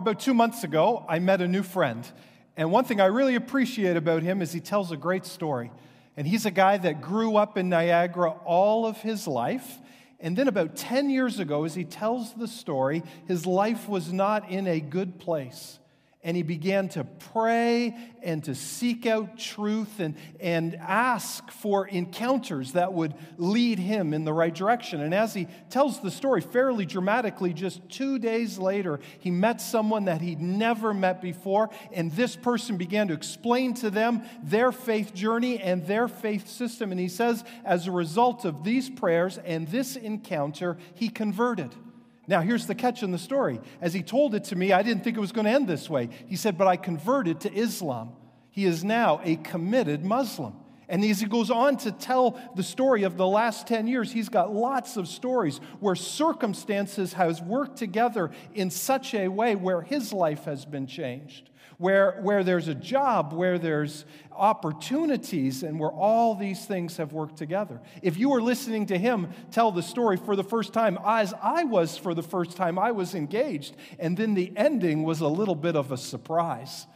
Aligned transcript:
About 0.00 0.18
two 0.18 0.32
months 0.32 0.64
ago, 0.64 1.04
I 1.10 1.18
met 1.18 1.42
a 1.42 1.46
new 1.46 1.62
friend. 1.62 2.10
And 2.56 2.72
one 2.72 2.86
thing 2.86 3.02
I 3.02 3.04
really 3.04 3.34
appreciate 3.34 3.98
about 3.98 4.22
him 4.22 4.40
is 4.40 4.50
he 4.50 4.58
tells 4.58 4.90
a 4.92 4.96
great 4.96 5.26
story. 5.26 5.70
And 6.16 6.26
he's 6.26 6.46
a 6.46 6.50
guy 6.50 6.78
that 6.78 7.02
grew 7.02 7.36
up 7.36 7.58
in 7.58 7.68
Niagara 7.68 8.30
all 8.46 8.86
of 8.86 8.96
his 9.02 9.28
life. 9.28 9.78
And 10.18 10.38
then, 10.38 10.48
about 10.48 10.74
10 10.74 11.10
years 11.10 11.38
ago, 11.38 11.64
as 11.64 11.74
he 11.74 11.84
tells 11.84 12.32
the 12.32 12.48
story, 12.48 13.02
his 13.28 13.44
life 13.44 13.90
was 13.90 14.10
not 14.10 14.50
in 14.50 14.66
a 14.66 14.80
good 14.80 15.18
place 15.18 15.78
and 16.22 16.36
he 16.36 16.42
began 16.42 16.86
to 16.90 17.04
pray 17.32 17.96
and 18.22 18.44
to 18.44 18.54
seek 18.54 19.06
out 19.06 19.38
truth 19.38 20.00
and, 20.00 20.14
and 20.38 20.74
ask 20.74 21.50
for 21.50 21.88
encounters 21.88 22.72
that 22.72 22.92
would 22.92 23.14
lead 23.38 23.78
him 23.78 24.12
in 24.12 24.24
the 24.24 24.32
right 24.32 24.54
direction. 24.54 25.00
And 25.00 25.14
as 25.14 25.32
he 25.32 25.48
tells 25.70 26.00
the 26.00 26.10
story 26.10 26.42
fairly 26.42 26.84
dramatically, 26.84 27.54
just 27.54 27.88
two 27.88 28.18
days 28.18 28.58
later, 28.58 29.00
he 29.20 29.30
met 29.30 29.62
someone 29.62 30.04
that 30.04 30.20
he'd 30.20 30.42
never 30.42 30.92
met 30.92 31.22
before, 31.22 31.70
and 31.90 32.12
this 32.12 32.36
person 32.36 32.76
began 32.76 33.08
to 33.08 33.14
explain 33.14 33.72
to 33.74 33.88
them 33.88 34.22
their 34.42 34.72
faith 34.72 35.14
journey 35.14 35.58
and 35.58 35.86
their 35.86 36.06
faith 36.06 36.48
system. 36.48 36.90
And 36.90 37.00
he 37.00 37.08
says, 37.08 37.44
as 37.64 37.86
a 37.86 37.92
result 37.92 38.44
of 38.44 38.62
these 38.62 38.90
prayers 38.90 39.38
and 39.38 39.66
this 39.68 39.96
encounter, 39.96 40.76
he 40.94 41.08
converted. 41.08 41.74
Now, 42.30 42.42
here's 42.42 42.68
the 42.68 42.76
catch 42.76 43.02
in 43.02 43.10
the 43.10 43.18
story. 43.18 43.60
As 43.80 43.92
he 43.92 44.04
told 44.04 44.36
it 44.36 44.44
to 44.44 44.56
me, 44.56 44.72
I 44.72 44.82
didn't 44.84 45.02
think 45.02 45.16
it 45.16 45.20
was 45.20 45.32
going 45.32 45.46
to 45.46 45.50
end 45.50 45.66
this 45.66 45.90
way. 45.90 46.10
He 46.28 46.36
said, 46.36 46.56
But 46.56 46.68
I 46.68 46.76
converted 46.76 47.40
to 47.40 47.52
Islam. 47.52 48.12
He 48.52 48.66
is 48.66 48.84
now 48.84 49.20
a 49.24 49.34
committed 49.34 50.04
Muslim. 50.04 50.54
And 50.88 51.04
as 51.04 51.18
he 51.18 51.26
goes 51.26 51.50
on 51.50 51.76
to 51.78 51.90
tell 51.90 52.40
the 52.54 52.62
story 52.62 53.02
of 53.02 53.16
the 53.16 53.26
last 53.26 53.66
10 53.66 53.88
years, 53.88 54.12
he's 54.12 54.28
got 54.28 54.54
lots 54.54 54.96
of 54.96 55.08
stories 55.08 55.58
where 55.80 55.96
circumstances 55.96 57.14
has 57.14 57.42
worked 57.42 57.76
together 57.76 58.30
in 58.54 58.70
such 58.70 59.12
a 59.12 59.26
way 59.26 59.56
where 59.56 59.82
his 59.82 60.12
life 60.12 60.44
has 60.44 60.64
been 60.64 60.86
changed 60.86 61.49
where, 61.80 62.18
where 62.20 62.44
there's 62.44 62.68
a 62.68 62.74
job, 62.74 63.32
where 63.32 63.58
there's 63.58 64.04
opportunities, 64.32 65.62
and 65.62 65.80
where 65.80 65.90
all 65.90 66.34
these 66.34 66.66
things 66.66 66.98
have 66.98 67.14
worked 67.14 67.38
together. 67.38 67.80
If 68.02 68.18
you 68.18 68.28
were 68.28 68.42
listening 68.42 68.84
to 68.86 68.98
him 68.98 69.30
tell 69.50 69.72
the 69.72 69.82
story 69.82 70.18
for 70.18 70.36
the 70.36 70.44
first 70.44 70.74
time, 70.74 70.98
as 71.06 71.32
I 71.42 71.64
was 71.64 71.96
for 71.96 72.12
the 72.12 72.22
first 72.22 72.54
time, 72.54 72.78
I 72.78 72.90
was 72.90 73.14
engaged, 73.14 73.76
and 73.98 74.14
then 74.14 74.34
the 74.34 74.52
ending 74.56 75.04
was 75.04 75.20
a 75.20 75.26
little 75.26 75.54
bit 75.54 75.74
of 75.74 75.90
a 75.90 75.96
surprise. 75.96 76.86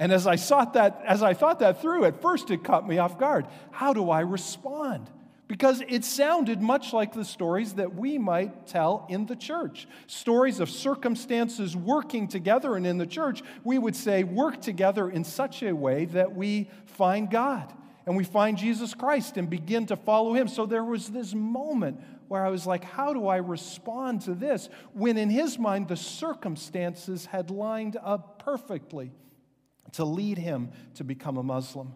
And 0.00 0.10
as 0.10 0.26
I, 0.26 0.34
thought 0.34 0.72
that, 0.72 1.00
as 1.06 1.22
I 1.22 1.34
thought 1.34 1.60
that 1.60 1.80
through, 1.80 2.04
at 2.06 2.20
first 2.20 2.50
it 2.50 2.64
caught 2.64 2.88
me 2.88 2.98
off 2.98 3.20
guard. 3.20 3.46
How 3.70 3.92
do 3.92 4.10
I 4.10 4.22
respond? 4.22 5.08
Because 5.48 5.82
it 5.88 6.04
sounded 6.04 6.62
much 6.62 6.92
like 6.92 7.12
the 7.12 7.24
stories 7.24 7.74
that 7.74 7.94
we 7.94 8.16
might 8.16 8.66
tell 8.66 9.06
in 9.08 9.26
the 9.26 9.36
church. 9.36 9.86
Stories 10.06 10.60
of 10.60 10.70
circumstances 10.70 11.76
working 11.76 12.28
together, 12.28 12.76
and 12.76 12.86
in 12.86 12.98
the 12.98 13.06
church, 13.06 13.42
we 13.64 13.78
would 13.78 13.96
say 13.96 14.24
work 14.24 14.60
together 14.60 15.10
in 15.10 15.24
such 15.24 15.62
a 15.62 15.72
way 15.72 16.06
that 16.06 16.34
we 16.34 16.70
find 16.86 17.30
God 17.30 17.72
and 18.06 18.16
we 18.16 18.24
find 18.24 18.58
Jesus 18.58 18.94
Christ 18.94 19.36
and 19.36 19.48
begin 19.48 19.86
to 19.86 19.96
follow 19.96 20.34
him. 20.34 20.48
So 20.48 20.66
there 20.66 20.84
was 20.84 21.08
this 21.08 21.34
moment 21.34 22.00
where 22.28 22.44
I 22.44 22.48
was 22.48 22.66
like, 22.66 22.82
how 22.82 23.12
do 23.12 23.28
I 23.28 23.36
respond 23.36 24.22
to 24.22 24.34
this? 24.34 24.68
When 24.92 25.16
in 25.16 25.30
his 25.30 25.58
mind, 25.58 25.88
the 25.88 25.96
circumstances 25.96 27.26
had 27.26 27.50
lined 27.50 27.96
up 28.02 28.42
perfectly 28.42 29.12
to 29.92 30.04
lead 30.04 30.38
him 30.38 30.70
to 30.94 31.04
become 31.04 31.36
a 31.36 31.42
Muslim. 31.42 31.94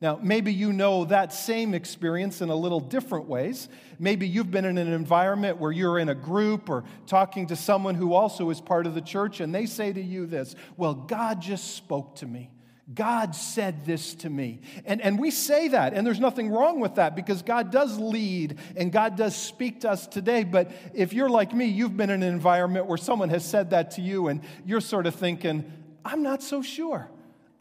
Now, 0.00 0.20
maybe 0.22 0.52
you 0.52 0.72
know 0.72 1.06
that 1.06 1.32
same 1.32 1.74
experience 1.74 2.40
in 2.40 2.50
a 2.50 2.54
little 2.54 2.78
different 2.78 3.26
ways. 3.26 3.68
Maybe 3.98 4.28
you've 4.28 4.50
been 4.50 4.64
in 4.64 4.78
an 4.78 4.92
environment 4.92 5.58
where 5.58 5.72
you're 5.72 5.98
in 5.98 6.08
a 6.08 6.14
group 6.14 6.70
or 6.70 6.84
talking 7.08 7.48
to 7.48 7.56
someone 7.56 7.96
who 7.96 8.12
also 8.12 8.48
is 8.50 8.60
part 8.60 8.86
of 8.86 8.94
the 8.94 9.00
church, 9.00 9.40
and 9.40 9.52
they 9.52 9.66
say 9.66 9.92
to 9.92 10.00
you 10.00 10.26
this 10.26 10.54
Well, 10.76 10.94
God 10.94 11.40
just 11.40 11.74
spoke 11.74 12.16
to 12.16 12.26
me. 12.26 12.50
God 12.94 13.34
said 13.34 13.84
this 13.84 14.14
to 14.14 14.30
me. 14.30 14.60
And, 14.86 15.02
and 15.02 15.18
we 15.18 15.30
say 15.30 15.68
that, 15.68 15.92
and 15.92 16.06
there's 16.06 16.20
nothing 16.20 16.48
wrong 16.48 16.80
with 16.80 16.94
that 16.94 17.14
because 17.14 17.42
God 17.42 17.70
does 17.70 17.98
lead 17.98 18.58
and 18.76 18.90
God 18.90 19.14
does 19.14 19.36
speak 19.36 19.82
to 19.82 19.90
us 19.90 20.06
today. 20.06 20.42
But 20.42 20.70
if 20.94 21.12
you're 21.12 21.28
like 21.28 21.52
me, 21.52 21.66
you've 21.66 21.98
been 21.98 22.08
in 22.08 22.22
an 22.22 22.32
environment 22.32 22.86
where 22.86 22.96
someone 22.96 23.28
has 23.28 23.44
said 23.44 23.70
that 23.70 23.90
to 23.92 24.00
you, 24.00 24.28
and 24.28 24.40
you're 24.64 24.80
sort 24.80 25.06
of 25.06 25.16
thinking, 25.16 25.70
I'm 26.04 26.22
not 26.22 26.42
so 26.42 26.62
sure. 26.62 27.10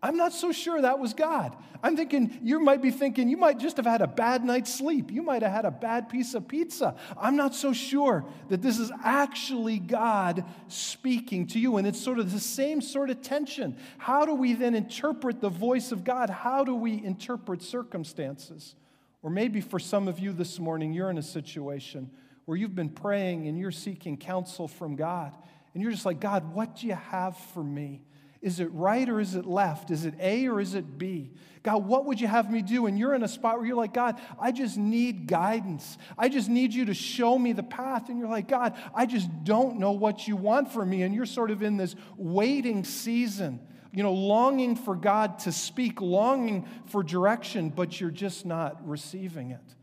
I'm 0.01 0.15
not 0.15 0.31
so 0.31 0.51
sure 0.51 0.81
that 0.81 0.99
was 0.99 1.13
God. 1.13 1.55
I'm 1.81 1.97
thinking, 1.97 2.39
you 2.43 2.59
might 2.59 2.81
be 2.81 2.91
thinking, 2.91 3.29
you 3.29 3.37
might 3.37 3.59
just 3.59 3.77
have 3.77 3.85
had 3.85 4.01
a 4.01 4.07
bad 4.07 4.43
night's 4.43 4.73
sleep. 4.73 5.11
You 5.11 5.23
might 5.23 5.41
have 5.41 5.51
had 5.51 5.65
a 5.65 5.71
bad 5.71 6.07
piece 6.07 6.35
of 6.35 6.47
pizza. 6.47 6.95
I'm 7.19 7.35
not 7.35 7.55
so 7.55 7.73
sure 7.73 8.23
that 8.49 8.61
this 8.61 8.77
is 8.77 8.91
actually 9.03 9.79
God 9.79 10.45
speaking 10.67 11.47
to 11.47 11.59
you. 11.59 11.77
And 11.77 11.87
it's 11.87 12.01
sort 12.01 12.19
of 12.19 12.31
the 12.31 12.39
same 12.39 12.79
sort 12.79 13.09
of 13.09 13.21
tension. 13.21 13.75
How 13.97 14.25
do 14.25 14.35
we 14.35 14.53
then 14.53 14.75
interpret 14.75 15.41
the 15.41 15.49
voice 15.49 15.91
of 15.91 16.03
God? 16.03 16.29
How 16.29 16.63
do 16.63 16.75
we 16.75 17.03
interpret 17.03 17.63
circumstances? 17.63 18.75
Or 19.23 19.31
maybe 19.31 19.61
for 19.61 19.79
some 19.79 20.07
of 20.07 20.19
you 20.19 20.31
this 20.31 20.59
morning, 20.59 20.93
you're 20.93 21.09
in 21.09 21.17
a 21.17 21.23
situation 21.23 22.11
where 22.45 22.55
you've 22.55 22.75
been 22.75 22.89
praying 22.89 23.47
and 23.47 23.57
you're 23.57 23.71
seeking 23.71 24.15
counsel 24.15 24.67
from 24.67 24.95
God. 24.95 25.33
And 25.73 25.81
you're 25.83 25.91
just 25.91 26.05
like, 26.05 26.19
God, 26.19 26.53
what 26.53 26.77
do 26.77 26.87
you 26.87 26.95
have 26.95 27.35
for 27.53 27.63
me? 27.63 28.03
Is 28.41 28.59
it 28.59 28.71
right 28.71 29.07
or 29.09 29.19
is 29.19 29.35
it 29.35 29.45
left? 29.45 29.91
Is 29.91 30.05
it 30.05 30.13
A 30.19 30.47
or 30.47 30.59
is 30.59 30.75
it 30.75 30.97
B? 30.97 31.31
God, 31.63 31.85
what 31.85 32.05
would 32.05 32.21
you 32.21 32.27
have 32.27 32.51
me 32.51 32.61
do? 32.61 32.85
And 32.85 32.97
you're 32.97 33.13
in 33.13 33.23
a 33.23 33.27
spot 33.27 33.57
where 33.57 33.65
you're 33.65 33.75
like, 33.75 33.93
God, 33.93 34.19
I 34.39 34.51
just 34.51 34.77
need 34.77 35.27
guidance. 35.27 35.97
I 36.17 36.29
just 36.29 36.47
need 36.47 36.73
you 36.73 36.85
to 36.85 36.93
show 36.93 37.37
me 37.37 37.53
the 37.53 37.63
path. 37.63 38.09
And 38.09 38.19
you're 38.19 38.29
like, 38.29 38.47
God, 38.47 38.77
I 38.95 39.05
just 39.05 39.29
don't 39.43 39.79
know 39.79 39.91
what 39.91 40.27
you 40.27 40.35
want 40.35 40.71
from 40.71 40.89
me. 40.89 41.01
And 41.01 41.13
you're 41.13 41.25
sort 41.25 41.51
of 41.51 41.63
in 41.63 41.77
this 41.77 41.95
waiting 42.15 42.83
season, 42.83 43.59
you 43.91 44.03
know, 44.03 44.13
longing 44.13 44.75
for 44.75 44.95
God 44.95 45.39
to 45.39 45.51
speak, 45.51 45.99
longing 45.99 46.67
for 46.85 47.03
direction, 47.03 47.69
but 47.69 47.99
you're 47.99 48.11
just 48.11 48.45
not 48.45 48.87
receiving 48.87 49.51
it. 49.51 49.76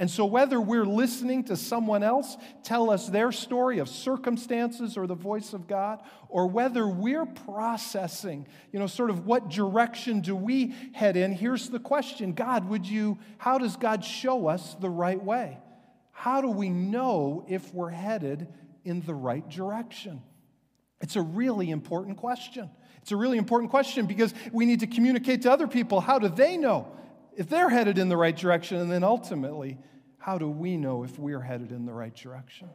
And 0.00 0.10
so, 0.10 0.24
whether 0.24 0.58
we're 0.58 0.86
listening 0.86 1.44
to 1.44 1.56
someone 1.58 2.02
else 2.02 2.38
tell 2.62 2.88
us 2.88 3.06
their 3.06 3.30
story 3.30 3.80
of 3.80 3.88
circumstances 3.88 4.96
or 4.96 5.06
the 5.06 5.14
voice 5.14 5.52
of 5.52 5.68
God, 5.68 6.00
or 6.30 6.46
whether 6.46 6.88
we're 6.88 7.26
processing, 7.26 8.48
you 8.72 8.78
know, 8.78 8.86
sort 8.86 9.10
of 9.10 9.26
what 9.26 9.50
direction 9.50 10.22
do 10.22 10.34
we 10.34 10.74
head 10.94 11.18
in, 11.18 11.32
here's 11.32 11.68
the 11.68 11.78
question 11.78 12.32
God, 12.32 12.66
would 12.70 12.86
you, 12.86 13.18
how 13.36 13.58
does 13.58 13.76
God 13.76 14.02
show 14.02 14.48
us 14.48 14.74
the 14.80 14.88
right 14.88 15.22
way? 15.22 15.58
How 16.12 16.40
do 16.40 16.48
we 16.48 16.70
know 16.70 17.44
if 17.46 17.74
we're 17.74 17.90
headed 17.90 18.48
in 18.86 19.02
the 19.02 19.14
right 19.14 19.46
direction? 19.50 20.22
It's 21.02 21.16
a 21.16 21.22
really 21.22 21.70
important 21.70 22.16
question. 22.16 22.70
It's 23.02 23.12
a 23.12 23.16
really 23.16 23.36
important 23.36 23.70
question 23.70 24.06
because 24.06 24.32
we 24.50 24.64
need 24.64 24.80
to 24.80 24.86
communicate 24.86 25.42
to 25.42 25.52
other 25.52 25.68
people 25.68 26.00
how 26.00 26.18
do 26.18 26.30
they 26.30 26.56
know 26.56 26.90
if 27.36 27.48
they're 27.48 27.70
headed 27.70 27.98
in 27.98 28.08
the 28.08 28.16
right 28.16 28.36
direction, 28.36 28.78
and 28.78 28.90
then 28.90 29.04
ultimately, 29.04 29.78
how 30.18 30.38
do 30.38 30.48
we 30.48 30.76
know 30.76 31.02
if 31.02 31.18
we're 31.18 31.40
headed 31.40 31.72
in 31.72 31.86
the 31.86 31.92
right 31.92 32.14
direction? 32.14 32.68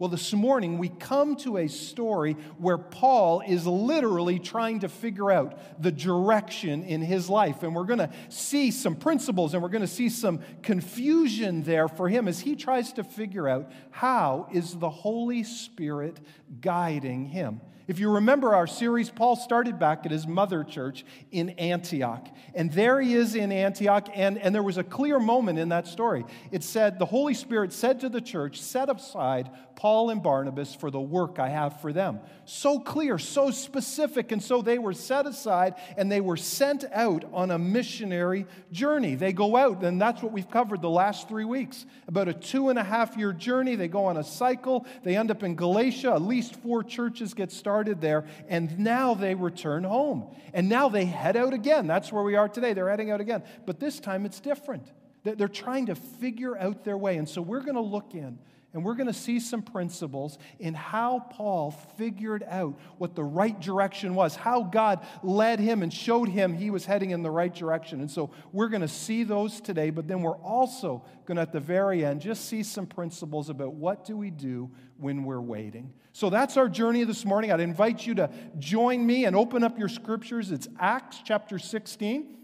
Well, 0.00 0.08
this 0.08 0.32
morning 0.32 0.78
we 0.78 0.88
come 0.88 1.36
to 1.36 1.58
a 1.58 1.68
story 1.68 2.32
where 2.56 2.78
Paul 2.78 3.42
is 3.46 3.66
literally 3.66 4.38
trying 4.38 4.80
to 4.80 4.88
figure 4.88 5.30
out 5.30 5.82
the 5.82 5.92
direction 5.92 6.84
in 6.84 7.02
his 7.02 7.28
life. 7.28 7.62
And 7.62 7.74
we're 7.74 7.84
going 7.84 7.98
to 7.98 8.10
see 8.30 8.70
some 8.70 8.96
principles 8.96 9.52
and 9.52 9.62
we're 9.62 9.68
going 9.68 9.82
to 9.82 9.86
see 9.86 10.08
some 10.08 10.40
confusion 10.62 11.64
there 11.64 11.86
for 11.86 12.08
him 12.08 12.28
as 12.28 12.40
he 12.40 12.56
tries 12.56 12.94
to 12.94 13.04
figure 13.04 13.46
out 13.46 13.70
how 13.90 14.48
is 14.50 14.74
the 14.78 14.88
Holy 14.88 15.42
Spirit 15.42 16.18
guiding 16.62 17.26
him. 17.26 17.60
If 17.90 17.98
you 17.98 18.08
remember 18.08 18.54
our 18.54 18.68
series, 18.68 19.10
Paul 19.10 19.34
started 19.34 19.80
back 19.80 20.06
at 20.06 20.12
his 20.12 20.24
mother 20.24 20.62
church 20.62 21.04
in 21.32 21.50
Antioch. 21.58 22.28
And 22.54 22.70
there 22.70 23.00
he 23.00 23.14
is 23.14 23.34
in 23.34 23.50
Antioch, 23.50 24.08
and, 24.14 24.38
and 24.38 24.54
there 24.54 24.62
was 24.62 24.78
a 24.78 24.84
clear 24.84 25.18
moment 25.18 25.58
in 25.58 25.70
that 25.70 25.88
story. 25.88 26.24
It 26.52 26.62
said, 26.62 27.00
The 27.00 27.06
Holy 27.06 27.34
Spirit 27.34 27.72
said 27.72 27.98
to 28.02 28.08
the 28.08 28.20
church, 28.20 28.62
Set 28.62 28.88
aside 28.88 29.50
Paul 29.74 30.10
and 30.10 30.22
Barnabas 30.22 30.72
for 30.72 30.92
the 30.92 31.00
work 31.00 31.40
I 31.40 31.48
have 31.48 31.80
for 31.80 31.92
them. 31.92 32.20
So 32.44 32.78
clear, 32.78 33.18
so 33.18 33.50
specific. 33.50 34.30
And 34.30 34.40
so 34.40 34.62
they 34.62 34.78
were 34.78 34.92
set 34.92 35.26
aside 35.26 35.74
and 35.96 36.12
they 36.12 36.20
were 36.20 36.36
sent 36.36 36.84
out 36.92 37.24
on 37.32 37.50
a 37.50 37.58
missionary 37.58 38.46
journey. 38.70 39.16
They 39.16 39.32
go 39.32 39.56
out, 39.56 39.82
and 39.82 40.00
that's 40.00 40.22
what 40.22 40.30
we've 40.30 40.50
covered 40.50 40.80
the 40.80 40.90
last 40.90 41.28
three 41.28 41.44
weeks 41.44 41.86
about 42.06 42.28
a 42.28 42.34
two 42.34 42.68
and 42.68 42.78
a 42.78 42.84
half 42.84 43.16
year 43.16 43.32
journey. 43.32 43.74
They 43.74 43.88
go 43.88 44.04
on 44.04 44.16
a 44.16 44.24
cycle, 44.24 44.86
they 45.02 45.16
end 45.16 45.32
up 45.32 45.42
in 45.42 45.56
Galatia. 45.56 46.12
At 46.12 46.22
least 46.22 46.54
four 46.56 46.84
churches 46.84 47.34
get 47.34 47.50
started 47.50 47.79
there, 47.88 48.24
and 48.48 48.78
now 48.78 49.14
they 49.14 49.34
return 49.34 49.84
home. 49.84 50.34
And 50.52 50.68
now 50.68 50.88
they 50.88 51.04
head 51.04 51.36
out 51.36 51.52
again. 51.52 51.86
That's 51.86 52.12
where 52.12 52.22
we 52.22 52.36
are 52.36 52.48
today. 52.48 52.72
They're 52.72 52.90
heading 52.90 53.10
out 53.10 53.20
again. 53.20 53.42
But 53.66 53.80
this 53.80 54.00
time 54.00 54.26
it's 54.26 54.40
different. 54.40 54.86
They're 55.22 55.48
trying 55.48 55.86
to 55.86 55.94
figure 55.94 56.56
out 56.56 56.84
their 56.84 56.96
way. 56.96 57.16
And 57.16 57.28
so 57.28 57.42
we're 57.42 57.60
going 57.60 57.74
to 57.74 57.80
look 57.80 58.14
in 58.14 58.38
And 58.72 58.84
we're 58.84 58.94
going 58.94 59.08
to 59.08 59.12
see 59.12 59.40
some 59.40 59.62
principles 59.62 60.38
in 60.60 60.74
how 60.74 61.26
Paul 61.30 61.72
figured 61.72 62.44
out 62.46 62.78
what 62.98 63.16
the 63.16 63.24
right 63.24 63.58
direction 63.60 64.14
was, 64.14 64.36
how 64.36 64.62
God 64.62 65.04
led 65.22 65.58
him 65.58 65.82
and 65.82 65.92
showed 65.92 66.28
him 66.28 66.54
he 66.54 66.70
was 66.70 66.84
heading 66.84 67.10
in 67.10 67.22
the 67.22 67.30
right 67.30 67.52
direction. 67.52 68.00
And 68.00 68.10
so 68.10 68.30
we're 68.52 68.68
going 68.68 68.82
to 68.82 68.88
see 68.88 69.24
those 69.24 69.60
today, 69.60 69.90
but 69.90 70.06
then 70.06 70.22
we're 70.22 70.38
also 70.38 71.04
going 71.26 71.36
to, 71.36 71.42
at 71.42 71.52
the 71.52 71.60
very 71.60 72.04
end, 72.04 72.20
just 72.20 72.44
see 72.46 72.62
some 72.62 72.86
principles 72.86 73.50
about 73.50 73.74
what 73.74 74.04
do 74.04 74.16
we 74.16 74.30
do 74.30 74.70
when 74.98 75.24
we're 75.24 75.40
waiting. 75.40 75.92
So 76.12 76.30
that's 76.30 76.56
our 76.56 76.68
journey 76.68 77.02
this 77.02 77.24
morning. 77.24 77.50
I'd 77.50 77.60
invite 77.60 78.06
you 78.06 78.14
to 78.16 78.30
join 78.58 79.04
me 79.04 79.24
and 79.24 79.34
open 79.34 79.64
up 79.64 79.78
your 79.78 79.88
scriptures. 79.88 80.52
It's 80.52 80.68
Acts 80.78 81.20
chapter 81.24 81.58
16. 81.58 82.36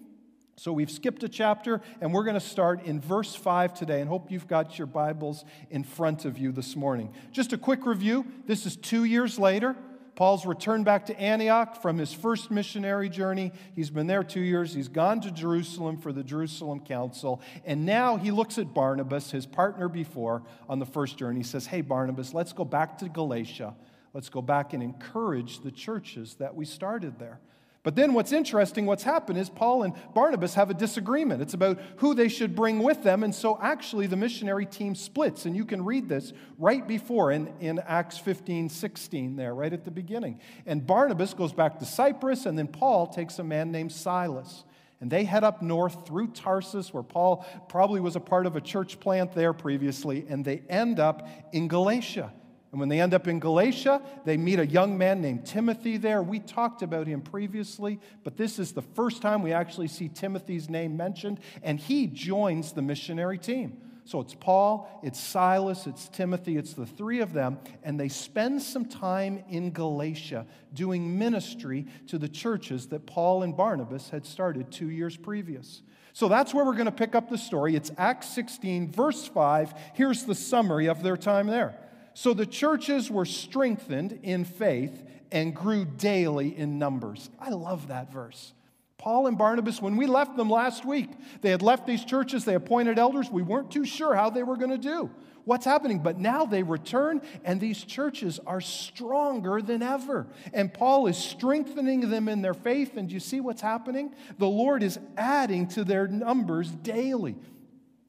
So 0.59 0.73
we've 0.73 0.91
skipped 0.91 1.23
a 1.23 1.29
chapter, 1.29 1.83
and 2.01 2.15
we're 2.15 2.25
going 2.25 2.35
to 2.35 2.41
start 2.41 2.85
in 2.85 2.99
verse 2.99 3.35
5 3.35 3.75
today, 3.75 4.01
and 4.01 4.09
hope 4.09 4.31
you've 4.31 4.49
got 4.49 4.79
your 4.79 4.87
Bibles 4.87 5.45
in 5.69 5.85
front 5.85 6.25
of 6.25 6.39
you 6.39 6.51
this 6.51 6.75
morning. 6.75 7.13
Just 7.31 7.53
a 7.53 7.59
quick 7.59 7.85
review 7.85 8.25
this 8.47 8.65
is 8.65 8.75
two 8.75 9.05
years 9.05 9.39
later. 9.39 9.77
Paul's 10.15 10.47
returned 10.47 10.87
back 10.87 11.05
to 11.07 11.21
Antioch 11.21 11.83
from 11.83 11.99
his 11.99 12.15
first 12.15 12.51
missionary 12.51 13.11
journey. 13.11 13.53
He's 13.75 13.91
been 13.91 14.07
there 14.07 14.25
two 14.25 14.41
years. 14.41 14.73
He's 14.73 14.89
gone 14.89 15.21
to 15.21 15.31
Jerusalem 15.31 15.99
for 15.99 16.11
the 16.11 16.25
Jerusalem 16.25 16.81
Council. 16.81 17.43
And 17.67 17.85
now 17.85 18.17
he 18.17 18.31
looks 18.31 18.57
at 18.57 18.73
Barnabas, 18.73 19.31
his 19.31 19.45
partner 19.45 19.91
before, 19.91 20.43
on 20.71 20.79
the 20.79 20.87
first 20.87 21.19
journey. 21.19 21.41
He 21.41 21.45
says, 21.45 21.67
Hey, 21.67 21.83
Barnabas, 21.83 22.33
let's 22.33 22.55
go 22.55 22.65
back 22.65 22.97
to 22.99 23.11
Galatia. 23.11 23.75
Let's 24.15 24.31
go 24.31 24.41
back 24.41 24.73
and 24.73 24.83
encourage 24.83 25.61
the 25.61 25.71
churches 25.71 26.37
that 26.37 26.55
we 26.57 26.65
started 26.65 27.19
there. 27.19 27.41
But 27.87 27.95
then 27.95 28.15
what's 28.15 28.33
interesting, 28.33 28.85
what's 28.85 29.05
happened 29.05 29.39
is 29.39 29.49
Paul 29.49 29.85
and 29.85 29.95
Barnabas 30.13 30.55
have 30.55 30.71
a 30.71 30.75
disagreement. 30.75 31.41
It's 31.41 31.55
about 31.55 31.79
who 31.99 32.17
they 32.17 32.27
should 32.27 32.57
bring 32.57 32.81
with 32.81 33.05
them. 33.05 33.23
And 33.23 33.33
so 33.33 33.61
actually 33.63 34.09
the 34.09 34.17
missionary 34.17 34.67
team 34.67 34.97
splits. 34.97 35.47
And 35.47 35.55
you 35.55 35.65
can 35.65 35.85
read 35.85 36.09
this 36.09 36.33
right 36.59 36.85
before 36.85 37.31
in, 37.31 37.47
in 37.61 37.79
Acts 37.79 38.19
15, 38.19 38.71
16, 38.71 39.37
there, 39.37 39.55
right 39.55 39.73
at 39.73 39.85
the 39.85 39.93
beginning. 39.93 40.41
And 40.67 40.85
Barnabas 40.85 41.33
goes 41.33 41.53
back 41.53 41.79
to 41.79 41.85
Cyprus, 41.85 42.45
and 42.45 42.59
then 42.59 42.67
Paul 42.67 43.07
takes 43.07 43.39
a 43.39 43.45
man 43.45 43.71
named 43.71 43.93
Silas. 43.93 44.65
And 45.01 45.09
they 45.09 45.23
head 45.23 45.45
up 45.45 45.63
north 45.63 46.09
through 46.09 46.33
Tarsus, 46.33 46.93
where 46.93 47.05
Paul 47.05 47.47
probably 47.69 48.01
was 48.01 48.17
a 48.17 48.21
part 48.21 48.47
of 48.47 48.57
a 48.57 48.61
church 48.61 48.99
plant 48.99 49.33
there 49.33 49.53
previously, 49.53 50.27
and 50.29 50.45
they 50.45 50.63
end 50.69 50.99
up 50.99 51.29
in 51.53 51.69
Galatia. 51.69 52.33
And 52.77 52.81
when 52.81 52.91
they 52.91 53.01
end 53.01 53.15
up 53.15 53.27
in 53.27 53.41
Galatia, 53.41 54.03
they 54.27 54.37
meet 54.37 54.59
a 54.59 54.67
young 54.67 54.99
man 54.99 55.23
named 55.23 55.47
Timothy 55.47 55.97
there. 55.97 56.23
We 56.23 56.41
talked 56.41 56.83
about 56.83 57.07
him 57.07 57.23
previously, 57.23 57.99
but 58.23 58.37
this 58.37 58.59
is 58.59 58.73
the 58.73 58.83
first 58.83 59.23
time 59.23 59.41
we 59.41 59.55
actually 59.55 59.89
see 59.89 60.11
Timothy's 60.11 60.69
name 60.69 60.95
mentioned, 60.95 61.41
and 61.63 61.81
he 61.81 62.07
joins 62.07 62.73
the 62.73 62.83
missionary 62.83 63.39
team. 63.39 63.81
So 64.05 64.21
it's 64.21 64.35
Paul, 64.35 65.01
it's 65.03 65.19
Silas, 65.19 65.87
it's 65.87 66.11
Timothy, 66.11 66.59
it's 66.59 66.75
the 66.75 66.85
three 66.85 67.21
of 67.21 67.33
them, 67.33 67.61
and 67.83 67.99
they 67.99 68.11
spend 68.11 68.61
some 68.61 68.85
time 68.85 69.43
in 69.49 69.71
Galatia 69.71 70.45
doing 70.75 71.19
ministry 71.19 71.87
to 72.09 72.19
the 72.19 72.29
churches 72.29 72.89
that 72.89 73.07
Paul 73.07 73.43
and 73.43 73.57
Barnabas 73.57 74.11
had 74.11 74.27
started 74.27 74.71
two 74.71 74.91
years 74.91 75.17
previous. 75.17 75.81
So 76.13 76.29
that's 76.29 76.53
where 76.53 76.67
we're 76.67 76.75
going 76.75 76.85
to 76.85 76.93
pick 76.93 77.15
up 77.15 77.31
the 77.31 77.39
story. 77.39 77.75
It's 77.75 77.91
Acts 77.97 78.29
16, 78.35 78.93
verse 78.93 79.27
5. 79.27 79.73
Here's 79.95 80.25
the 80.25 80.35
summary 80.35 80.89
of 80.89 81.03
their 81.03 81.17
time 81.17 81.47
there. 81.47 81.79
So 82.17 82.33
the 82.33 82.47
churches 82.47 83.11
were 83.11 83.27
strengthened 83.27 84.21
in 84.23 84.47
faith 84.47 85.05
and 85.31 85.55
grew 85.55 85.85
daily 85.85 86.57
in 86.57 86.79
numbers. 86.79 87.29
I 87.39 87.51
love 87.51 87.89
that 87.89 88.11
verse. 88.11 88.55
Paul 88.97 89.27
and 89.27 89.37
Barnabas, 89.37 89.83
when 89.83 89.99
we 89.99 90.07
left 90.07 90.35
them 90.35 90.49
last 90.49 90.87
week, 90.87 91.11
they 91.43 91.51
had 91.51 91.61
left 91.61 91.87
these 91.87 92.07
churches, 92.07 92.47
they 92.47 92.55
appointed 92.55 92.99
elders. 92.99 93.31
We 93.31 93.43
weren't 93.43 93.71
too 93.71 93.85
sure 93.85 94.15
how 94.15 94.31
they 94.31 94.43
were 94.43 94.57
going 94.57 94.71
to 94.71 94.79
do. 94.79 95.11
What's 95.45 95.67
happening? 95.67 95.99
But 95.99 96.19
now 96.19 96.47
they 96.47 96.63
return, 96.63 97.21
and 97.45 97.61
these 97.61 97.85
churches 97.85 98.41
are 98.47 98.63
stronger 98.63 99.61
than 99.61 99.83
ever. 99.83 100.27
And 100.55 100.73
Paul 100.73 101.09
is 101.09 101.19
strengthening 101.19 102.09
them 102.09 102.31
in 102.31 102.41
their 102.41 102.55
faith. 102.55 102.97
And 102.97 103.13
you 103.13 103.21
see 103.21 103.43
what's 103.43 103.61
happening? 103.61 104.15
The 104.39 104.49
Lord 104.49 104.83
is 104.83 104.99
adding 105.19 105.69
to 105.69 105.85
their 105.85 106.09
numbers 106.09 106.71
daily. 106.71 107.37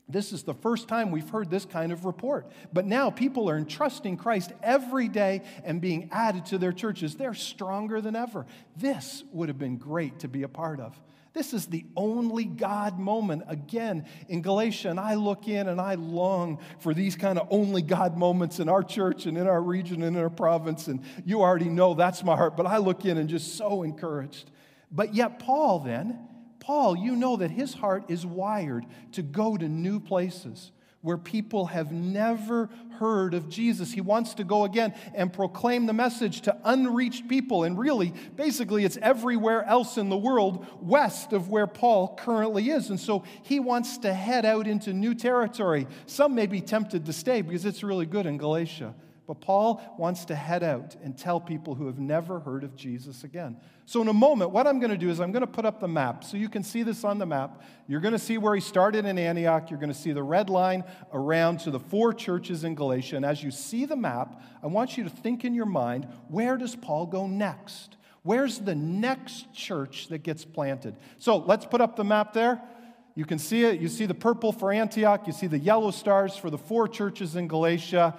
This 0.10 0.32
is 0.32 0.44
the 0.44 0.54
first 0.54 0.88
time 0.88 1.12
we've 1.12 1.30
heard 1.30 1.50
this 1.50 1.66
kind 1.66 1.92
of 1.92 2.06
report. 2.06 2.50
But 2.72 2.86
now 2.86 3.10
people 3.10 3.50
are 3.50 3.58
entrusting 3.58 4.16
Christ 4.16 4.54
every 4.64 5.10
day 5.10 5.42
and 5.66 5.82
being 5.82 6.10
added 6.14 6.46
to 6.48 6.58
their 6.58 6.72
churches. 6.72 7.16
They're 7.16 7.34
stronger 7.34 8.00
than 8.00 8.16
ever. 8.16 8.46
This 8.78 9.26
would 9.34 9.50
have 9.50 9.60
been 9.60 9.78
great 9.78 10.20
to 10.20 10.30
be 10.30 10.44
a 10.44 10.48
part 10.48 10.80
of. 10.80 10.98
This 11.34 11.54
is 11.54 11.68
the 11.68 11.86
only 11.96 12.46
God 12.46 12.98
moment 12.98 13.44
again 13.48 14.06
in 14.30 14.42
Galatia. 14.42 14.90
And 14.90 15.00
I 15.00 15.16
look 15.16 15.48
in 15.48 15.68
and 15.68 15.80
I 15.80 15.96
long 15.96 16.60
for 16.80 16.94
these 16.94 17.16
kind 17.16 17.38
of 17.38 17.48
only 17.52 17.82
God 17.82 18.18
moments 18.18 18.60
in 18.60 18.70
our 18.70 18.82
church 18.82 19.26
and 19.26 19.38
in 19.38 19.46
our 19.46 19.62
region 19.62 20.04
and 20.04 20.16
in 20.16 20.24
our 20.24 20.30
province. 20.30 20.88
And 20.88 21.02
you 21.26 21.42
already 21.42 21.70
know 21.70 21.94
that's 21.94 22.24
my 22.24 22.36
heart, 22.36 22.56
but 22.56 22.66
I 22.66 22.78
look 22.78 23.06
in 23.06 23.18
and 23.18 23.30
just 23.30 23.58
so 23.58 23.84
encouraged. 23.84 24.50
But 24.90 25.14
yet, 25.14 25.38
Paul 25.38 25.80
then, 25.80 26.28
Paul, 26.68 26.98
you 26.98 27.16
know 27.16 27.38
that 27.38 27.50
his 27.50 27.74
heart 27.74 28.04
is 28.10 28.26
wired 28.26 28.86
to 29.14 29.22
go 29.22 29.56
to 29.56 29.70
new 29.70 30.02
places 30.02 30.74
where 31.00 31.18
people 31.18 31.68
have 31.68 31.94
never 31.94 32.70
heard 33.00 33.34
of 33.34 33.48
Jesus. 33.48 33.94
He 33.94 34.02
wants 34.02 34.34
to 34.34 34.44
go 34.44 34.66
again 34.66 34.94
and 35.16 35.32
proclaim 35.32 35.86
the 35.86 35.94
message 35.94 36.42
to 36.42 36.58
unreached 36.66 37.30
people. 37.30 37.64
And 37.64 37.80
really, 37.80 38.14
basically, 38.36 38.84
it's 38.84 38.98
everywhere 39.02 39.64
else 39.64 39.98
in 39.98 40.10
the 40.10 40.18
world 40.18 40.68
west 40.82 41.32
of 41.32 41.48
where 41.48 41.68
Paul 41.68 42.18
currently 42.18 42.70
is. 42.70 42.90
And 42.90 43.00
so 43.00 43.24
he 43.44 43.62
wants 43.62 44.00
to 44.00 44.14
head 44.14 44.44
out 44.44 44.68
into 44.68 44.92
new 44.92 45.16
territory. 45.16 45.88
Some 46.06 46.36
may 46.36 46.48
be 46.48 46.60
tempted 46.60 47.06
to 47.06 47.14
stay 47.14 47.44
because 47.44 47.64
it's 47.64 47.82
really 47.82 48.06
good 48.06 48.26
in 48.26 48.38
Galatia. 48.38 48.94
But 49.28 49.42
Paul 49.42 49.82
wants 49.98 50.24
to 50.26 50.36
head 50.36 50.64
out 50.64 50.96
and 51.04 51.18
tell 51.18 51.42
people 51.42 51.76
who 51.76 51.88
have 51.88 52.00
never 52.00 52.40
heard 52.40 52.64
of 52.64 52.78
Jesus 52.78 53.26
again. 53.26 53.58
So, 53.86 54.02
in 54.02 54.08
a 54.08 54.14
moment, 54.14 54.52
what 54.52 54.68
I'm 54.68 54.80
going 54.80 54.92
to 54.92 54.98
do 54.98 55.10
is 55.10 55.20
I'm 55.20 55.34
going 55.34 55.42
to 55.42 55.52
put 55.52 55.66
up 55.66 55.82
the 55.82 55.88
map 55.88 56.24
so 56.24 56.38
you 56.38 56.48
can 56.48 56.64
see 56.64 56.82
this 56.82 57.04
on 57.04 57.18
the 57.18 57.26
map. 57.26 57.62
You're 57.88 58.00
going 58.00 58.14
to 58.14 58.20
see 58.20 58.38
where 58.38 58.56
he 58.56 58.62
started 58.62 59.06
in 59.06 59.18
Antioch. 59.18 59.70
You're 59.70 59.82
going 59.82 59.92
to 59.92 60.00
see 60.00 60.14
the 60.14 60.24
red 60.24 60.50
line 60.50 60.86
around 61.12 61.60
to 61.62 61.72
the 61.72 61.80
four 61.80 62.14
churches 62.14 62.64
in 62.64 62.74
Galatia. 62.74 63.18
And 63.18 63.26
as 63.26 63.44
you 63.44 63.52
see 63.52 63.84
the 63.84 63.98
map, 63.98 64.42
I 64.64 64.68
want 64.68 64.98
you 64.98 65.04
to 65.04 65.10
think 65.10 65.44
in 65.44 65.54
your 65.54 65.66
mind 65.66 66.08
where 66.30 66.56
does 66.56 66.78
Paul 66.78 67.06
go 67.06 67.28
next? 67.28 67.98
Where's 68.24 68.60
the 68.60 68.76
next 68.76 69.54
church 69.54 70.08
that 70.08 70.20
gets 70.20 70.46
planted? 70.46 70.96
So, 71.18 71.36
let's 71.36 71.66
put 71.66 71.82
up 71.82 71.98
the 71.98 72.06
map 72.06 72.32
there. 72.32 72.62
You 73.14 73.26
can 73.26 73.40
see 73.40 73.66
it. 73.66 73.82
You 73.82 73.90
see 73.90 74.06
the 74.06 74.14
purple 74.14 74.54
for 74.54 74.72
Antioch, 74.72 75.28
you 75.28 75.34
see 75.34 75.48
the 75.48 75.60
yellow 75.60 75.92
stars 75.92 76.38
for 76.38 76.50
the 76.50 76.58
four 76.58 76.88
churches 76.88 77.36
in 77.36 77.50
Galatia 77.50 78.16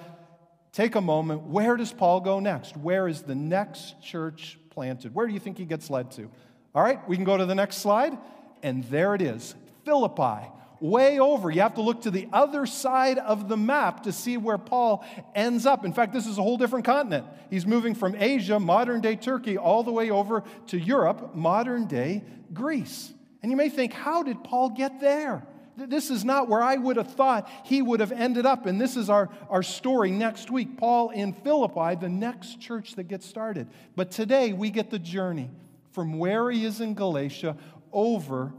take 0.72 0.94
a 0.94 1.00
moment. 1.00 1.42
Where 1.42 1.76
does 1.76 1.92
Paul 1.92 2.20
go 2.20 2.40
next? 2.40 2.76
Where 2.76 3.08
is 3.08 3.22
the 3.22 3.34
next 3.34 4.02
church 4.02 4.58
planted? 4.70 5.14
Where 5.14 5.26
do 5.26 5.32
you 5.32 5.40
think 5.40 5.58
he 5.58 5.64
gets 5.64 5.90
led 5.90 6.10
to? 6.12 6.30
All 6.74 6.82
right, 6.82 7.06
we 7.08 7.16
can 7.16 7.24
go 7.24 7.36
to 7.36 7.46
the 7.46 7.54
next 7.54 7.78
slide. 7.78 8.16
And 8.62 8.84
there 8.84 9.14
it 9.14 9.22
is 9.22 9.54
Philippi, 9.84 10.48
way 10.80 11.18
over. 11.18 11.50
You 11.50 11.60
have 11.62 11.74
to 11.74 11.82
look 11.82 12.02
to 12.02 12.10
the 12.10 12.28
other 12.32 12.66
side 12.66 13.18
of 13.18 13.48
the 13.48 13.56
map 13.56 14.02
to 14.04 14.12
see 14.12 14.36
where 14.36 14.58
Paul 14.58 15.04
ends 15.34 15.66
up. 15.66 15.84
In 15.84 15.92
fact, 15.92 16.12
this 16.12 16.26
is 16.26 16.38
a 16.38 16.42
whole 16.42 16.58
different 16.58 16.84
continent. 16.84 17.26
He's 17.50 17.66
moving 17.66 17.94
from 17.94 18.14
Asia, 18.14 18.60
modern 18.60 19.00
day 19.00 19.16
Turkey, 19.16 19.56
all 19.56 19.82
the 19.82 19.92
way 19.92 20.10
over 20.10 20.44
to 20.68 20.78
Europe, 20.78 21.34
modern 21.34 21.86
day 21.86 22.24
Greece. 22.52 23.12
And 23.42 23.50
you 23.50 23.56
may 23.56 23.68
think, 23.68 23.92
how 23.92 24.22
did 24.22 24.42
Paul 24.44 24.70
get 24.70 25.00
there? 25.00 25.46
This 25.86 26.10
is 26.10 26.24
not 26.24 26.48
where 26.48 26.60
I 26.60 26.76
would 26.76 26.96
have 26.96 27.12
thought 27.12 27.48
he 27.64 27.82
would 27.82 28.00
have 28.00 28.10
ended 28.10 28.46
up. 28.46 28.66
And 28.66 28.80
this 28.80 28.96
is 28.96 29.08
our, 29.08 29.28
our 29.48 29.62
story 29.62 30.10
next 30.10 30.50
week. 30.50 30.76
Paul 30.76 31.10
in 31.10 31.32
Philippi, 31.32 31.94
the 31.94 32.08
next 32.08 32.60
church 32.60 32.96
that 32.96 33.04
gets 33.04 33.26
started. 33.26 33.68
But 33.94 34.10
today 34.10 34.52
we 34.52 34.70
get 34.70 34.90
the 34.90 34.98
journey 34.98 35.50
from 35.92 36.18
where 36.18 36.50
he 36.50 36.64
is 36.64 36.80
in 36.80 36.94
Galatia 36.94 37.56
over 37.92 38.52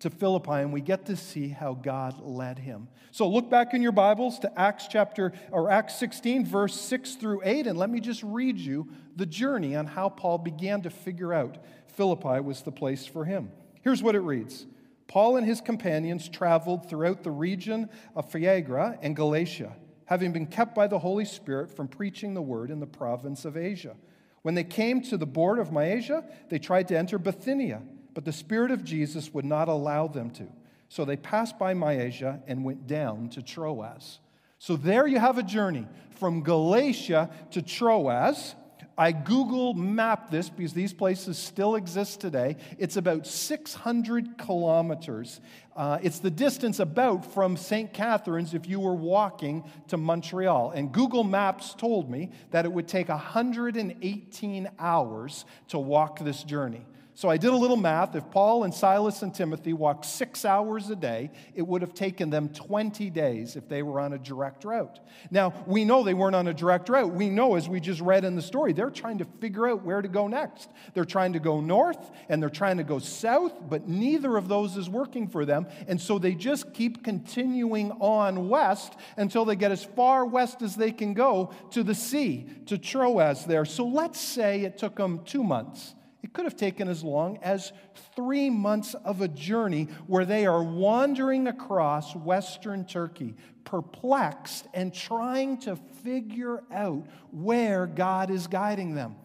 to 0.00 0.10
Philippi, 0.10 0.52
and 0.52 0.72
we 0.72 0.82
get 0.82 1.06
to 1.06 1.16
see 1.16 1.48
how 1.48 1.72
God 1.72 2.20
led 2.20 2.58
him. 2.58 2.88
So 3.10 3.28
look 3.28 3.48
back 3.48 3.72
in 3.72 3.80
your 3.80 3.92
Bibles 3.92 4.38
to 4.40 4.60
Acts 4.60 4.86
chapter 4.86 5.32
or 5.50 5.70
Acts 5.70 5.96
16, 5.96 6.44
verse 6.44 6.78
6 6.78 7.14
through 7.14 7.40
8, 7.44 7.66
and 7.66 7.78
let 7.78 7.88
me 7.88 8.00
just 8.00 8.22
read 8.22 8.58
you 8.58 8.88
the 9.16 9.24
journey 9.24 9.76
on 9.76 9.86
how 9.86 10.08
Paul 10.08 10.38
began 10.38 10.82
to 10.82 10.90
figure 10.90 11.32
out 11.32 11.56
Philippi 11.94 12.40
was 12.40 12.62
the 12.62 12.72
place 12.72 13.06
for 13.06 13.24
him. 13.24 13.50
Here's 13.82 14.02
what 14.02 14.14
it 14.14 14.20
reads. 14.20 14.66
Paul 15.06 15.36
and 15.36 15.46
his 15.46 15.60
companions 15.60 16.28
traveled 16.28 16.88
throughout 16.88 17.22
the 17.22 17.30
region 17.30 17.88
of 18.16 18.30
Phrygia 18.30 18.98
and 19.02 19.14
Galatia, 19.14 19.72
having 20.06 20.32
been 20.32 20.46
kept 20.46 20.74
by 20.74 20.86
the 20.86 20.98
Holy 20.98 21.24
Spirit 21.24 21.70
from 21.70 21.88
preaching 21.88 22.34
the 22.34 22.42
word 22.42 22.70
in 22.70 22.80
the 22.80 22.86
province 22.86 23.44
of 23.44 23.56
Asia. 23.56 23.96
When 24.42 24.54
they 24.54 24.64
came 24.64 25.00
to 25.02 25.16
the 25.16 25.26
border 25.26 25.62
of 25.62 25.72
Mysia, 25.72 26.24
they 26.50 26.58
tried 26.58 26.88
to 26.88 26.98
enter 26.98 27.18
Bithynia, 27.18 27.82
but 28.12 28.24
the 28.24 28.32
Spirit 28.32 28.70
of 28.70 28.84
Jesus 28.84 29.32
would 29.32 29.44
not 29.44 29.68
allow 29.68 30.06
them 30.06 30.30
to. 30.32 30.46
So 30.88 31.04
they 31.04 31.16
passed 31.16 31.58
by 31.58 31.74
Mysia 31.74 32.42
and 32.46 32.64
went 32.64 32.86
down 32.86 33.28
to 33.30 33.42
Troas. 33.42 34.20
So 34.58 34.76
there 34.76 35.06
you 35.06 35.18
have 35.18 35.38
a 35.38 35.42
journey 35.42 35.86
from 36.10 36.42
Galatia 36.42 37.30
to 37.50 37.62
Troas. 37.62 38.54
I 38.96 39.12
Google 39.12 39.74
mapped 39.74 40.30
this 40.30 40.48
because 40.48 40.72
these 40.72 40.92
places 40.92 41.36
still 41.36 41.74
exist 41.74 42.20
today. 42.20 42.56
It's 42.78 42.96
about 42.96 43.26
600 43.26 44.38
kilometers. 44.38 45.40
Uh, 45.74 45.98
it's 46.02 46.20
the 46.20 46.30
distance 46.30 46.78
about 46.78 47.32
from 47.32 47.56
St. 47.56 47.92
Catharines 47.92 48.54
if 48.54 48.68
you 48.68 48.78
were 48.78 48.94
walking 48.94 49.64
to 49.88 49.96
Montreal. 49.96 50.70
And 50.70 50.92
Google 50.92 51.24
Maps 51.24 51.74
told 51.74 52.08
me 52.08 52.30
that 52.52 52.64
it 52.64 52.72
would 52.72 52.86
take 52.86 53.08
118 53.08 54.70
hours 54.78 55.44
to 55.68 55.78
walk 55.78 56.20
this 56.20 56.44
journey. 56.44 56.86
So 57.16 57.28
I 57.28 57.36
did 57.36 57.52
a 57.52 57.56
little 57.56 57.76
math. 57.76 58.16
If 58.16 58.28
Paul 58.32 58.64
and 58.64 58.74
Silas 58.74 59.22
and 59.22 59.32
Timothy 59.32 59.72
walked 59.72 60.04
six 60.04 60.44
hours 60.44 60.90
a 60.90 60.96
day, 60.96 61.30
it 61.54 61.62
would 61.62 61.80
have 61.80 61.94
taken 61.94 62.28
them 62.28 62.48
20 62.48 63.08
days 63.10 63.54
if 63.54 63.68
they 63.68 63.84
were 63.84 64.00
on 64.00 64.14
a 64.14 64.18
direct 64.18 64.64
route. 64.64 64.98
Now, 65.30 65.54
we 65.64 65.84
know 65.84 66.02
they 66.02 66.12
weren't 66.12 66.34
on 66.34 66.48
a 66.48 66.54
direct 66.54 66.88
route. 66.88 67.14
We 67.14 67.30
know, 67.30 67.54
as 67.54 67.68
we 67.68 67.78
just 67.78 68.00
read 68.00 68.24
in 68.24 68.34
the 68.34 68.42
story, 68.42 68.72
they're 68.72 68.90
trying 68.90 69.18
to 69.18 69.26
figure 69.40 69.68
out 69.68 69.84
where 69.84 70.02
to 70.02 70.08
go 70.08 70.26
next. 70.26 70.68
They're 70.92 71.04
trying 71.04 71.34
to 71.34 71.38
go 71.38 71.60
north 71.60 72.10
and 72.28 72.42
they're 72.42 72.50
trying 72.50 72.78
to 72.78 72.84
go 72.84 72.98
south, 72.98 73.52
but 73.70 73.88
neither 73.88 74.36
of 74.36 74.48
those 74.48 74.76
is 74.76 74.90
working 74.90 75.28
for 75.28 75.44
them. 75.44 75.68
And 75.86 76.00
so 76.00 76.18
they 76.18 76.34
just 76.34 76.74
keep 76.74 77.04
continuing 77.04 77.92
on 78.00 78.48
west 78.48 78.96
until 79.16 79.44
they 79.44 79.54
get 79.54 79.70
as 79.70 79.84
far 79.84 80.26
west 80.26 80.62
as 80.62 80.74
they 80.74 80.90
can 80.90 81.14
go 81.14 81.52
to 81.70 81.84
the 81.84 81.94
sea, 81.94 82.48
to 82.66 82.76
Troas 82.76 83.44
there. 83.44 83.64
So 83.64 83.86
let's 83.86 84.20
say 84.20 84.62
it 84.62 84.78
took 84.78 84.96
them 84.96 85.20
two 85.24 85.44
months 85.44 85.94
it 86.24 86.32
could 86.32 86.46
have 86.46 86.56
taken 86.56 86.88
as 86.88 87.04
long 87.04 87.38
as 87.42 87.70
three 88.16 88.48
months 88.48 88.94
of 88.94 89.20
a 89.20 89.28
journey 89.28 89.88
where 90.06 90.24
they 90.24 90.46
are 90.46 90.62
wandering 90.62 91.48
across 91.48 92.16
Western 92.16 92.86
Turkey, 92.86 93.34
perplexed 93.64 94.66
and 94.72 94.94
trying 94.94 95.58
to 95.58 95.76
figure 96.02 96.62
out 96.72 97.06
where 97.30 97.86
God 97.86 98.30
is 98.30 98.46
guiding 98.46 98.94
them. 98.94 99.16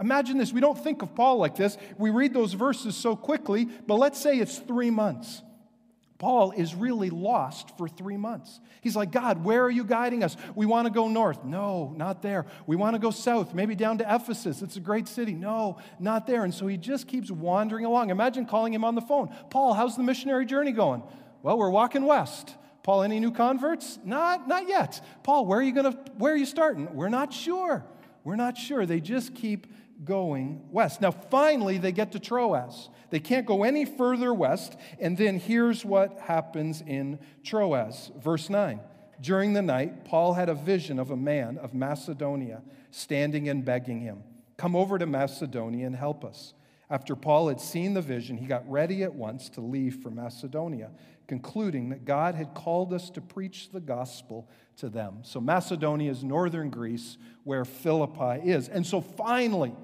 Imagine 0.00 0.36
this. 0.36 0.52
We 0.52 0.60
don't 0.60 0.82
think 0.82 1.02
of 1.02 1.14
Paul 1.14 1.36
like 1.36 1.54
this. 1.54 1.78
We 1.96 2.10
read 2.10 2.34
those 2.34 2.54
verses 2.54 2.96
so 2.96 3.14
quickly, 3.14 3.66
but 3.86 3.94
let's 3.94 4.20
say 4.20 4.38
it's 4.38 4.58
three 4.58 4.90
months. 4.90 5.42
Paul 6.18 6.50
is 6.50 6.74
really 6.74 7.10
lost 7.10 7.78
for 7.78 7.88
three 7.88 8.16
months. 8.16 8.58
He's 8.80 8.96
like, 8.96 9.12
God, 9.12 9.44
where 9.44 9.62
are 9.62 9.70
you 9.70 9.84
guiding 9.84 10.24
us? 10.24 10.36
We 10.56 10.66
want 10.66 10.86
to 10.86 10.92
go 10.92 11.06
north. 11.06 11.44
No, 11.44 11.94
not 11.96 12.22
there. 12.22 12.46
We 12.66 12.74
want 12.74 12.94
to 12.94 12.98
go 12.98 13.12
south, 13.12 13.54
maybe 13.54 13.76
down 13.76 13.98
to 13.98 14.14
Ephesus. 14.14 14.60
It's 14.60 14.76
a 14.76 14.80
great 14.80 15.06
city. 15.06 15.32
No, 15.32 15.78
not 16.00 16.26
there. 16.26 16.42
And 16.42 16.52
so 16.52 16.66
he 16.66 16.76
just 16.76 17.06
keeps 17.06 17.30
wandering 17.30 17.84
along. 17.84 18.10
Imagine 18.10 18.46
calling 18.46 18.74
him 18.74 18.84
on 18.84 18.96
the 18.96 19.00
phone 19.00 19.32
Paul, 19.50 19.74
how's 19.74 19.96
the 19.96 20.02
missionary 20.02 20.44
journey 20.44 20.72
going? 20.72 21.04
Well, 21.42 21.56
we're 21.56 21.70
walking 21.70 22.04
west. 22.04 22.54
Paul, 22.82 23.02
any 23.02 23.20
new 23.20 23.30
converts? 23.30 23.98
Not, 24.04 24.48
not 24.48 24.66
yet. 24.66 25.04
Paul, 25.22 25.46
where 25.46 25.58
are 25.58 25.62
you 25.62 25.72
going 25.72 25.92
to, 25.92 25.98
where 26.16 26.32
are 26.32 26.36
you 26.36 26.46
starting? 26.46 26.94
We're 26.94 27.10
not 27.10 27.32
sure. 27.32 27.84
We're 28.24 28.36
not 28.36 28.56
sure. 28.56 28.86
They 28.86 29.00
just 29.00 29.34
keep 29.34 29.68
going 30.04 30.62
west. 30.70 31.00
Now, 31.00 31.10
finally, 31.10 31.78
they 31.78 31.92
get 31.92 32.12
to 32.12 32.18
Troas. 32.18 32.88
They 33.10 33.20
can't 33.20 33.46
go 33.46 33.64
any 33.64 33.84
further 33.84 34.32
west. 34.34 34.76
And 35.00 35.16
then 35.16 35.38
here's 35.38 35.84
what 35.84 36.18
happens 36.20 36.82
in 36.86 37.18
Troas. 37.44 38.10
Verse 38.18 38.50
9. 38.50 38.80
During 39.20 39.52
the 39.52 39.62
night, 39.62 40.04
Paul 40.04 40.34
had 40.34 40.48
a 40.48 40.54
vision 40.54 40.98
of 40.98 41.10
a 41.10 41.16
man 41.16 41.58
of 41.58 41.74
Macedonia 41.74 42.62
standing 42.90 43.48
and 43.48 43.64
begging 43.64 44.00
him, 44.00 44.22
Come 44.56 44.76
over 44.76 44.98
to 44.98 45.06
Macedonia 45.06 45.86
and 45.86 45.96
help 45.96 46.24
us. 46.24 46.54
After 46.90 47.14
Paul 47.14 47.48
had 47.48 47.60
seen 47.60 47.94
the 47.94 48.00
vision, 48.00 48.38
he 48.38 48.46
got 48.46 48.68
ready 48.68 49.02
at 49.02 49.14
once 49.14 49.48
to 49.50 49.60
leave 49.60 49.96
for 50.02 50.10
Macedonia, 50.10 50.90
concluding 51.26 51.90
that 51.90 52.06
God 52.06 52.34
had 52.34 52.54
called 52.54 52.94
us 52.94 53.10
to 53.10 53.20
preach 53.20 53.70
the 53.70 53.80
gospel 53.80 54.48
to 54.78 54.88
them. 54.88 55.18
So, 55.22 55.40
Macedonia 55.40 56.10
is 56.10 56.24
northern 56.24 56.70
Greece, 56.70 57.18
where 57.44 57.66
Philippi 57.66 58.48
is. 58.48 58.68
And 58.68 58.86
so, 58.86 59.02
finally, 59.02 59.74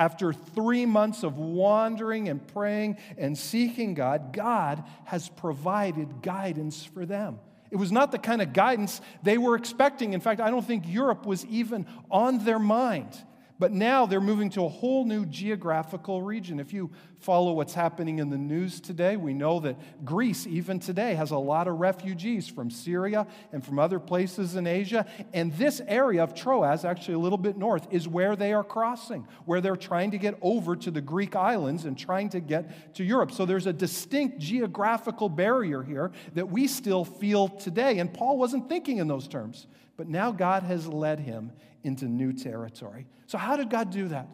after 0.00 0.32
three 0.32 0.86
months 0.86 1.22
of 1.22 1.36
wandering 1.36 2.30
and 2.30 2.44
praying 2.54 2.96
and 3.18 3.36
seeking 3.36 3.92
God, 3.92 4.32
God 4.32 4.82
has 5.04 5.28
provided 5.28 6.22
guidance 6.22 6.82
for 6.82 7.04
them. 7.04 7.38
It 7.70 7.76
was 7.76 7.92
not 7.92 8.10
the 8.10 8.18
kind 8.18 8.40
of 8.40 8.54
guidance 8.54 9.02
they 9.22 9.36
were 9.36 9.56
expecting. 9.56 10.14
In 10.14 10.20
fact, 10.20 10.40
I 10.40 10.50
don't 10.50 10.66
think 10.66 10.84
Europe 10.88 11.26
was 11.26 11.44
even 11.44 11.86
on 12.10 12.46
their 12.46 12.58
mind. 12.58 13.14
But 13.60 13.72
now 13.72 14.06
they're 14.06 14.22
moving 14.22 14.48
to 14.50 14.64
a 14.64 14.68
whole 14.70 15.04
new 15.04 15.26
geographical 15.26 16.22
region. 16.22 16.58
If 16.58 16.72
you 16.72 16.90
follow 17.18 17.52
what's 17.52 17.74
happening 17.74 18.18
in 18.18 18.30
the 18.30 18.38
news 18.38 18.80
today, 18.80 19.18
we 19.18 19.34
know 19.34 19.60
that 19.60 20.02
Greece, 20.02 20.46
even 20.46 20.80
today, 20.80 21.14
has 21.14 21.30
a 21.30 21.36
lot 21.36 21.68
of 21.68 21.78
refugees 21.78 22.48
from 22.48 22.70
Syria 22.70 23.26
and 23.52 23.62
from 23.62 23.78
other 23.78 24.00
places 24.00 24.56
in 24.56 24.66
Asia. 24.66 25.04
And 25.34 25.52
this 25.58 25.82
area 25.86 26.22
of 26.22 26.34
Troas, 26.34 26.86
actually 26.86 27.14
a 27.14 27.18
little 27.18 27.36
bit 27.36 27.58
north, 27.58 27.86
is 27.90 28.08
where 28.08 28.34
they 28.34 28.54
are 28.54 28.64
crossing, 28.64 29.28
where 29.44 29.60
they're 29.60 29.76
trying 29.76 30.12
to 30.12 30.18
get 30.18 30.38
over 30.40 30.74
to 30.76 30.90
the 30.90 31.02
Greek 31.02 31.36
islands 31.36 31.84
and 31.84 31.98
trying 31.98 32.30
to 32.30 32.40
get 32.40 32.94
to 32.94 33.04
Europe. 33.04 33.30
So 33.30 33.44
there's 33.44 33.66
a 33.66 33.74
distinct 33.74 34.38
geographical 34.38 35.28
barrier 35.28 35.82
here 35.82 36.12
that 36.32 36.48
we 36.48 36.66
still 36.66 37.04
feel 37.04 37.48
today. 37.48 37.98
And 37.98 38.10
Paul 38.10 38.38
wasn't 38.38 38.70
thinking 38.70 38.96
in 38.96 39.06
those 39.06 39.28
terms. 39.28 39.66
But 39.98 40.08
now 40.08 40.32
God 40.32 40.62
has 40.62 40.86
led 40.86 41.20
him 41.20 41.52
into 41.82 42.06
new 42.06 42.32
territory. 42.32 43.06
So, 43.26 43.38
how 43.38 43.56
did 43.56 43.70
God 43.70 43.90
do 43.90 44.08
that? 44.08 44.28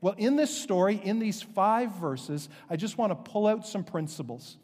Well, 0.00 0.14
in 0.18 0.36
this 0.36 0.56
story, 0.56 1.00
in 1.02 1.20
these 1.20 1.42
five 1.42 1.92
verses, 1.92 2.48
I 2.68 2.76
just 2.76 2.98
want 2.98 3.10
to 3.12 3.30
pull 3.30 3.46
out 3.46 3.66
some 3.66 3.84
principles, 3.84 4.56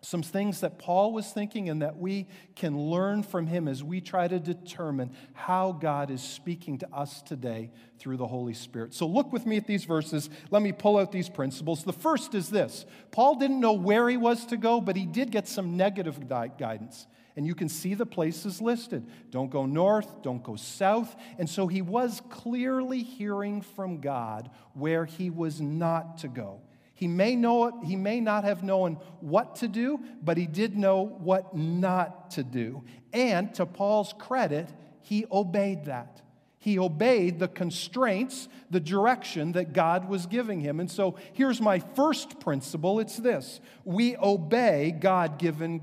some 0.00 0.22
things 0.22 0.60
that 0.62 0.78
Paul 0.78 1.12
was 1.12 1.30
thinking 1.30 1.68
and 1.68 1.82
that 1.82 1.98
we 1.98 2.26
can 2.56 2.78
learn 2.78 3.22
from 3.22 3.46
him 3.46 3.68
as 3.68 3.84
we 3.84 4.00
try 4.00 4.26
to 4.26 4.40
determine 4.40 5.12
how 5.34 5.72
God 5.72 6.10
is 6.10 6.22
speaking 6.22 6.78
to 6.78 6.88
us 6.90 7.20
today 7.20 7.70
through 7.98 8.16
the 8.16 8.26
Holy 8.26 8.54
Spirit. 8.54 8.94
So, 8.94 9.06
look 9.06 9.32
with 9.32 9.44
me 9.44 9.58
at 9.58 9.66
these 9.66 9.84
verses. 9.84 10.30
Let 10.50 10.62
me 10.62 10.72
pull 10.72 10.96
out 10.96 11.12
these 11.12 11.28
principles. 11.28 11.84
The 11.84 11.92
first 11.92 12.34
is 12.34 12.48
this 12.48 12.86
Paul 13.10 13.36
didn't 13.36 13.60
know 13.60 13.74
where 13.74 14.08
he 14.08 14.16
was 14.16 14.46
to 14.46 14.56
go, 14.56 14.80
but 14.80 14.96
he 14.96 15.04
did 15.04 15.30
get 15.30 15.46
some 15.46 15.76
negative 15.76 16.28
guidance. 16.28 17.06
And 17.36 17.46
you 17.46 17.54
can 17.54 17.68
see 17.68 17.94
the 17.94 18.06
places 18.06 18.60
listed. 18.60 19.06
Don't 19.30 19.50
go 19.50 19.64
north, 19.64 20.22
don't 20.22 20.42
go 20.42 20.56
south. 20.56 21.16
And 21.38 21.48
so 21.48 21.66
he 21.66 21.80
was 21.80 22.20
clearly 22.30 23.02
hearing 23.02 23.62
from 23.62 24.00
God 24.00 24.50
where 24.74 25.04
he 25.04 25.30
was 25.30 25.60
not 25.60 26.18
to 26.18 26.28
go. 26.28 26.60
He 26.94 27.08
may, 27.08 27.34
know 27.34 27.66
it, 27.66 27.74
he 27.84 27.96
may 27.96 28.20
not 28.20 28.44
have 28.44 28.62
known 28.62 28.94
what 29.20 29.56
to 29.56 29.68
do, 29.68 29.98
but 30.22 30.36
he 30.36 30.46
did 30.46 30.76
know 30.76 31.02
what 31.02 31.56
not 31.56 32.30
to 32.32 32.44
do. 32.44 32.84
And 33.12 33.52
to 33.54 33.66
Paul's 33.66 34.14
credit, 34.18 34.68
he 35.00 35.26
obeyed 35.32 35.86
that. 35.86 36.22
He 36.62 36.78
obeyed 36.78 37.40
the 37.40 37.48
constraints, 37.48 38.48
the 38.70 38.78
direction 38.78 39.50
that 39.52 39.72
God 39.72 40.08
was 40.08 40.26
giving 40.26 40.60
him. 40.60 40.78
And 40.78 40.88
so 40.88 41.16
here's 41.32 41.60
my 41.60 41.80
first 41.80 42.38
principle 42.38 43.00
it's 43.00 43.16
this 43.16 43.60
we 43.84 44.16
obey 44.16 44.92
God 44.92 45.40
given 45.40 45.82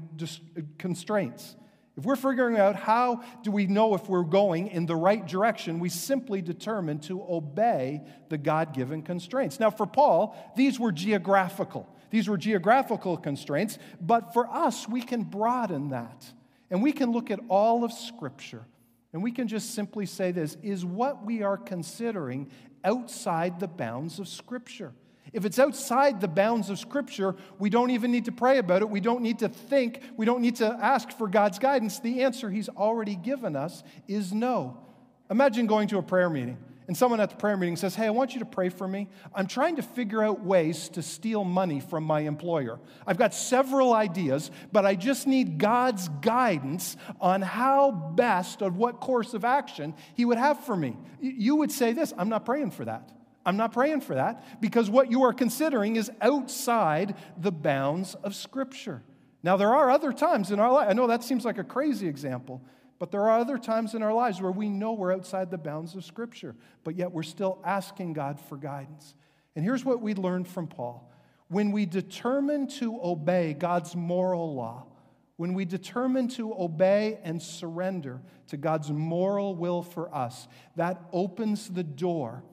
constraints. 0.77 1.57
If 1.97 2.05
we're 2.05 2.15
figuring 2.15 2.57
out 2.57 2.77
how 2.77 3.23
do 3.43 3.51
we 3.51 3.67
know 3.67 3.93
if 3.93 4.07
we're 4.07 4.23
going 4.23 4.69
in 4.69 4.85
the 4.85 4.95
right 4.95 5.27
direction, 5.27 5.79
we 5.79 5.89
simply 5.89 6.41
determine 6.41 6.99
to 6.99 7.21
obey 7.27 7.99
the 8.29 8.37
God 8.37 8.73
given 8.73 9.01
constraints. 9.01 9.59
Now, 9.59 9.71
for 9.71 9.85
Paul, 9.85 10.33
these 10.55 10.79
were 10.79 10.93
geographical. 10.93 11.93
These 12.09 12.29
were 12.29 12.37
geographical 12.37 13.17
constraints, 13.17 13.77
but 13.99 14.31
for 14.33 14.47
us, 14.49 14.87
we 14.87 15.01
can 15.01 15.23
broaden 15.23 15.89
that. 15.89 16.31
And 16.71 16.81
we 16.81 16.93
can 16.93 17.11
look 17.11 17.31
at 17.31 17.41
all 17.49 17.83
of 17.83 17.91
Scripture 17.91 18.63
and 19.13 19.23
we 19.23 19.31
can 19.31 19.47
just 19.47 19.73
simply 19.73 20.05
say 20.05 20.31
this 20.31 20.57
is 20.61 20.85
what 20.85 21.25
we 21.25 21.41
are 21.41 21.57
considering 21.57 22.49
outside 22.83 23.59
the 23.59 23.67
bounds 23.67 24.19
of 24.19 24.27
Scripture. 24.27 24.93
If 25.33 25.45
it's 25.45 25.59
outside 25.59 26.21
the 26.21 26.27
bounds 26.27 26.69
of 26.69 26.79
Scripture, 26.79 27.35
we 27.59 27.69
don't 27.69 27.91
even 27.91 28.11
need 28.11 28.25
to 28.25 28.31
pray 28.31 28.57
about 28.57 28.81
it. 28.81 28.89
We 28.89 28.99
don't 28.99 29.21
need 29.21 29.39
to 29.39 29.49
think. 29.49 30.01
We 30.17 30.25
don't 30.25 30.41
need 30.41 30.57
to 30.57 30.67
ask 30.67 31.11
for 31.11 31.27
God's 31.27 31.59
guidance. 31.59 31.99
The 31.99 32.23
answer 32.23 32.49
He's 32.49 32.69
already 32.69 33.15
given 33.15 33.55
us 33.55 33.83
is 34.07 34.33
no. 34.33 34.77
Imagine 35.29 35.67
going 35.67 35.87
to 35.89 35.97
a 35.97 36.03
prayer 36.03 36.29
meeting 36.29 36.57
and 36.89 36.97
someone 36.97 37.19
at 37.19 37.29
the 37.29 37.35
prayer 37.35 37.55
meeting 37.55 37.75
says, 37.75 37.93
Hey, 37.93 38.07
I 38.07 38.09
want 38.09 38.33
you 38.33 38.39
to 38.39 38.47
pray 38.47 38.69
for 38.69 38.87
me. 38.87 39.09
I'm 39.35 39.45
trying 39.45 39.75
to 39.75 39.83
figure 39.83 40.23
out 40.23 40.43
ways 40.43 40.89
to 40.89 41.03
steal 41.03 41.43
money 41.43 41.81
from 41.81 42.03
my 42.03 42.21
employer. 42.21 42.79
I've 43.05 43.19
got 43.19 43.35
several 43.35 43.93
ideas, 43.93 44.49
but 44.71 44.87
I 44.87 44.95
just 44.95 45.27
need 45.27 45.59
God's 45.59 46.09
guidance 46.21 46.97
on 47.21 47.43
how 47.43 47.91
best, 47.91 48.63
of 48.63 48.75
what 48.75 49.01
course 49.01 49.35
of 49.35 49.45
action 49.45 49.93
He 50.15 50.25
would 50.25 50.39
have 50.39 50.65
for 50.65 50.75
me. 50.75 50.97
You 51.21 51.57
would 51.57 51.71
say 51.71 51.93
this 51.93 52.11
I'm 52.17 52.27
not 52.27 52.43
praying 52.43 52.71
for 52.71 52.85
that. 52.85 53.11
I'm 53.45 53.55
not 53.55 53.71
praying 53.71 54.01
for 54.01 54.15
that 54.15 54.59
because 54.59 54.89
what 54.89 55.11
you 55.11 55.21
are 55.25 55.33
considering 55.33 55.95
is 55.95 56.11
outside 56.21 57.13
the 57.37 57.51
bounds 57.51 58.15
of 58.15 58.33
Scripture. 58.33 59.03
Now, 59.43 59.57
there 59.57 59.75
are 59.75 59.91
other 59.91 60.11
times 60.11 60.49
in 60.49 60.59
our 60.59 60.71
life, 60.71 60.87
I 60.89 60.93
know 60.93 61.05
that 61.05 61.23
seems 61.23 61.45
like 61.45 61.59
a 61.59 61.63
crazy 61.63 62.07
example, 62.07 62.63
but 62.99 63.11
there 63.11 63.21
are 63.21 63.39
other 63.39 63.57
times 63.57 63.95
in 63.95 64.03
our 64.03 64.13
lives 64.13 64.41
where 64.41 64.51
we 64.51 64.69
know 64.69 64.93
we're 64.93 65.13
outside 65.13 65.49
the 65.49 65.57
bounds 65.57 65.95
of 65.95 66.03
Scripture, 66.03 66.55
but 66.83 66.97
yet 66.97 67.11
we're 67.11 67.23
still 67.23 67.59
asking 67.63 68.13
God 68.13 68.39
for 68.39 68.57
guidance. 68.57 69.15
And 69.55 69.63
here's 69.63 69.85
what 69.85 70.01
we 70.01 70.13
learned 70.13 70.47
from 70.47 70.67
Paul 70.67 71.09
when 71.47 71.71
we 71.71 71.87
determine 71.87 72.67
to 72.67 72.99
obey 73.01 73.55
God's 73.55 73.95
moral 73.95 74.53
law, 74.53 74.85
when 75.37 75.55
we 75.55 75.65
determine 75.65 76.27
to 76.27 76.53
obey 76.53 77.19
and 77.23 77.41
surrender 77.41 78.21
to 78.49 78.57
God's 78.57 78.91
moral 78.91 79.55
will 79.55 79.81
for 79.81 80.13
us, 80.13 80.47
that 80.75 81.01
opens 81.11 81.69
the 81.69 81.83
door 81.83 82.43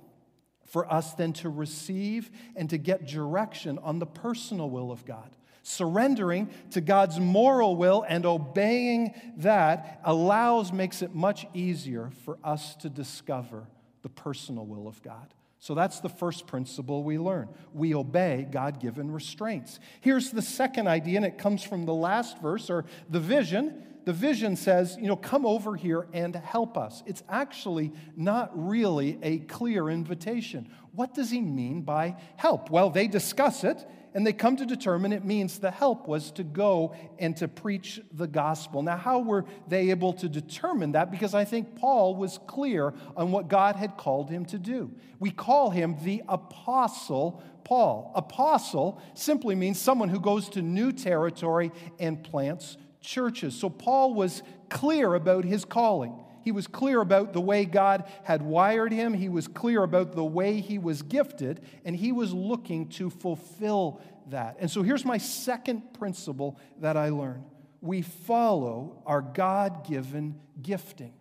for 0.65 0.91
us 0.91 1.13
then 1.15 1.33
to 1.35 1.49
receive 1.49 2.31
and 2.55 2.71
to 2.71 2.79
get 2.79 3.07
direction 3.07 3.79
on 3.83 3.99
the 3.99 4.07
personal 4.07 4.71
will 4.71 4.91
of 4.91 5.05
God. 5.05 5.36
Surrendering 5.69 6.49
to 6.71 6.81
God's 6.81 7.19
moral 7.19 7.75
will 7.75 8.05
and 8.09 8.25
obeying 8.25 9.13
that 9.39 10.01
allows, 10.05 10.73
makes 10.73 11.03
it 11.03 11.13
much 11.13 11.45
easier 11.55 12.11
for 12.25 12.39
us 12.45 12.77
to 12.77 12.89
discover 12.89 13.67
the 14.03 14.09
personal 14.09 14.65
will 14.65 14.87
of 14.87 15.03
God. 15.03 15.35
So 15.59 15.75
that's 15.75 15.99
the 15.99 16.09
first 16.09 16.47
principle 16.47 17.03
we 17.03 17.19
learn. 17.19 17.49
We 17.73 17.97
obey 17.97 18.47
God 18.49 18.79
given 18.79 19.11
restraints. 19.11 19.81
Here's 20.01 20.31
the 20.31 20.41
second 20.41 20.87
idea, 20.87 21.17
and 21.17 21.27
it 21.27 21.37
comes 21.37 21.65
from 21.65 21.85
the 21.85 21.93
last 21.93 22.41
verse 22.41 22.71
or 22.71 22.85
the 23.11 23.19
vision. 23.19 23.83
The 24.05 24.13
vision 24.13 24.55
says, 24.55 24.97
you 25.01 25.09
know, 25.09 25.17
come 25.17 25.45
over 25.45 25.75
here 25.75 26.07
and 26.13 26.37
help 26.37 26.79
us. 26.79 27.03
It's 27.07 27.25
actually 27.29 27.93
not 28.15 28.53
really 28.55 29.19
a 29.21 29.39
clear 29.39 29.89
invitation. 29.89 30.71
What 30.93 31.13
does 31.13 31.29
he 31.29 31.41
mean 31.41 31.83
by 31.83 32.19
help? 32.37 32.71
Well, 32.71 32.89
they 32.89 33.09
discuss 33.09 33.65
it 33.65 33.85
and 34.17 34.27
they 34.27 34.33
come 34.33 34.57
to 34.57 34.65
determine 34.65 35.13
it 35.13 35.27
means 35.27 35.59
the 35.59 35.71
help 35.71 36.09
was 36.09 36.31
to 36.31 36.43
go 36.43 36.95
and 37.19 37.37
to 37.37 37.47
preach 37.47 38.01
the 38.15 38.27
gospel. 38.27 38.83
Now, 38.83 38.97
how 38.97 39.19
were 39.19 39.45
they 39.69 39.91
able 39.91 40.15
to 40.15 40.27
determine 40.27 40.93
that? 40.93 41.11
Because 41.11 41.35
I 41.35 41.45
think 41.45 41.77
Paul 41.77 42.17
was 42.17 42.39
clear 42.47 42.95
on 43.15 43.31
what 43.31 43.49
God 43.49 43.77
had 43.77 43.99
called 43.99 44.31
him 44.31 44.47
to 44.47 44.59
do. 44.59 44.91
We 45.21 45.31
call 45.31 45.69
him 45.69 45.99
the 46.03 46.23
Apostle 46.31 47.43
Paul. 47.63 48.11
Apostle 48.15 49.03
simply 49.13 49.55
means 49.55 49.79
someone 49.79 50.09
who 50.09 50.19
goes 50.19 50.49
to 50.51 50.63
new 50.63 50.93
territory 50.93 51.71
and 52.01 52.25
plants 52.25 52.79
churches. 53.03 53.55
So 53.55 53.69
Paul 53.69 54.15
was 54.15 54.43
clear 54.71 55.13
about 55.13 55.45
his 55.45 55.67
calling. 55.67 56.19
He 56.47 56.53
was 56.53 56.69
clear 56.69 57.01
about 57.01 57.33
the 57.33 57.41
way 57.41 57.65
God 57.65 58.05
had 58.23 58.41
wired 58.41 58.93
him. 58.93 59.15
He 59.15 59.29
was 59.29 59.49
clear 59.49 59.83
about 59.83 60.13
the 60.13 60.25
way 60.25 60.61
he 60.61 60.79
was 60.79 61.03
gifted, 61.03 61.61
and 61.85 61.97
he 61.97 62.13
was 62.13 62.33
looking 62.33 62.87
to 62.91 63.11
fulfill 63.11 64.01
that. 64.29 64.59
And 64.61 64.71
so 64.71 64.83
here's 64.83 65.05
my 65.05 65.19
second 65.19 65.93
principle 65.95 66.57
that 66.79 66.97
I 66.97 67.09
learned 67.09 67.43
we 67.81 68.03
follow 68.03 69.03
our 69.07 69.23
God 69.23 69.89
given 69.89 70.39
gifting. 70.63 71.15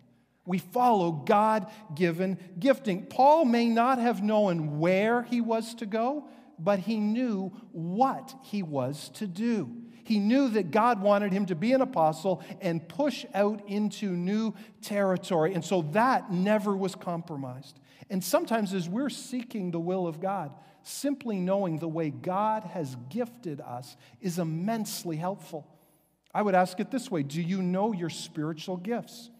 We 0.44 0.58
follow 0.58 1.10
God 1.10 1.72
given 1.92 2.38
gifting. 2.60 3.06
Paul 3.06 3.46
may 3.46 3.66
not 3.66 3.98
have 3.98 4.22
known 4.22 4.78
where 4.78 5.24
he 5.24 5.40
was 5.40 5.74
to 5.74 5.86
go, 5.86 6.28
but 6.56 6.78
he 6.78 7.00
knew 7.00 7.48
what 7.72 8.32
he 8.44 8.62
was 8.62 9.08
to 9.14 9.26
do. 9.26 9.85
He 10.06 10.20
knew 10.20 10.48
that 10.50 10.70
God 10.70 11.02
wanted 11.02 11.32
him 11.32 11.46
to 11.46 11.56
be 11.56 11.72
an 11.72 11.80
apostle 11.80 12.40
and 12.60 12.88
push 12.88 13.26
out 13.34 13.68
into 13.68 14.10
new 14.12 14.54
territory. 14.80 15.52
And 15.52 15.64
so 15.64 15.82
that 15.92 16.30
never 16.30 16.76
was 16.76 16.94
compromised. 16.94 17.80
And 18.08 18.22
sometimes, 18.22 18.72
as 18.72 18.88
we're 18.88 19.10
seeking 19.10 19.72
the 19.72 19.80
will 19.80 20.06
of 20.06 20.20
God, 20.20 20.52
simply 20.84 21.40
knowing 21.40 21.80
the 21.80 21.88
way 21.88 22.10
God 22.10 22.62
has 22.62 22.96
gifted 23.08 23.60
us 23.60 23.96
is 24.20 24.38
immensely 24.38 25.16
helpful. 25.16 25.66
I 26.32 26.42
would 26.42 26.54
ask 26.54 26.78
it 26.78 26.92
this 26.92 27.10
way 27.10 27.24
Do 27.24 27.42
you 27.42 27.60
know 27.60 27.92
your 27.92 28.10
spiritual 28.10 28.76
gifts? 28.76 29.30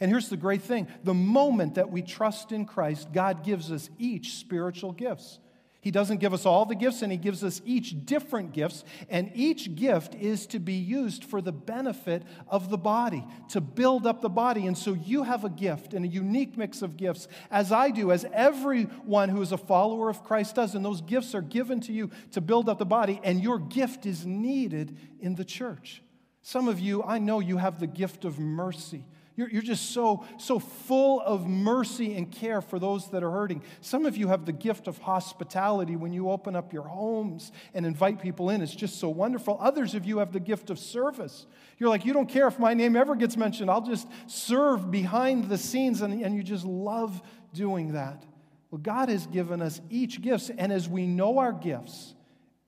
And 0.00 0.10
here's 0.10 0.28
the 0.28 0.36
great 0.36 0.60
thing 0.60 0.86
the 1.02 1.14
moment 1.14 1.76
that 1.76 1.90
we 1.90 2.02
trust 2.02 2.52
in 2.52 2.66
Christ, 2.66 3.10
God 3.10 3.42
gives 3.42 3.72
us 3.72 3.88
each 3.98 4.34
spiritual 4.34 4.92
gifts. 4.92 5.38
He 5.82 5.90
doesn't 5.90 6.18
give 6.18 6.32
us 6.32 6.46
all 6.46 6.64
the 6.64 6.76
gifts, 6.76 7.02
and 7.02 7.10
He 7.10 7.18
gives 7.18 7.42
us 7.42 7.60
each 7.64 8.06
different 8.06 8.52
gifts, 8.52 8.84
and 9.08 9.32
each 9.34 9.74
gift 9.74 10.14
is 10.14 10.46
to 10.46 10.60
be 10.60 10.74
used 10.74 11.24
for 11.24 11.40
the 11.40 11.50
benefit 11.50 12.22
of 12.46 12.70
the 12.70 12.78
body, 12.78 13.26
to 13.48 13.60
build 13.60 14.06
up 14.06 14.20
the 14.20 14.28
body. 14.28 14.68
And 14.68 14.78
so 14.78 14.92
you 14.92 15.24
have 15.24 15.44
a 15.44 15.50
gift 15.50 15.92
and 15.92 16.04
a 16.04 16.08
unique 16.08 16.56
mix 16.56 16.82
of 16.82 16.96
gifts, 16.96 17.26
as 17.50 17.72
I 17.72 17.90
do, 17.90 18.12
as 18.12 18.24
everyone 18.32 19.28
who 19.28 19.42
is 19.42 19.50
a 19.50 19.58
follower 19.58 20.08
of 20.08 20.22
Christ 20.22 20.54
does. 20.54 20.76
And 20.76 20.84
those 20.84 21.00
gifts 21.00 21.34
are 21.34 21.42
given 21.42 21.80
to 21.80 21.92
you 21.92 22.10
to 22.30 22.40
build 22.40 22.68
up 22.68 22.78
the 22.78 22.86
body, 22.86 23.20
and 23.24 23.42
your 23.42 23.58
gift 23.58 24.06
is 24.06 24.24
needed 24.24 24.96
in 25.18 25.34
the 25.34 25.44
church. 25.44 26.00
Some 26.42 26.68
of 26.68 26.78
you, 26.78 27.02
I 27.02 27.18
know 27.18 27.40
you 27.40 27.56
have 27.56 27.80
the 27.80 27.88
gift 27.88 28.24
of 28.24 28.38
mercy. 28.38 29.04
You're, 29.34 29.48
you're 29.48 29.62
just 29.62 29.92
so, 29.92 30.26
so 30.38 30.58
full 30.58 31.20
of 31.20 31.46
mercy 31.46 32.14
and 32.16 32.30
care 32.30 32.60
for 32.60 32.78
those 32.78 33.08
that 33.10 33.22
are 33.22 33.30
hurting. 33.30 33.62
Some 33.80 34.04
of 34.04 34.16
you 34.16 34.28
have 34.28 34.44
the 34.44 34.52
gift 34.52 34.88
of 34.88 34.98
hospitality 34.98 35.96
when 35.96 36.12
you 36.12 36.30
open 36.30 36.54
up 36.54 36.72
your 36.72 36.82
homes 36.82 37.50
and 37.72 37.86
invite 37.86 38.20
people 38.20 38.50
in. 38.50 38.60
It's 38.60 38.74
just 38.74 39.00
so 39.00 39.08
wonderful. 39.08 39.56
Others 39.60 39.94
of 39.94 40.04
you 40.04 40.18
have 40.18 40.32
the 40.32 40.40
gift 40.40 40.68
of 40.68 40.78
service. 40.78 41.46
You're 41.78 41.88
like, 41.88 42.04
you 42.04 42.12
don't 42.12 42.28
care 42.28 42.46
if 42.46 42.58
my 42.58 42.74
name 42.74 42.94
ever 42.94 43.14
gets 43.14 43.36
mentioned. 43.36 43.70
I'll 43.70 43.80
just 43.80 44.06
serve 44.26 44.90
behind 44.90 45.48
the 45.48 45.56
scenes, 45.56 46.02
and, 46.02 46.22
and 46.22 46.36
you 46.36 46.42
just 46.42 46.66
love 46.66 47.22
doing 47.54 47.92
that. 47.92 48.24
Well, 48.70 48.80
God 48.80 49.08
has 49.08 49.26
given 49.26 49.62
us 49.62 49.80
each 49.90 50.20
gifts, 50.20 50.50
and 50.50 50.72
as 50.72 50.88
we 50.88 51.06
know 51.06 51.38
our 51.38 51.52
gifts, 51.52 52.14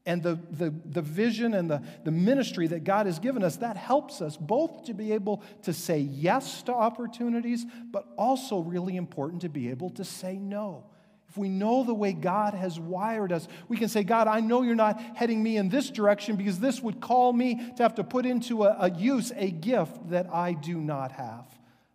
and 0.06 0.22
the, 0.22 0.38
the, 0.50 0.74
the 0.84 1.00
vision 1.00 1.54
and 1.54 1.70
the, 1.70 1.82
the 2.04 2.10
ministry 2.10 2.66
that 2.66 2.84
God 2.84 3.06
has 3.06 3.18
given 3.18 3.42
us, 3.42 3.56
that 3.56 3.76
helps 3.76 4.20
us 4.20 4.36
both 4.36 4.84
to 4.84 4.94
be 4.94 5.12
able 5.12 5.42
to 5.62 5.72
say 5.72 5.98
yes 5.98 6.62
to 6.64 6.74
opportunities, 6.74 7.64
but 7.90 8.06
also 8.18 8.58
really 8.58 8.96
important 8.96 9.42
to 9.42 9.48
be 9.48 9.70
able 9.70 9.90
to 9.90 10.04
say 10.04 10.36
no. 10.36 10.84
If 11.28 11.38
we 11.38 11.48
know 11.48 11.84
the 11.84 11.94
way 11.94 12.12
God 12.12 12.54
has 12.54 12.78
wired 12.78 13.32
us, 13.32 13.48
we 13.66 13.76
can 13.76 13.88
say, 13.88 14.04
God, 14.04 14.28
I 14.28 14.40
know 14.40 14.62
you're 14.62 14.74
not 14.74 15.00
heading 15.16 15.42
me 15.42 15.56
in 15.56 15.68
this 15.68 15.90
direction 15.90 16.36
because 16.36 16.60
this 16.60 16.80
would 16.80 17.00
call 17.00 17.32
me 17.32 17.72
to 17.76 17.82
have 17.82 17.94
to 17.96 18.04
put 18.04 18.26
into 18.26 18.64
a, 18.64 18.76
a 18.78 18.90
use 18.90 19.32
a 19.34 19.50
gift 19.50 20.10
that 20.10 20.32
I 20.32 20.52
do 20.52 20.78
not 20.78 21.12
have. 21.12 21.46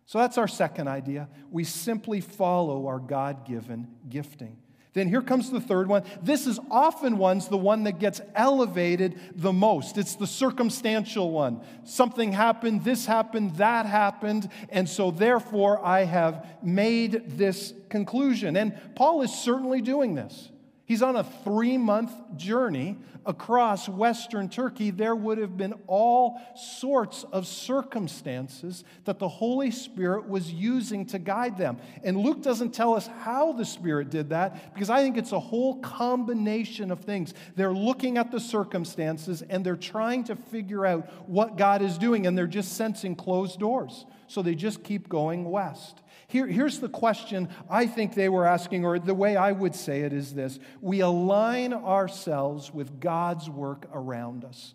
So 0.04 0.18
that's 0.18 0.36
our 0.36 0.48
second 0.48 0.88
idea. 0.88 1.28
We 1.50 1.62
simply 1.62 2.20
follow 2.20 2.86
our 2.88 2.98
God 2.98 3.46
given 3.46 3.86
gifting. 4.08 4.58
Then 4.92 5.08
here 5.08 5.22
comes 5.22 5.50
the 5.50 5.60
third 5.60 5.88
one. 5.88 6.02
This 6.20 6.46
is 6.46 6.58
often 6.70 7.16
one's 7.16 7.46
the 7.46 7.56
one 7.56 7.84
that 7.84 8.00
gets 8.00 8.20
elevated 8.34 9.20
the 9.36 9.52
most. 9.52 9.96
It's 9.96 10.16
the 10.16 10.26
circumstantial 10.26 11.30
one. 11.30 11.60
Something 11.84 12.32
happened, 12.32 12.82
this 12.82 13.06
happened, 13.06 13.56
that 13.56 13.86
happened, 13.86 14.50
and 14.68 14.88
so 14.88 15.12
therefore 15.12 15.84
I 15.84 16.04
have 16.04 16.44
made 16.62 17.38
this 17.38 17.72
conclusion. 17.88 18.56
And 18.56 18.76
Paul 18.96 19.22
is 19.22 19.32
certainly 19.32 19.80
doing 19.80 20.16
this. 20.16 20.50
He's 20.90 21.02
on 21.02 21.14
a 21.14 21.22
three 21.22 21.78
month 21.78 22.10
journey 22.36 22.98
across 23.24 23.88
Western 23.88 24.48
Turkey. 24.48 24.90
There 24.90 25.14
would 25.14 25.38
have 25.38 25.56
been 25.56 25.74
all 25.86 26.40
sorts 26.56 27.24
of 27.30 27.46
circumstances 27.46 28.82
that 29.04 29.20
the 29.20 29.28
Holy 29.28 29.70
Spirit 29.70 30.28
was 30.28 30.52
using 30.52 31.06
to 31.06 31.20
guide 31.20 31.56
them. 31.56 31.78
And 32.02 32.16
Luke 32.16 32.42
doesn't 32.42 32.74
tell 32.74 32.94
us 32.94 33.06
how 33.06 33.52
the 33.52 33.64
Spirit 33.64 34.10
did 34.10 34.30
that 34.30 34.74
because 34.74 34.90
I 34.90 35.00
think 35.00 35.16
it's 35.16 35.30
a 35.30 35.38
whole 35.38 35.76
combination 35.76 36.90
of 36.90 37.04
things. 37.04 37.34
They're 37.54 37.72
looking 37.72 38.18
at 38.18 38.32
the 38.32 38.40
circumstances 38.40 39.42
and 39.48 39.64
they're 39.64 39.76
trying 39.76 40.24
to 40.24 40.34
figure 40.34 40.84
out 40.84 41.28
what 41.28 41.56
God 41.56 41.82
is 41.82 41.98
doing, 41.98 42.26
and 42.26 42.36
they're 42.36 42.48
just 42.48 42.72
sensing 42.72 43.14
closed 43.14 43.60
doors. 43.60 44.06
So 44.26 44.42
they 44.42 44.56
just 44.56 44.82
keep 44.82 45.08
going 45.08 45.48
west. 45.48 46.00
Here, 46.30 46.46
here's 46.46 46.78
the 46.78 46.88
question 46.88 47.48
I 47.68 47.88
think 47.88 48.14
they 48.14 48.28
were 48.28 48.46
asking, 48.46 48.84
or 48.84 49.00
the 49.00 49.14
way 49.14 49.36
I 49.36 49.50
would 49.50 49.74
say 49.74 50.02
it 50.02 50.12
is 50.12 50.32
this 50.32 50.60
We 50.80 51.00
align 51.00 51.72
ourselves 51.72 52.72
with 52.72 53.00
God's 53.00 53.50
work 53.50 53.86
around 53.92 54.44
us. 54.44 54.74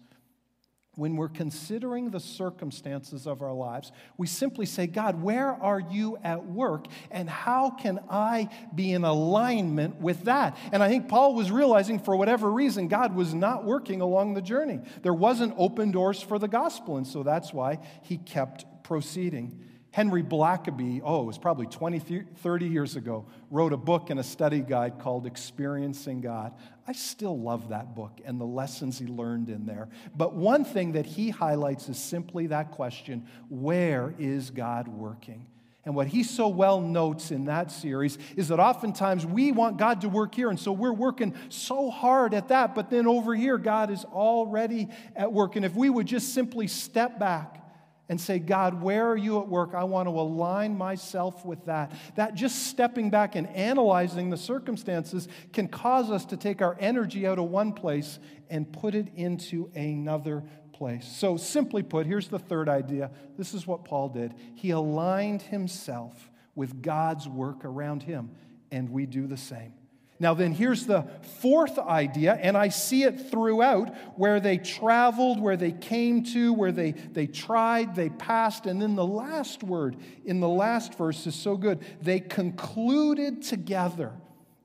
When 0.96 1.16
we're 1.16 1.30
considering 1.30 2.10
the 2.10 2.20
circumstances 2.20 3.26
of 3.26 3.42
our 3.42 3.54
lives, 3.54 3.94
we 4.18 4.28
simply 4.28 4.66
say, 4.66 4.86
God, 4.88 5.22
where 5.22 5.52
are 5.52 5.80
you 5.80 6.18
at 6.24 6.46
work? 6.46 6.88
And 7.10 7.30
how 7.30 7.70
can 7.70 8.00
I 8.10 8.50
be 8.74 8.92
in 8.92 9.06
alignment 9.06 10.02
with 10.02 10.24
that? 10.26 10.58
And 10.74 10.84
I 10.84 10.90
think 10.90 11.08
Paul 11.08 11.36
was 11.36 11.52
realizing, 11.52 12.00
for 12.00 12.18
whatever 12.18 12.52
reason, 12.52 12.90
God 12.90 13.16
was 13.16 13.34
not 13.34 13.64
working 13.64 14.02
along 14.02 14.34
the 14.34 14.42
journey. 14.42 14.82
There 15.04 15.14
wasn't 15.14 15.54
open 15.58 15.92
doors 15.92 16.22
for 16.22 16.38
the 16.38 16.50
gospel. 16.50 16.98
And 16.98 17.08
so 17.08 17.24
that's 17.24 17.54
why 17.54 17.80
he 18.02 18.18
kept 18.18 18.66
proceeding. 18.84 19.62
Henry 19.96 20.24
Blackaby, 20.24 21.02
oh, 21.06 21.22
it 21.22 21.26
was 21.26 21.38
probably 21.38 21.68
20, 21.68 22.26
30 22.36 22.68
years 22.68 22.98
ago, 22.98 23.26
wrote 23.50 23.72
a 23.72 23.78
book 23.78 24.10
and 24.10 24.20
a 24.20 24.24
study 24.24 24.60
guide 24.60 25.00
called 25.00 25.26
Experiencing 25.26 26.20
God. 26.20 26.54
I 26.86 26.92
still 26.92 27.40
love 27.40 27.70
that 27.70 27.96
book 27.96 28.20
and 28.26 28.38
the 28.38 28.46
lessons 28.46 29.00
he 29.00 29.06
learned 29.06 29.48
in 29.48 29.66
there. 29.66 29.88
But 30.14 30.34
one 30.34 30.66
thing 30.66 30.92
that 30.92 31.06
he 31.06 31.30
highlights 31.30 31.88
is 31.88 31.98
simply 31.98 32.48
that 32.48 32.72
question 32.72 33.26
where 33.48 34.14
is 34.20 34.50
God 34.50 34.90
working? 34.90 35.48
And 35.86 35.96
what 35.96 36.08
he 36.08 36.24
so 36.24 36.50
well 36.50 36.82
notes 36.82 37.32
in 37.32 37.46
that 37.46 37.72
series 37.72 38.18
is 38.36 38.50
that 38.50 38.60
oftentimes 38.60 39.26
we 39.26 39.54
want 39.54 39.78
God 39.78 40.02
to 40.02 40.10
work 40.10 40.36
here, 40.36 40.50
and 40.50 40.60
so 40.60 40.74
we're 40.74 40.92
working 40.92 41.34
so 41.48 41.90
hard 41.90 42.34
at 42.34 42.50
that, 42.50 42.76
but 42.76 42.90
then 42.90 43.08
over 43.08 43.34
here, 43.34 43.58
God 43.58 43.90
is 43.90 44.04
already 44.04 44.90
at 45.16 45.32
work. 45.32 45.56
And 45.56 45.64
if 45.64 45.74
we 45.74 45.90
would 45.90 46.06
just 46.06 46.34
simply 46.34 46.68
step 46.68 47.18
back 47.18 47.62
and 48.08 48.22
say, 48.22 48.40
God, 48.40 48.82
where 48.82 49.08
are 49.08 49.18
you 49.18 49.40
at 49.40 49.48
work? 49.48 49.74
I 49.74 49.84
want 49.84 50.08
to 50.08 50.12
align 50.12 50.78
myself 50.78 51.44
with 51.46 51.66
that. 51.66 51.92
That 52.16 52.36
just 52.36 52.68
stepping 52.68 53.10
back 53.10 53.36
and 53.36 53.48
analyzing 53.48 54.30
the 54.30 54.38
circumstances 54.38 55.28
can 55.54 55.68
cause 55.68 56.12
us 56.12 56.26
to 56.26 56.38
take 56.38 56.62
our 56.62 56.78
energy 56.80 57.26
out 57.26 57.40
of 57.40 57.46
one 57.46 57.74
place 57.74 58.20
and 58.50 58.72
put 58.72 58.94
it 58.94 59.08
into 59.16 59.72
another 59.76 60.44
place. 60.72 61.08
So, 61.08 61.38
simply 61.38 61.84
put, 61.84 62.06
here's 62.06 62.28
the 62.28 62.40
third 62.40 62.70
idea. 62.70 63.12
This 63.38 63.54
is 63.54 63.66
what 63.66 63.86
Paul 63.86 64.10
did. 64.10 64.36
He 64.56 64.72
aligned 64.72 65.42
himself 65.42 66.30
with 66.54 66.82
God's 66.82 67.28
work 67.28 67.66
around 67.66 68.04
him. 68.04 68.32
and 68.72 68.90
we 68.90 69.06
do 69.06 69.26
the 69.28 69.38
same. 69.38 69.74
Now, 70.18 70.34
then, 70.34 70.54
here's 70.54 70.86
the 70.86 71.06
fourth 71.42 71.78
idea, 71.78 72.36
and 72.36 72.56
I 72.56 72.70
see 72.70 73.04
it 73.04 73.30
throughout 73.30 73.94
where 74.18 74.40
they 74.40 74.58
traveled, 74.58 75.42
where 75.42 75.58
they 75.58 75.74
came 75.74 76.24
to, 76.26 76.54
where 76.54 76.72
they, 76.72 76.92
they 76.92 77.28
tried, 77.28 77.96
they 77.96 78.10
passed, 78.10 78.66
and 78.66 78.82
then 78.82 78.96
the 78.96 79.06
last 79.06 79.62
word 79.62 79.98
in 80.24 80.40
the 80.40 80.48
last 80.48 80.96
verse 80.96 81.28
is 81.28 81.36
so 81.36 81.58
good. 81.58 81.84
They 82.02 82.22
concluded 82.22 83.42
together. 83.42 84.14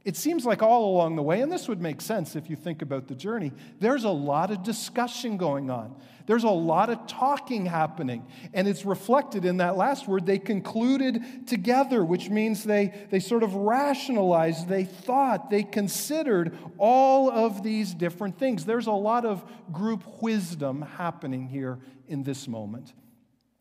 It 0.02 0.16
seems 0.16 0.46
like 0.46 0.62
all 0.62 0.94
along 0.94 1.16
the 1.16 1.22
way, 1.22 1.42
and 1.42 1.52
this 1.52 1.68
would 1.68 1.82
make 1.82 2.00
sense 2.00 2.34
if 2.34 2.48
you 2.48 2.56
think 2.56 2.80
about 2.80 3.06
the 3.06 3.14
journey, 3.14 3.52
there's 3.80 4.04
a 4.04 4.10
lot 4.10 4.50
of 4.50 4.62
discussion 4.62 5.36
going 5.36 5.70
on. 5.70 5.94
There's 6.24 6.44
a 6.44 6.48
lot 6.48 6.88
of 6.88 7.06
talking 7.06 7.66
happening. 7.66 8.26
And 8.54 8.66
it's 8.66 8.86
reflected 8.86 9.44
in 9.44 9.58
that 9.58 9.76
last 9.76 10.08
word. 10.08 10.24
They 10.24 10.38
concluded 10.38 11.46
together, 11.46 12.02
which 12.02 12.30
means 12.30 12.64
they, 12.64 12.94
they 13.10 13.20
sort 13.20 13.42
of 13.42 13.54
rationalized, 13.54 14.68
they 14.68 14.84
thought, 14.84 15.50
they 15.50 15.64
considered 15.64 16.56
all 16.78 17.30
of 17.30 17.62
these 17.62 17.92
different 17.92 18.38
things. 18.38 18.64
There's 18.64 18.86
a 18.86 18.92
lot 18.92 19.26
of 19.26 19.44
group 19.70 20.22
wisdom 20.22 20.80
happening 20.80 21.46
here 21.46 21.78
in 22.08 22.22
this 22.22 22.48
moment. 22.48 22.94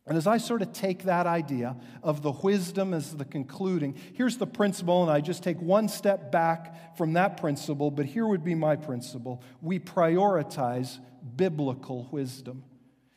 And 0.10 0.18
as 0.18 0.26
I 0.26 0.40
sort 0.40 0.64
of 0.64 0.74
take 0.74 1.04
that 1.04 1.28
idea 1.28 1.78
of 2.02 2.24
the 2.24 2.32
wisdom 2.32 2.96
as 2.96 3.16
the 3.16 3.26
concluding, 3.26 3.96
here's 4.14 4.38
the 4.38 4.48
principle, 4.48 5.04
and 5.04 5.12
I 5.12 5.22
just 5.22 5.44
take 5.44 5.62
one 5.62 5.88
step 5.88 6.32
back 6.32 6.98
from 6.98 7.14
that 7.14 7.38
principle, 7.38 7.92
but 7.92 8.08
here 8.08 8.26
would 8.26 8.44
be 8.44 8.56
my 8.56 8.76
principle. 8.76 9.44
We 9.62 9.78
prioritize 9.78 10.98
biblical 11.36 12.08
wisdom. 12.12 12.64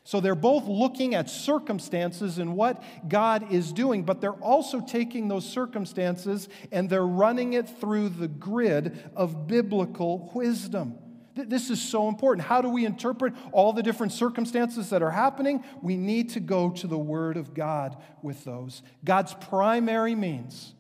So 0.05 0.21
they're 0.21 0.35
both 0.35 0.67
looking 0.67 1.15
at 1.15 1.31
circumstances 1.31 2.39
and 2.39 2.57
what 2.57 2.83
God 3.09 3.51
is 3.51 3.73
doing, 3.73 4.03
but 4.03 4.21
they're 4.21 4.33
also 4.33 4.81
taking 4.81 5.29
those 5.29 5.49
circumstances 5.49 6.49
and 6.73 6.91
they're 6.91 7.07
running 7.07 7.55
it 7.55 7.71
through 7.81 8.11
the 8.11 8.29
grid 8.29 9.11
of 9.17 9.47
biblical 9.47 10.31
wisdom. 10.35 10.99
This 11.35 11.71
is 11.71 11.81
so 11.81 12.09
important. 12.09 12.47
How 12.47 12.61
do 12.61 12.69
we 12.69 12.85
interpret 12.85 13.35
all 13.53 13.73
the 13.73 13.83
different 13.83 14.13
circumstances 14.13 14.91
that 14.91 15.03
are 15.03 15.11
happening? 15.11 15.65
We 15.81 15.97
need 15.97 16.31
to 16.31 16.41
go 16.41 16.71
to 16.71 16.87
the 16.87 16.99
Word 16.99 17.37
of 17.37 17.55
God 17.55 17.97
with 18.23 18.45
those. 18.45 18.83
God's 19.05 19.35
primary 19.35 20.15
means, 20.15 20.75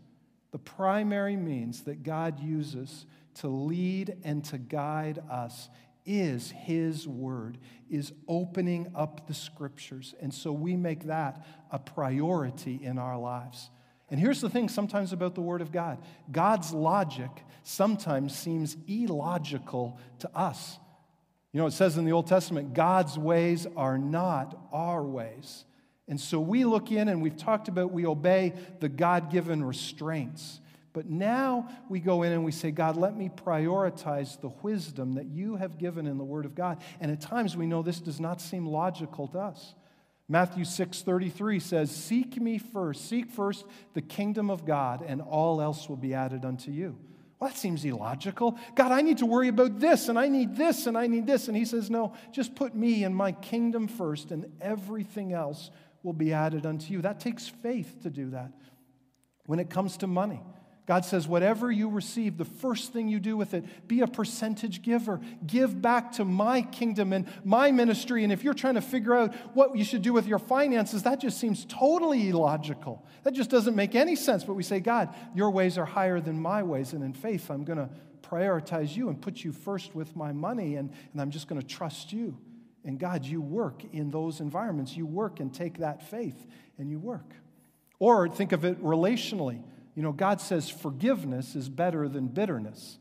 the 0.51 0.59
primary 0.59 1.37
means 1.37 1.83
that 1.83 2.03
God 2.03 2.41
uses 2.41 3.07
to 3.37 3.49
lead 3.49 4.17
and 4.25 4.45
to 4.47 4.59
guide 4.59 5.23
us 5.31 5.69
is 6.05 6.51
His 6.51 7.07
Word, 7.07 7.59
is 7.89 8.13
opening 8.29 8.93
up 8.95 9.27
the 9.27 9.35
Scriptures. 9.35 10.15
And 10.21 10.33
so 10.33 10.53
we 10.53 10.77
make 10.77 11.05
that 11.05 11.47
a 11.71 11.79
priority 11.79 12.81
in 12.83 12.99
our 12.99 13.19
lives. 13.19 13.71
And 14.13 14.21
here's 14.21 14.43
the 14.43 14.51
thing 14.51 14.69
sometimes 14.69 15.15
about 15.15 15.35
the 15.35 15.41
Word 15.41 15.63
of 15.63 15.73
God 15.73 15.97
God's 16.31 16.73
logic 16.73 17.31
sometimes 17.65 18.37
seems 18.37 18.77
illogical 18.87 19.99
to 20.19 20.31
us. 20.37 20.79
You 21.53 21.61
know, 21.61 21.67
it 21.67 21.73
says 21.73 21.97
in 21.97 22.05
the 22.05 22.13
Old 22.13 22.27
Testament, 22.27 22.75
God's 22.75 23.19
ways 23.19 23.67
are 23.75 23.97
not 23.97 24.69
our 24.71 25.03
ways. 25.03 25.65
And 26.09 26.21
so 26.21 26.41
we 26.41 26.65
look 26.65 26.93
in 26.93 27.09
and 27.09 27.23
we've 27.23 27.37
talked 27.37 27.69
about 27.69 27.91
we 27.93 28.05
obey 28.05 28.53
the 28.81 28.89
God 28.89 29.31
given 29.31 29.65
restraints. 29.65 30.61
But 30.93 31.09
now 31.09 31.69
we 31.89 31.99
go 31.99 32.23
in 32.23 32.33
and 32.33 32.45
we 32.45 32.53
say, 32.53 32.71
God, 32.71 32.99
let 32.99 33.17
me 33.17 33.31
prioritize 33.31 34.39
the 34.39 34.51
wisdom 34.63 35.15
that 35.15 35.27
you 35.27 35.57
have 35.57 35.79
given 35.79 36.07
in 36.07 36.19
the 36.19 36.25
Word 36.25 36.45
of 36.45 36.55
God. 36.55 36.83
And 37.01 37.11
at 37.11 37.23
times 37.23 37.57
we 37.57 37.67
know 37.67 37.81
this 37.81 38.01
does 38.01 38.21
not 38.21 38.43
seem 38.43 38.67
logical 38.67 39.29
to 39.29 39.39
us. 39.39 39.75
Matthew 40.29 40.65
6:33 40.65 41.61
says, 41.61 41.91
"Seek 41.91 42.41
me 42.41 42.59
first, 42.59 43.09
seek 43.09 43.31
first 43.31 43.65
the 43.93 44.03
kingdom 44.03 44.51
of 44.51 44.65
God, 44.65 45.03
and 45.03 45.21
all 45.21 45.61
else 45.61 45.89
will 45.89 45.97
be 45.97 46.15
added 46.15 46.45
unto 46.45 46.71
you." 46.71 46.97
Well, 47.43 47.51
that 47.51 47.57
seems 47.57 47.85
illogical. 47.85 48.57
God, 48.77 48.93
I 48.93 49.03
need 49.03 49.19
to 49.19 49.27
worry 49.27 49.49
about 49.49 49.81
this, 49.81 50.09
and 50.09 50.17
I 50.17 50.29
need 50.29 50.55
this, 50.55 50.87
and 50.87 50.97
I 50.97 51.09
need 51.09 51.27
this. 51.27 51.49
And 51.49 51.57
he 51.57 51.65
says, 51.65 51.91
No, 51.91 52.13
just 52.31 52.55
put 52.55 52.73
me 52.73 53.03
and 53.03 53.17
my 53.17 53.33
kingdom 53.33 53.89
first, 53.89 54.31
and 54.31 54.47
everything 54.61 55.33
else 55.33 55.73
will 56.05 56.13
be 56.13 56.33
added 56.33 56.67
unto 56.67 56.93
you. 56.93 57.03
That 57.03 57.19
takes 57.19 57.49
faith 57.49 57.97
to 58.05 58.11
do 58.11 58.31
that. 58.31 58.53
When 59.47 59.59
it 59.59 59.71
comes 59.71 59.97
to 59.97 60.07
money, 60.07 60.41
God 60.85 61.05
says, 61.05 61.29
whatever 61.29 61.71
you 61.71 61.89
receive, 61.89 62.37
the 62.37 62.45
first 62.45 62.93
thing 62.93 63.07
you 63.07 63.21
do 63.21 63.37
with 63.37 63.55
it, 63.55 63.87
be 63.87 64.01
a 64.01 64.09
percentage 64.09 64.83
giver. 64.83 65.21
Give 65.47 65.81
back 65.81 66.13
to 66.13 66.25
my 66.25 66.63
kingdom 66.63 67.13
and 67.13 67.29
my 67.45 67.71
ministry. 67.71 68.25
And 68.25 68.33
if 68.33 68.43
you're 68.43 68.53
trying 68.53 68.75
to 68.75 68.81
figure 68.81 69.15
out 69.15 69.33
what 69.55 69.77
you 69.77 69.85
should 69.85 70.03
do 70.03 70.13
with 70.13 70.27
your 70.27 70.41
finances, 70.41 71.05
that 71.05 71.21
just 71.21 71.39
seems 71.39 71.65
totally 71.67 72.29
illogical. 72.29 73.07
That 73.23 73.33
just 73.33 73.49
doesn't 73.49 73.77
make 73.77 73.95
any 73.95 74.17
sense. 74.17 74.43
But 74.43 74.55
we 74.55 74.65
say, 74.65 74.81
God, 74.81 75.15
your 75.37 75.53
ways 75.53 75.79
are 75.79 75.85
higher 75.85 76.21
than 76.21 76.41
my 76.41 76.65
ways. 76.65 76.95
And 76.95 77.05
in 77.05 77.13
faith, 77.13 77.49
I'm 77.49 77.63
going 77.63 77.79
to 77.79 77.89
prioritize 78.21 78.97
you 78.97 79.09
and 79.09 79.21
put 79.21 79.45
you 79.45 79.53
first 79.53 79.95
with 79.95 80.17
my 80.17 80.33
money. 80.33 80.75
And, 80.75 80.91
and 81.13 81.23
I'm 81.23 81.31
just 81.31 81.47
going 81.47 81.61
to 81.61 81.67
trust 81.67 82.13
you. 82.13 82.37
And 82.85 82.99
God, 82.99 83.25
you 83.25 83.41
work 83.41 83.85
in 83.93 84.11
those 84.11 84.41
environments. 84.41 84.97
You 84.97 85.07
work 85.07 85.39
and 85.39 85.55
take 85.55 85.79
that 85.79 86.11
faith 86.11 86.45
and 86.77 86.91
you 86.91 86.99
work. 86.99 87.37
Or 88.01 88.29
think 88.29 88.51
of 88.51 88.65
it 88.65 88.83
relationally. 88.83 89.63
You 89.95 90.03
know, 90.03 90.13
God 90.13 90.41
says 90.41 90.69
forgiveness 90.69 91.55
is 91.55 91.69
better 91.69 92.09
than 92.09 92.29
bitterness. 92.29 92.99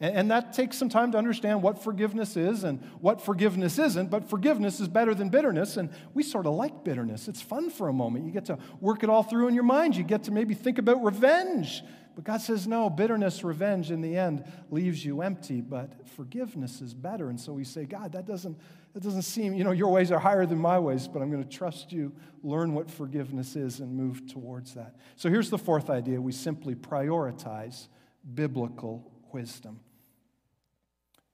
And, 0.00 0.30
that 0.32 0.52
takes 0.52 0.76
some 0.76 0.88
time 0.88 1.12
to 1.12 1.18
understand 1.18 1.62
what 1.62 1.82
forgiveness 1.82 2.36
is 2.36 2.64
and 2.64 2.82
what 3.00 3.22
forgiveness 3.22 3.78
isn't, 3.78 4.10
but 4.10 4.28
forgiveness 4.28 4.80
is 4.80 4.88
better 4.88 5.14
than 5.14 5.30
bitterness. 5.30 5.76
And 5.76 5.88
we 6.12 6.22
sort 6.22 6.46
of 6.46 6.54
like 6.54 6.84
bitterness. 6.84 7.28
It's 7.28 7.40
fun 7.40 7.70
for 7.70 7.88
a 7.88 7.92
moment. 7.92 8.26
You 8.26 8.32
get 8.32 8.46
to 8.46 8.58
work 8.80 9.02
it 9.02 9.08
all 9.08 9.22
through 9.22 9.48
in 9.48 9.54
your 9.54 9.64
mind. 9.64 9.96
You 9.96 10.02
get 10.02 10.24
to 10.24 10.32
maybe 10.32 10.52
think 10.52 10.78
about 10.78 11.02
revenge. 11.02 11.82
But 12.16 12.24
God 12.24 12.40
says, 12.40 12.66
no, 12.66 12.90
bitterness, 12.90 13.42
revenge 13.44 13.90
in 13.90 14.00
the 14.00 14.16
end 14.16 14.44
leaves 14.70 15.04
you 15.04 15.22
empty, 15.22 15.60
but 15.60 16.06
forgiveness 16.08 16.80
is 16.80 16.92
better. 16.92 17.30
And 17.30 17.40
so 17.40 17.52
we 17.52 17.64
say, 17.64 17.84
God, 17.84 18.12
that 18.12 18.26
doesn't, 18.26 18.58
that 18.94 19.02
doesn't 19.02 19.22
seem, 19.22 19.54
you 19.54 19.64
know, 19.64 19.72
your 19.72 19.90
ways 19.90 20.12
are 20.12 20.20
higher 20.20 20.46
than 20.46 20.58
my 20.58 20.78
ways, 20.78 21.08
but 21.08 21.20
I'm 21.20 21.30
going 21.30 21.42
to 21.42 21.48
trust 21.48 21.92
you, 21.92 22.12
learn 22.44 22.74
what 22.74 22.88
forgiveness 22.88 23.56
is, 23.56 23.80
and 23.80 23.92
move 23.92 24.26
towards 24.28 24.74
that. 24.74 24.94
So 25.16 25.28
here's 25.28 25.50
the 25.50 25.58
fourth 25.58 25.90
idea 25.90 26.20
we 26.20 26.30
simply 26.30 26.76
prioritize 26.76 27.88
biblical 28.34 29.12
wisdom. 29.32 29.80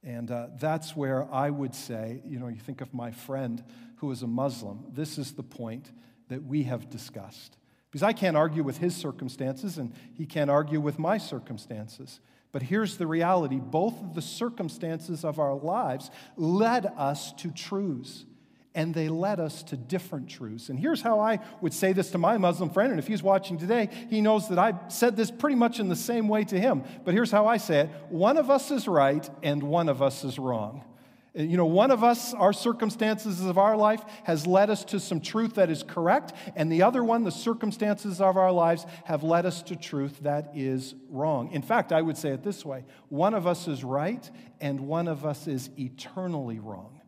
And 0.03 0.31
uh, 0.31 0.47
that's 0.59 0.95
where 0.95 1.31
I 1.31 1.51
would 1.51 1.75
say, 1.75 2.23
you 2.25 2.39
know, 2.39 2.47
you 2.47 2.59
think 2.59 2.81
of 2.81 2.91
my 2.95 3.11
friend 3.11 3.63
who 3.97 4.09
is 4.09 4.23
a 4.23 4.27
Muslim, 4.27 4.85
this 4.91 5.19
is 5.19 5.33
the 5.33 5.43
point 5.43 5.91
that 6.29 6.43
we 6.43 6.63
have 6.63 6.89
discussed. 6.89 7.57
Because 7.91 8.01
I 8.01 8.13
can't 8.13 8.35
argue 8.35 8.63
with 8.63 8.77
his 8.77 8.95
circumstances, 8.95 9.77
and 9.77 9.93
he 10.15 10.25
can't 10.25 10.49
argue 10.49 10.81
with 10.81 10.97
my 10.97 11.19
circumstances. 11.19 12.21
But 12.51 12.63
here's 12.63 12.97
the 12.97 13.07
reality 13.07 13.59
both 13.59 14.01
of 14.01 14.13
the 14.13 14.21
circumstances 14.21 15.23
of 15.23 15.39
our 15.39 15.55
lives 15.55 16.11
led 16.35 16.85
us 16.85 17.31
to 17.33 17.51
truths, 17.51 18.25
and 18.75 18.93
they 18.93 19.09
led 19.09 19.39
us 19.39 19.63
to 19.63 19.77
different 19.77 20.29
truths. 20.29 20.69
And 20.69 20.79
here's 20.79 21.01
how 21.01 21.19
I 21.19 21.39
would 21.61 21.73
say 21.73 21.93
this 21.93 22.11
to 22.11 22.17
my 22.17 22.37
Muslim 22.37 22.69
friend, 22.69 22.91
and 22.91 22.99
if 22.99 23.07
he's 23.07 23.23
watching 23.23 23.57
today, 23.57 23.89
he 24.09 24.21
knows 24.21 24.49
that 24.49 24.59
I 24.59 24.73
said 24.89 25.15
this 25.15 25.31
pretty 25.31 25.55
much 25.55 25.79
in 25.79 25.87
the 25.87 25.95
same 25.95 26.27
way 26.27 26.43
to 26.45 26.59
him. 26.59 26.83
But 27.05 27.13
here's 27.13 27.31
how 27.31 27.47
I 27.47 27.57
say 27.57 27.81
it 27.81 27.89
one 28.09 28.37
of 28.37 28.49
us 28.49 28.71
is 28.71 28.87
right, 28.87 29.29
and 29.43 29.63
one 29.63 29.87
of 29.87 30.01
us 30.01 30.23
is 30.23 30.37
wrong. 30.37 30.83
You 31.33 31.55
know, 31.55 31.65
one 31.65 31.91
of 31.91 32.03
us, 32.03 32.33
our 32.33 32.51
circumstances 32.51 33.39
of 33.45 33.57
our 33.57 33.77
life 33.77 34.03
has 34.25 34.45
led 34.45 34.69
us 34.69 34.83
to 34.85 34.99
some 34.99 35.21
truth 35.21 35.55
that 35.55 35.69
is 35.69 35.81
correct, 35.81 36.33
and 36.57 36.69
the 36.69 36.83
other 36.83 37.05
one, 37.05 37.23
the 37.23 37.31
circumstances 37.31 38.19
of 38.19 38.35
our 38.35 38.51
lives, 38.51 38.85
have 39.05 39.23
led 39.23 39.45
us 39.45 39.61
to 39.63 39.77
truth 39.77 40.19
that 40.23 40.51
is 40.53 40.93
wrong. 41.09 41.49
In 41.51 41.61
fact, 41.61 41.93
I 41.93 42.01
would 42.01 42.17
say 42.17 42.31
it 42.31 42.43
this 42.43 42.65
way 42.65 42.83
one 43.07 43.33
of 43.33 43.47
us 43.47 43.69
is 43.69 43.83
right, 43.83 44.29
and 44.59 44.81
one 44.81 45.07
of 45.07 45.25
us 45.25 45.47
is 45.47 45.69
eternally 45.77 46.59
wrong. 46.59 47.00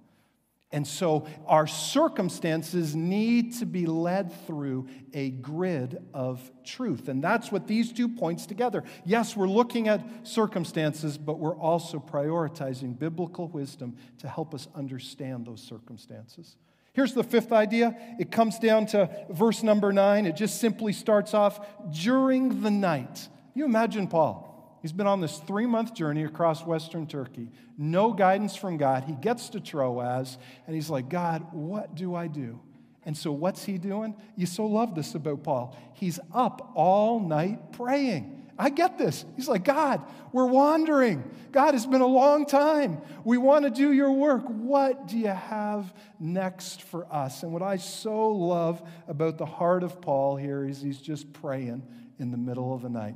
And 0.73 0.87
so 0.87 1.27
our 1.45 1.67
circumstances 1.67 2.95
need 2.95 3.53
to 3.59 3.65
be 3.67 3.85
led 3.85 4.33
through 4.47 4.87
a 5.13 5.29
grid 5.29 6.03
of 6.15 6.51
truth. 6.65 7.09
And 7.09 7.23
that's 7.23 7.51
what 7.51 7.67
these 7.67 7.93
two 7.93 8.09
points 8.09 8.47
together. 8.47 8.83
Yes, 9.05 9.37
we're 9.37 9.47
looking 9.47 9.87
at 9.87 10.03
circumstances, 10.23 11.15
but 11.15 11.37
we're 11.37 11.55
also 11.55 11.99
prioritizing 11.99 12.97
biblical 12.97 13.47
wisdom 13.49 13.95
to 14.17 14.27
help 14.27 14.55
us 14.55 14.67
understand 14.73 15.45
those 15.45 15.61
circumstances. 15.61 16.57
Here's 16.93 17.13
the 17.13 17.23
fifth 17.23 17.51
idea. 17.51 17.95
It 18.19 18.31
comes 18.31 18.57
down 18.57 18.87
to 18.87 19.09
verse 19.29 19.61
number 19.61 19.93
nine. 19.93 20.25
It 20.25 20.35
just 20.35 20.59
simply 20.59 20.91
starts 20.91 21.35
off 21.35 21.65
during 21.91 22.61
the 22.61 22.71
night. 22.71 23.27
You 23.53 23.65
imagine 23.65 24.07
Paul. 24.07 24.52
He's 24.83 24.91
been 24.91 25.07
on 25.07 25.21
this 25.21 25.39
three 25.39 25.65
month 25.65 25.95
journey 25.95 26.25
across 26.25 26.65
Western 26.65 27.07
Turkey. 27.07 27.47
No 27.77 28.11
guidance 28.11 28.53
from 28.53 28.75
God. 28.75 29.05
He 29.05 29.13
gets 29.13 29.47
to 29.49 29.61
Troas 29.61 30.37
and 30.67 30.75
he's 30.75 30.89
like, 30.89 31.07
God, 31.07 31.47
what 31.53 31.95
do 31.95 32.13
I 32.13 32.27
do? 32.27 32.59
And 33.05 33.17
so, 33.17 33.31
what's 33.31 33.63
he 33.63 33.77
doing? 33.77 34.13
You 34.35 34.45
so 34.45 34.65
love 34.65 34.93
this 34.93 35.15
about 35.15 35.41
Paul. 35.41 35.75
He's 35.93 36.19
up 36.33 36.73
all 36.75 37.21
night 37.21 37.71
praying. 37.71 38.41
I 38.59 38.69
get 38.69 38.97
this. 38.97 39.23
He's 39.37 39.47
like, 39.47 39.63
God, 39.63 40.01
we're 40.33 40.47
wandering. 40.47 41.31
God, 41.53 41.75
it's 41.75 41.85
been 41.85 42.01
a 42.01 42.05
long 42.05 42.45
time. 42.45 43.01
We 43.23 43.37
want 43.37 43.63
to 43.63 43.71
do 43.71 43.93
your 43.93 44.11
work. 44.11 44.43
What 44.47 45.07
do 45.07 45.17
you 45.17 45.27
have 45.27 45.93
next 46.19 46.81
for 46.83 47.11
us? 47.11 47.43
And 47.43 47.53
what 47.53 47.63
I 47.63 47.77
so 47.77 48.29
love 48.29 48.81
about 49.07 49.37
the 49.37 49.45
heart 49.45 49.83
of 49.83 50.01
Paul 50.01 50.35
here 50.35 50.65
is 50.65 50.81
he's 50.81 50.99
just 50.99 51.31
praying 51.31 51.83
in 52.19 52.31
the 52.31 52.37
middle 52.37 52.75
of 52.75 52.81
the 52.81 52.89
night. 52.89 53.15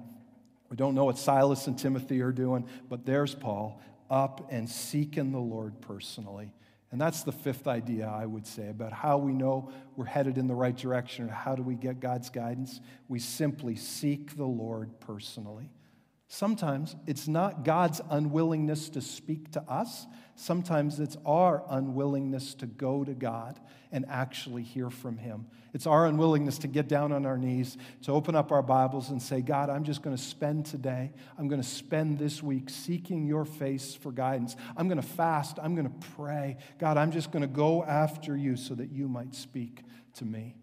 We 0.69 0.77
don't 0.77 0.95
know 0.95 1.06
what 1.06 1.17
Silas 1.17 1.67
and 1.67 1.77
Timothy 1.77 2.21
are 2.21 2.32
doing, 2.32 2.67
but 2.89 3.06
there's 3.06 3.34
Paul 3.34 3.82
up 4.10 4.47
and 4.51 4.69
seeking 4.69 5.32
the 5.32 5.39
Lord 5.39 5.80
personally. 5.82 6.53
And 6.91 7.01
that's 7.01 7.23
the 7.23 7.34
fifth 7.34 7.67
idea, 7.67 8.08
I 8.08 8.25
would 8.25 8.47
say, 8.47 8.69
about 8.69 8.93
how 8.93 9.17
we 9.17 9.34
know 9.34 9.71
we're 9.97 10.06
headed 10.06 10.38
in 10.38 10.47
the 10.47 10.56
right 10.56 10.75
direction 10.75 11.30
or 11.30 11.34
how 11.34 11.56
do 11.56 11.62
we 11.62 11.75
get 11.75 11.99
God's 11.99 12.30
guidance. 12.30 12.80
We 13.10 13.19
simply 13.19 13.75
seek 13.75 14.38
the 14.38 14.45
Lord 14.45 14.97
personally. 15.01 15.69
Sometimes 16.29 16.95
it's 17.05 17.27
not 17.27 17.63
God's 17.63 18.01
unwillingness 18.09 18.89
to 18.89 19.01
speak 19.01 19.51
to 19.51 19.61
us, 19.61 20.05
sometimes 20.35 20.99
it's 20.99 21.15
our 21.25 21.63
unwillingness 21.69 22.53
to 22.55 22.65
go 22.65 23.05
to 23.05 23.13
God 23.13 23.57
and 23.93 24.05
actually 24.09 24.63
hear 24.63 24.89
from 24.89 25.17
Him. 25.17 25.47
It's 25.73 25.87
our 25.87 26.05
unwillingness 26.05 26.57
to 26.59 26.67
get 26.67 26.89
down 26.89 27.13
on 27.13 27.25
our 27.25 27.37
knees, 27.37 27.77
to 28.03 28.11
open 28.11 28.35
up 28.35 28.51
our 28.51 28.61
Bibles 28.61 29.09
and 29.09 29.21
say, 29.21 29.39
God, 29.39 29.69
I'm 29.69 29.85
just 29.85 30.01
going 30.01 30.15
to 30.15 30.21
spend 30.21 30.65
today, 30.65 31.13
I'm 31.37 31.47
going 31.47 31.61
to 31.61 31.67
spend 31.67 32.19
this 32.19 32.43
week 32.43 32.69
seeking 32.69 33.25
your 33.25 33.45
face 33.45 33.95
for 33.95 34.11
guidance. 34.11 34.57
I'm 34.75 34.89
going 34.89 35.01
to 35.01 35.07
fast, 35.07 35.57
I'm 35.61 35.75
going 35.75 35.89
to 35.89 36.07
pray. 36.17 36.57
God, 36.77 36.97
I'm 36.97 37.11
just 37.11 37.31
going 37.31 37.41
to 37.41 37.47
go 37.47 37.85
after 37.85 38.35
you 38.35 38.57
so 38.57 38.75
that 38.75 38.91
you 38.91 39.07
might 39.07 39.33
speak 39.33 39.81
to 40.15 40.25
me. 40.25 40.57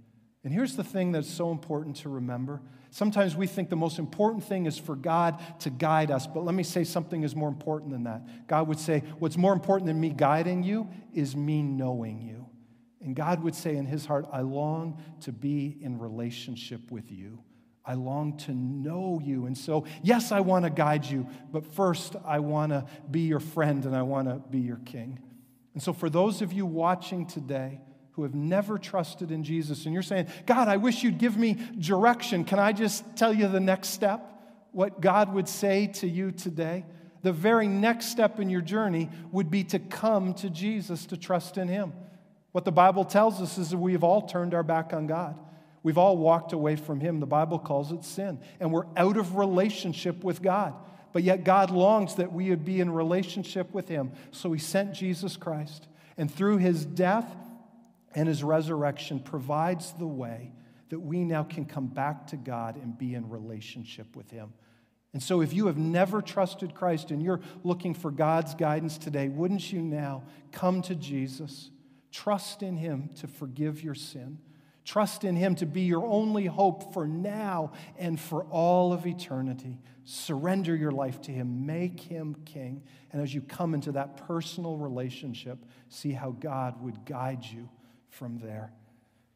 And 0.45 0.53
here's 0.53 0.77
the 0.77 0.85
thing 0.85 1.13
that's 1.13 1.33
so 1.33 1.51
important 1.51 1.97
to 1.97 2.11
remember. 2.11 2.61
Sometimes 2.95 3.35
we 3.35 3.49
think 3.49 3.71
the 3.71 3.75
most 3.75 3.99
important 3.99 4.45
thing 4.45 4.67
is 4.67 4.79
for 4.79 4.95
God 4.95 5.43
to 5.59 5.71
guide 5.71 6.13
us, 6.13 6.29
but 6.29 6.45
let 6.45 6.55
me 6.55 6.63
say 6.63 6.85
something 6.85 7.25
is 7.25 7.35
more 7.35 7.49
important 7.49 7.91
than 7.91 8.05
that. 8.05 8.47
God 8.47 8.69
would 8.69 8.79
say, 8.79 9.03
What's 9.19 9.37
more 9.37 9.53
important 9.53 9.89
than 9.89 9.99
me 9.99 10.11
guiding 10.11 10.63
you 10.63 10.89
is 11.13 11.35
me 11.35 11.61
knowing 11.61 12.21
you. 12.23 12.47
And 13.01 13.17
God 13.17 13.43
would 13.43 13.57
say 13.57 13.75
in 13.75 13.85
his 13.85 14.07
heart, 14.07 14.27
I 14.33 14.43
long 14.43 15.03
to 15.23 15.33
be 15.33 15.77
in 15.81 15.99
relationship 15.99 16.93
with 16.93 17.11
you. 17.11 17.43
I 17.85 17.95
long 17.95 18.37
to 18.37 18.55
know 18.55 19.21
you. 19.21 19.47
And 19.47 19.59
so, 19.59 19.87
yes, 20.05 20.31
I 20.31 20.39
want 20.39 20.65
to 20.65 20.71
guide 20.71 21.05
you, 21.05 21.27
but 21.51 21.67
first, 21.75 22.15
I 22.25 22.39
want 22.39 22.71
to 22.71 22.87
be 23.11 23.23
your 23.23 23.41
friend 23.41 23.85
and 23.87 23.97
I 23.97 24.03
want 24.03 24.29
to 24.29 24.37
be 24.37 24.61
your 24.61 24.79
king. 24.85 25.19
And 25.73 25.83
so, 25.83 25.93
for 25.93 26.09
those 26.09 26.43
of 26.43 26.53
you 26.53 26.65
watching 26.65 27.27
today 27.27 27.81
who 28.15 28.23
have 28.23 28.35
never 28.35 28.79
trusted 28.79 29.33
in 29.33 29.43
Jesus, 29.43 29.85
and 29.85 29.93
you're 29.93 30.03
saying, 30.03 30.29
God, 30.47 30.69
I 30.69 30.77
wish 30.77 31.03
you'd 31.03 31.19
give 31.19 31.37
me 31.37 31.59
direction, 31.79 32.45
can 32.45 32.61
I 32.61 32.73
just 32.73 33.05
tell 33.17 33.33
you 33.33 33.49
the 33.49 33.61
next 33.61 33.89
step? 33.89 34.21
What 34.71 35.01
God 35.01 35.33
would 35.35 35.49
say 35.49 35.89
to 35.95 36.09
you 36.09 36.31
today? 36.31 36.85
The 37.23 37.33
very 37.33 37.67
next 37.67 38.07
step 38.07 38.39
in 38.39 38.51
your 38.51 38.61
journey 38.61 39.11
would 39.33 39.51
be 39.51 39.65
to 39.65 39.79
come 39.79 40.35
to 40.35 40.51
Jesus, 40.51 41.07
to 41.07 41.17
trust 41.17 41.59
in 41.59 41.69
Him. 41.69 41.93
What 42.53 42.65
the 42.65 42.73
Bible 42.73 43.05
tells 43.05 43.41
us 43.41 43.59
is 43.59 43.71
that 43.71 43.79
we 43.79 43.93
have 43.93 44.05
all 44.05 44.23
turned 44.23 44.55
our 44.55 44.63
back 44.63 44.93
on 44.93 45.07
God. 45.09 45.37
We've 45.83 45.99
all 45.99 46.17
walked 46.17 46.53
away 46.53 46.77
from 46.77 47.01
Him. 47.01 47.19
The 47.19 47.27
Bible 47.27 47.59
calls 47.59 47.91
it 47.93 48.05
sin. 48.05 48.39
And 48.61 48.73
we're 48.73 48.87
out 48.97 49.17
of 49.17 49.37
relationship 49.37 50.23
with 50.23 50.41
God. 50.41 50.75
But 51.13 51.25
yet, 51.25 51.45
God 51.45 51.71
longs 51.71 52.17
that 52.17 52.33
we 52.33 52.51
would 52.51 52.65
be 52.65 52.81
in 52.81 52.91
relationship 52.91 53.73
with 53.75 53.89
Him. 53.89 54.13
So 54.31 54.53
He 54.53 54.61
sent 54.61 54.95
Jesus 54.95 55.37
Christ. 55.37 55.89
And 56.17 56.33
through 56.33 56.59
His 56.59 56.85
death 56.85 57.27
and 58.15 58.29
His 58.29 58.45
resurrection, 58.45 59.21
provides 59.21 59.93
the 59.93 60.07
way 60.07 60.53
that 60.91 61.01
we 61.01 61.25
now 61.25 61.43
can 61.43 61.65
come 61.65 61.89
back 61.89 62.29
to 62.29 62.37
God 62.37 62.77
and 62.77 62.97
be 62.97 63.15
in 63.15 63.29
relationship 63.29 64.15
with 64.15 64.31
Him. 64.31 64.53
And 65.13 65.23
so, 65.23 65.41
if 65.41 65.53
you 65.53 65.67
have 65.67 65.79
never 65.79 66.21
trusted 66.21 66.75
Christ 66.75 67.11
and 67.11 67.23
you're 67.23 67.41
looking 67.63 67.95
for 67.95 68.11
God's 68.11 68.55
guidance 68.55 68.99
today, 68.99 69.29
wouldn't 69.29 69.73
you 69.73 69.81
now 69.81 70.25
come 70.51 70.83
to 70.83 70.95
Jesus? 70.95 71.71
Trust 72.11 72.63
in 72.63 72.77
Him 72.77 73.11
to 73.21 73.29
forgive 73.29 73.83
your 73.83 73.95
sin. 73.95 74.39
Trust 74.85 75.25
in 75.25 75.37
Him 75.37 75.55
to 75.57 75.67
be 75.67 75.83
your 75.83 76.05
only 76.05 76.47
hope 76.47 76.93
for 76.93 77.07
now 77.07 77.73
and 77.97 78.21
for 78.21 78.45
all 78.45 78.93
of 78.93 79.07
eternity. 79.07 79.79
Surrender 80.05 80.77
your 80.77 80.91
life 80.91 81.21
to 81.23 81.33
Him. 81.33 81.65
Make 81.65 82.01
Him 82.01 82.37
King. 82.45 82.83
And 83.13 83.23
as 83.23 83.33
you 83.33 83.41
come 83.41 83.73
into 83.73 83.93
that 83.93 84.17
personal 84.29 84.77
relationship, 84.77 85.59
see 85.89 86.13
how 86.13 86.33
God 86.33 86.83
would 86.83 87.05
guide 87.07 87.45
you 87.45 87.69
from 88.15 88.39
there. 88.39 88.73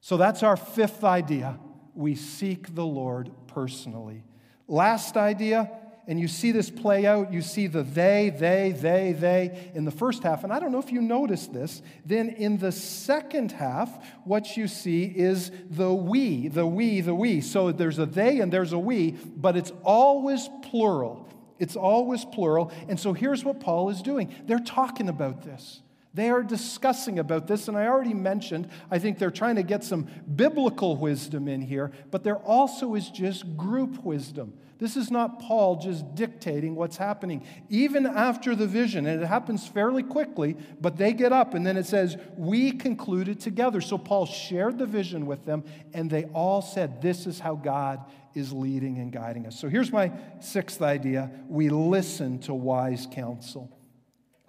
So 0.01 0.17
that's 0.17 0.43
our 0.43 0.57
fifth 0.57 1.05
idea. 1.05 1.59
We 1.95 2.15
seek 2.15 2.75
the 2.75 2.87
Lord 2.87 3.31
personally. 3.49 4.23
Last 4.69 5.17
idea 5.17 5.71
and 6.09 6.19
you 6.19 6.27
see 6.27 6.53
this 6.53 6.71
play 6.71 7.05
out. 7.05 7.35
You 7.35 7.43
see 7.43 7.67
the 7.67 7.83
they, 7.83 8.31
they, 8.35 8.73
they, 8.73 9.13
they 9.13 9.71
in 9.75 9.85
the 9.85 9.91
first 9.91 10.23
half. 10.23 10.43
And 10.43 10.51
I 10.51 10.59
don't 10.59 10.73
know 10.73 10.79
if 10.79 10.91
you 10.91 11.03
noticed 11.03 11.53
this. 11.53 11.83
Then 12.07 12.31
in 12.31 12.57
the 12.57 12.73
second 12.73 13.53
half, 13.53 13.91
what 14.25 14.57
you 14.57 14.69
see 14.69 15.05
is 15.05 15.53
the 15.69 15.93
we, 15.93 16.49
the 16.49 16.67
we, 16.67 17.03
the 17.03 17.15
we. 17.15 17.43
So 17.43 17.73
there's 17.73 17.99
a 17.99 18.07
they 18.07 18.41
and 18.41 18.51
there's 18.51 18.73
a 18.73 18.79
we, 18.79 19.11
but 19.37 19.55
it's 19.55 19.73
always 19.85 20.49
plural. 20.63 21.29
It's 21.59 21.77
always 21.77 22.25
plural. 22.25 22.73
And 22.89 22.99
so 22.99 23.13
here's 23.13 23.45
what 23.45 23.61
Paul 23.61 23.91
is 23.91 24.01
doing 24.01 24.35
they're 24.47 24.61
talking 24.61 25.11
about 25.11 25.43
this. 25.43 25.83
They 26.19 26.31
are 26.31 26.43
discussing 26.43 27.21
about 27.21 27.47
this, 27.47 27.69
and 27.69 27.77
I 27.77 27.87
already 27.87 28.13
mentioned, 28.13 28.69
I 28.91 28.99
think 28.99 29.21
they're 29.21 29.31
trying 29.31 29.55
to 29.55 29.63
get 29.63 29.85
some 29.85 30.09
biblical 30.35 30.97
wisdom 30.97 31.47
in 31.47 31.61
here, 31.61 31.93
but 32.11 32.25
there 32.25 32.39
also 32.39 32.97
is 32.97 33.09
just 33.09 33.57
group 33.57 34.03
wisdom. 34.03 34.53
This 34.81 34.97
is 34.97 35.13
not 35.13 35.39
Paul 35.39 35.77
just 35.77 36.17
dictating 36.17 36.75
what's 36.75 36.97
happening. 36.97 37.47
Even 37.69 38.05
after 38.05 38.57
the 38.57 38.67
vision, 38.67 39.07
and 39.07 39.23
it 39.23 39.27
happens 39.27 39.69
fairly 39.69 40.03
quickly, 40.03 40.57
but 40.81 40.97
they 40.97 41.13
get 41.13 41.33
up 41.33 41.55
and 41.55 41.65
then 41.65 41.77
it 41.77 41.87
says, 41.87 42.17
We 42.37 42.73
concluded 42.73 43.39
together. 43.39 43.81
So 43.81 43.97
Paul 43.97 44.27
shared 44.27 44.77
the 44.77 44.87
vision 44.87 45.25
with 45.25 45.45
them, 45.45 45.63
and 45.95 46.11
they 46.11 46.25
all 46.35 46.63
said, 46.63 47.01
This 47.01 47.29
is 47.29 47.39
how 47.39 47.55
God 47.55 48.05
is 48.35 48.53
leading 48.53 48.99
and 48.99 49.13
guiding 49.13 49.47
us. 49.47 49.57
So 49.57 49.69
here's 49.69 49.93
my 49.93 50.11
sixth 50.41 50.83
idea 50.83 51.31
we 51.47 51.69
listen 51.69 52.41
to 52.41 52.55
wise 52.55 53.07
counsel. 53.09 53.78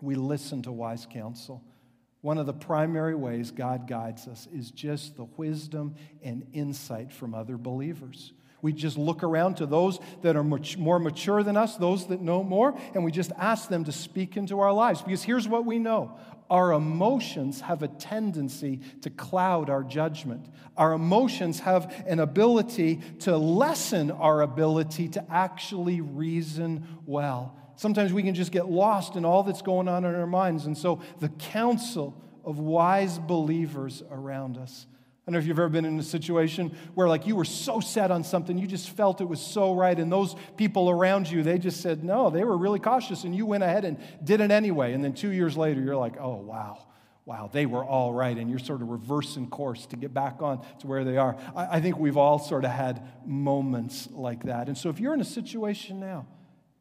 We 0.02 0.16
listen 0.16 0.62
to 0.64 0.72
wise 0.72 1.08
counsel. 1.10 1.64
One 2.22 2.38
of 2.38 2.46
the 2.46 2.54
primary 2.54 3.16
ways 3.16 3.52
God 3.52 3.88
guides 3.88 4.28
us 4.28 4.48
is 4.54 4.72
just 4.72 5.16
the 5.16 5.26
wisdom 5.38 5.96
and 6.22 6.46
insight 6.54 7.14
from 7.14 7.34
other 7.34 7.58
believers. 7.58 8.34
We 8.62 8.74
just 8.74 8.98
look 8.98 9.24
around 9.24 9.56
to 9.58 9.66
those 9.66 10.00
that 10.22 10.36
are 10.36 10.44
much 10.44 10.78
more 10.78 11.00
mature 11.00 11.44
than 11.44 11.56
us, 11.56 11.78
those 11.78 12.08
that 12.08 12.22
know 12.22 12.44
more, 12.44 12.78
and 12.94 13.06
we 13.06 13.12
just 13.12 13.32
ask 13.38 13.70
them 13.70 13.86
to 13.86 13.92
speak 13.94 14.36
into 14.36 14.60
our 14.60 14.74
lives. 14.74 15.02
Because 15.02 15.24
here's 15.24 15.48
what 15.48 15.66
we 15.66 15.80
know 15.80 16.18
our 16.50 16.74
emotions 16.74 17.62
have 17.62 17.84
a 17.84 17.88
tendency 17.88 18.82
to 19.02 19.10
cloud 19.12 19.70
our 19.70 19.84
judgment. 19.84 20.48
Our 20.76 20.94
emotions 20.94 21.60
have 21.60 22.04
an 22.08 22.20
ability 22.20 23.02
to 23.20 23.38
lessen 23.38 24.12
our 24.12 24.42
ability 24.42 25.10
to 25.10 25.32
actually 25.32 26.02
reason 26.02 26.88
well. 27.06 27.56
Sometimes 27.80 28.12
we 28.12 28.24
can 28.24 28.36
just 28.36 28.52
get 28.52 28.70
lost 28.70 29.16
in 29.16 29.24
all 29.24 29.44
that's 29.44 29.62
going 29.62 29.88
on 29.88 30.04
in 30.04 30.14
our 30.14 30.28
minds. 30.28 30.66
And 30.66 30.78
so 30.78 31.02
the 31.20 31.30
counsel 31.30 32.22
of 32.44 32.60
wise 32.60 33.18
believers 33.18 34.04
around 34.12 34.58
us 34.58 34.86
I 35.30 35.32
don't 35.32 35.42
know 35.42 35.44
if 35.44 35.48
you've 35.48 35.60
ever 35.60 35.70
been 35.70 35.86
in 35.86 36.00
a 36.00 36.04
situation 36.04 36.76
where, 36.96 37.08
like, 37.08 37.28
you 37.28 37.36
were 37.36 37.46
so 37.46 37.80
set 37.80 38.10
on 38.10 38.24
something, 38.24 38.58
you 38.58 38.66
just 38.66 38.90
felt 38.90 39.22
it 39.22 39.30
was 39.30 39.40
so 39.40 39.76
right, 39.76 39.96
and 39.96 40.12
those 40.12 40.36
people 40.58 40.90
around 40.90 41.30
you, 41.30 41.44
they 41.44 41.60
just 41.60 41.82
said 41.82 42.04
no, 42.04 42.32
they 42.32 42.44
were 42.44 42.58
really 42.58 42.80
cautious, 42.80 43.26
and 43.26 43.36
you 43.36 43.46
went 43.46 43.62
ahead 43.62 43.86
and 43.86 44.00
did 44.24 44.42
it 44.42 44.50
anyway. 44.50 44.94
And 44.94 45.04
then 45.04 45.14
two 45.14 45.30
years 45.30 45.56
later, 45.56 45.82
you're 45.82 45.96
like, 45.96 46.20
oh, 46.20 46.38
wow, 46.38 46.84
wow, 47.26 47.48
they 47.54 47.68
were 47.68 47.86
all 47.86 48.12
right, 48.12 48.36
and 48.36 48.50
you're 48.50 48.58
sort 48.58 48.82
of 48.82 48.90
reversing 48.90 49.52
course 49.52 49.86
to 49.86 49.98
get 49.98 50.16
back 50.16 50.42
on 50.42 50.66
to 50.80 50.88
where 50.88 51.04
they 51.04 51.18
are. 51.18 51.38
I, 51.56 51.76
I 51.76 51.80
think 51.80 52.00
we've 52.00 52.18
all 52.18 52.40
sort 52.40 52.66
of 52.66 52.72
had 52.72 53.08
moments 53.24 54.10
like 54.10 54.46
that. 54.46 54.68
And 54.68 54.76
so 54.76 54.90
if 54.90 55.00
you're 55.00 55.14
in 55.14 55.22
a 55.22 55.24
situation 55.24 56.00
now, 56.00 56.26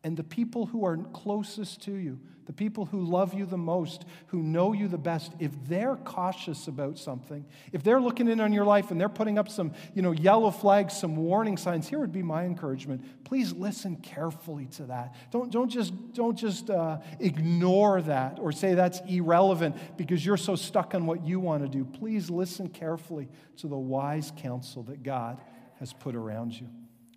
and 0.04 0.16
the 0.16 0.24
people 0.24 0.66
who 0.66 0.84
are 0.84 0.96
closest 0.96 1.82
to 1.82 1.92
you, 1.92 2.20
the 2.46 2.52
people 2.54 2.86
who 2.86 3.02
love 3.02 3.34
you 3.34 3.44
the 3.44 3.58
most, 3.58 4.06
who 4.28 4.42
know 4.42 4.72
you 4.72 4.88
the 4.88 4.96
best, 4.96 5.32
if 5.38 5.50
they're 5.66 5.96
cautious 5.96 6.66
about 6.66 6.96
something, 6.96 7.44
if 7.72 7.82
they're 7.82 8.00
looking 8.00 8.26
in 8.26 8.40
on 8.40 8.54
your 8.54 8.64
life 8.64 8.90
and 8.90 8.98
they're 8.98 9.10
putting 9.10 9.38
up 9.38 9.50
some, 9.50 9.72
you 9.94 10.00
know, 10.00 10.12
yellow 10.12 10.50
flags, 10.50 10.98
some 10.98 11.14
warning 11.14 11.58
signs, 11.58 11.88
here 11.88 11.98
would 11.98 12.10
be 12.12 12.22
my 12.22 12.44
encouragement. 12.44 13.04
Please 13.24 13.52
listen 13.52 13.96
carefully 13.96 14.64
to 14.66 14.84
that. 14.84 15.14
Don't, 15.30 15.52
don't 15.52 15.68
just, 15.68 15.92
don't 16.14 16.38
just 16.38 16.70
uh, 16.70 16.98
ignore 17.20 18.00
that 18.00 18.38
or 18.40 18.50
say 18.50 18.72
that's 18.72 19.00
irrelevant 19.06 19.76
because 19.98 20.24
you're 20.24 20.38
so 20.38 20.56
stuck 20.56 20.94
on 20.94 21.04
what 21.04 21.26
you 21.26 21.40
want 21.40 21.62
to 21.64 21.68
do. 21.68 21.84
Please 21.84 22.30
listen 22.30 22.68
carefully 22.70 23.28
to 23.58 23.66
the 23.66 23.76
wise 23.76 24.32
counsel 24.38 24.84
that 24.84 25.02
God 25.02 25.38
has 25.80 25.92
put 25.92 26.14
around 26.14 26.58
you. 26.58 26.68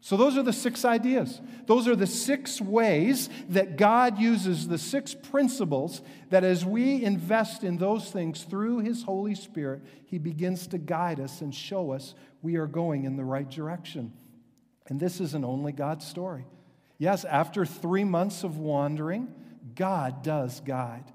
So, 0.04 0.18
those 0.18 0.36
are 0.36 0.42
the 0.42 0.52
six 0.52 0.84
ideas. 0.84 1.40
Those 1.68 1.88
are 1.88 1.96
the 1.96 2.08
six 2.08 2.60
ways 2.60 3.30
that 3.50 3.78
God 3.78 4.18
uses 4.18 4.68
the 4.68 4.80
six 4.80 5.14
principles 5.14 6.02
that 6.32 6.44
as 6.44 6.66
we 6.66 7.04
invest 7.04 7.64
in 7.64 7.78
those 7.78 8.10
things 8.10 8.44
through 8.44 8.80
His 8.80 9.04
Holy 9.04 9.36
Spirit, 9.36 9.84
He 10.08 10.18
begins 10.18 10.66
to 10.68 10.80
guide 10.80 11.20
us 11.20 11.42
and 11.42 11.54
show 11.54 11.92
us 11.92 12.16
we 12.42 12.56
are 12.56 12.66
going 12.66 13.06
in 13.06 13.16
the 13.16 13.24
right 13.24 13.50
direction. 13.50 14.12
And 14.88 15.00
this 15.00 15.22
isn't 15.22 15.46
only 15.46 15.72
God's 15.72 16.08
story. 16.08 16.46
Yes, 16.98 17.24
after 17.24 17.64
three 17.64 18.04
months 18.04 18.44
of 18.44 18.58
wandering, 18.58 19.34
God 19.76 20.24
does 20.24 20.62
guide. 20.62 21.06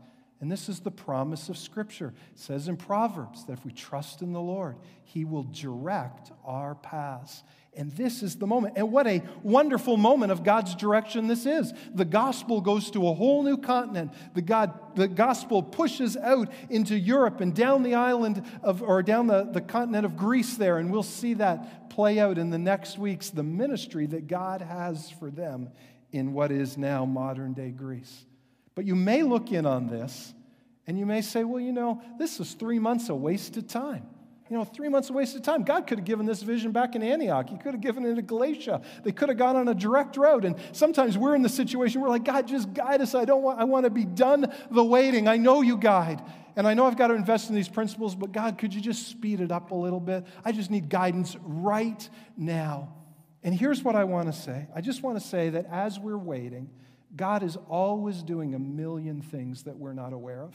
And 0.40 0.51
this 0.51 0.68
is 0.68 0.81
the 0.81 0.90
promise 0.90 1.49
of 1.49 1.59
Scripture. 1.59 2.14
It 2.33 2.38
says 2.38 2.68
in 2.68 2.77
Proverbs 2.77 3.44
that 3.46 3.55
if 3.55 3.64
we 3.64 3.72
trust 3.72 4.22
in 4.22 4.33
the 4.33 4.40
Lord, 4.40 4.77
He 5.03 5.25
will 5.25 5.44
direct 5.44 6.31
our 6.44 6.77
paths. 6.77 7.42
And 7.77 7.93
this 7.93 8.23
is 8.23 8.37
the 8.37 8.47
moment. 8.47 8.75
And 8.77 8.91
what 8.91 9.07
a 9.07 9.23
wonderful 9.43 9.97
moment 9.99 10.33
of 10.33 10.43
God's 10.43 10.75
direction 10.75 11.27
this 11.27 11.45
is. 11.45 11.73
The 11.95 12.07
gospel 12.07 12.62
goes 12.62 12.91
to 12.93 13.07
a 13.07 13.12
whole 13.12 13.43
new 13.43 13.59
continent. 13.59 14.12
The, 14.35 14.41
God, 14.41 14.97
the 14.97 15.09
gospel 15.09 15.62
pushes 15.62 16.17
out 16.17 16.51
into 16.71 16.99
Europe 16.99 17.41
and 17.41 17.55
down 17.55 17.83
the 17.83 17.95
island 17.95 18.43
of, 18.62 18.83
or 18.83 19.03
down 19.03 19.27
the, 19.27 19.45
the 19.45 19.61
continent 19.61 20.07
of 20.07 20.17
Greece 20.17 20.57
there. 20.57 20.79
And 20.79 20.91
we'll 20.91 21.03
see 21.03 21.35
that 21.35 21.91
play 21.91 22.19
out 22.19 22.39
in 22.39 22.49
the 22.51 22.59
next 22.59 22.99
weeks, 22.99 23.29
the 23.29 23.43
ministry 23.43 24.07
that 24.07 24.27
God 24.27 24.62
has 24.62 25.11
for 25.11 25.31
them 25.31 25.71
in 26.12 26.33
what 26.33 26.51
is 26.51 26.79
now 26.79 27.05
modern 27.05 27.53
day 27.53 27.71
Greece. 27.71 28.25
But 28.75 28.87
you 28.87 28.95
may 28.95 29.23
look 29.23 29.53
in 29.53 29.67
on 29.67 29.87
this 29.87 30.33
and 30.87 30.99
you 30.99 31.05
may 31.05 31.21
say, 31.21 31.45
well, 31.45 31.61
you 31.61 31.73
know, 31.73 32.01
this 32.19 32.39
was 32.39 32.55
three 32.55 32.79
months 32.79 33.11
a 33.11 33.15
waste 33.15 33.57
of 33.59 33.67
time. 33.67 34.07
You 34.48 34.56
know, 34.56 34.64
three 34.64 34.88
months 34.88 35.09
of 35.09 35.16
wasted 35.16 35.42
time. 35.42 35.64
God 35.64 35.87
could 35.87 35.98
have 35.98 36.04
given 36.04 36.24
this 36.24 36.42
vision 36.42 36.70
back 36.70 36.94
in 36.94 37.02
Antioch. 37.02 37.48
He 37.50 37.56
could 37.56 37.74
have 37.74 37.80
given 37.80 38.04
it 38.04 38.14
to 38.14 38.22
Galatia. 38.22 38.80
They 39.02 39.11
could 39.11 39.28
have 39.28 39.38
gone 39.38 39.56
on 39.56 39.66
a 39.66 39.74
direct 39.74 40.16
road. 40.16 40.44
And 40.44 40.54
sometimes 40.70 41.18
we're 41.18 41.35
in 41.35 41.42
the 41.42 41.48
situation 41.48 42.00
we're 42.00 42.09
like, 42.09 42.24
God, 42.24 42.46
just 42.46 42.72
guide 42.72 43.00
us. 43.00 43.14
I 43.14 43.24
don't 43.24 43.42
want, 43.42 43.59
I 43.59 43.64
want 43.64 43.85
to 43.85 43.90
be 43.90 44.04
done 44.04 44.52
the 44.70 44.85
waiting. 44.85 45.26
I 45.26 45.37
know 45.37 45.62
you 45.62 45.76
guide. 45.76 46.22
And 46.54 46.66
I 46.66 46.74
know 46.74 46.87
I've 46.87 46.96
got 46.96 47.09
to 47.09 47.14
invest 47.14 47.50
in 47.50 47.56
these 47.56 47.68
principles, 47.68 48.14
but 48.14 48.32
God, 48.32 48.56
could 48.56 48.72
you 48.72 48.80
just 48.80 49.09
speed 49.09 49.40
it 49.40 49.50
up 49.50 49.72
a 49.72 49.74
little 49.74 50.00
bit? 50.00 50.24
I 50.44 50.52
just 50.52 50.70
need 50.70 50.88
guidance 50.88 51.37
right 51.42 52.09
now. 52.37 52.94
And 53.42 53.54
here's 53.54 53.82
what 53.82 53.94
I 53.94 54.04
want 54.04 54.26
to 54.26 54.32
say 54.32 54.68
I 54.74 54.80
just 54.80 55.02
want 55.02 55.20
to 55.20 55.26
say 55.26 55.50
that 55.50 55.66
as 55.70 55.98
we're 55.98 56.16
waiting, 56.16 56.70
God 57.14 57.42
is 57.42 57.56
always 57.68 58.22
doing 58.22 58.54
a 58.54 58.59
million 58.59 59.22
things 59.22 59.64
that 59.64 59.76
we're 59.76 59.92
not 59.92 60.12
aware 60.12 60.42
of. 60.42 60.54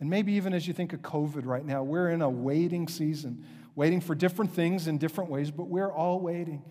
And 0.00 0.10
maybe 0.10 0.32
even 0.34 0.52
as 0.52 0.66
you 0.66 0.74
think 0.74 0.92
of 0.92 1.00
COVID 1.00 1.46
right 1.46 1.64
now, 1.64 1.82
we're 1.82 2.10
in 2.10 2.22
a 2.22 2.28
waiting 2.28 2.86
season, 2.88 3.44
waiting 3.74 4.00
for 4.00 4.14
different 4.14 4.52
things 4.52 4.88
in 4.88 4.98
different 4.98 5.30
ways, 5.30 5.50
but 5.50 5.68
we're 5.68 5.90
all 5.90 6.20
waiting. 6.20 6.62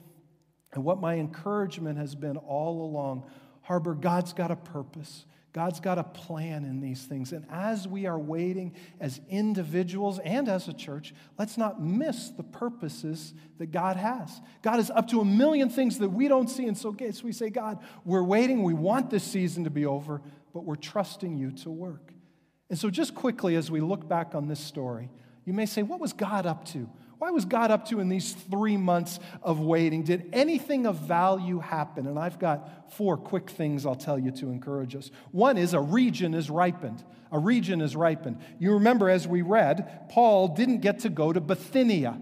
And 0.74 0.84
what 0.84 1.00
my 1.00 1.16
encouragement 1.16 1.98
has 1.98 2.16
been 2.16 2.38
all 2.38 2.86
along 2.86 3.24
Harbor, 3.66 3.96
God's 3.96 4.32
got 4.32 4.52
a 4.52 4.56
purpose. 4.56 5.26
God's 5.52 5.80
got 5.80 5.98
a 5.98 6.04
plan 6.04 6.66
in 6.66 6.82
these 6.82 7.06
things. 7.06 7.32
And 7.32 7.48
as 7.50 7.88
we 7.88 8.06
are 8.06 8.20
waiting 8.20 8.76
as 9.00 9.22
individuals 9.28 10.20
and 10.20 10.48
as 10.48 10.68
a 10.68 10.74
church, 10.74 11.16
let's 11.40 11.58
not 11.58 11.82
miss 11.82 12.30
the 12.30 12.44
purposes 12.44 13.34
that 13.58 13.68
God 13.68 13.96
has. 13.96 14.40
God 14.62 14.80
is 14.80 14.92
up 14.92 15.08
to 15.08 15.22
a 15.22 15.26
million 15.26 15.70
things 15.70 15.98
that 16.00 16.10
we 16.10 16.28
don't 16.28 16.50
see. 16.50 16.68
And 16.68 16.78
so, 16.78 16.96
we 17.24 17.32
say, 17.32 17.50
God, 17.50 17.80
we're 18.04 18.22
waiting. 18.22 18.62
We 18.62 18.76
want 18.76 19.10
this 19.10 19.24
season 19.24 19.64
to 19.64 19.70
be 19.72 19.86
over, 19.86 20.22
but 20.54 20.66
we're 20.66 20.76
trusting 20.76 21.38
you 21.38 21.52
to 21.52 21.72
work. 21.72 22.12
And 22.69 22.80
so, 22.80 22.89
just 22.89 23.13
quickly, 23.13 23.56
as 23.56 23.69
we 23.69 23.80
look 23.80 24.08
back 24.08 24.34
on 24.34 24.47
this 24.47 24.60
story, 24.60 25.10
you 25.45 25.54
may 25.54 25.65
say, 25.65 25.84
What 25.84 25.99
was 25.99 26.13
God 26.13 26.45
up 26.45 26.65
to? 26.69 26.89
Why 27.17 27.32
was 27.32 27.45
God 27.45 27.71
up 27.71 27.88
to 27.89 28.01
in 28.01 28.10
these 28.10 28.34
three 28.34 28.75
months 28.75 29.19
of 29.41 29.60
waiting? 29.60 30.04
Did 30.04 30.30
anything 30.34 30.86
of 30.86 30.97
value 30.97 31.60
happen? 31.60 32.08
And 32.08 32.19
I've 32.19 32.39
got 32.39 32.93
four 32.93 33.15
quick 33.15 33.49
things 33.49 33.86
I'll 33.86 33.95
tell 33.95 34.19
you 34.19 34.32
to 34.32 34.47
encourage 34.47 34.95
us. 34.95 35.12
One 35.32 35.58
is 35.58 35.73
a 35.73 35.80
region 35.80 36.34
is 36.34 36.49
ripened. 36.49 37.04
A 37.32 37.39
region 37.39 37.82
is 37.82 37.95
ripened. 37.95 38.41
You 38.60 38.73
remember, 38.73 39.10
as 39.10 39.28
we 39.28 39.41
read, 39.41 40.10
Paul 40.10 40.49
didn't 40.49 40.80
get 40.80 40.99
to 40.99 41.10
go 41.10 41.32
to 41.32 41.39
Bithynia. 41.39 42.19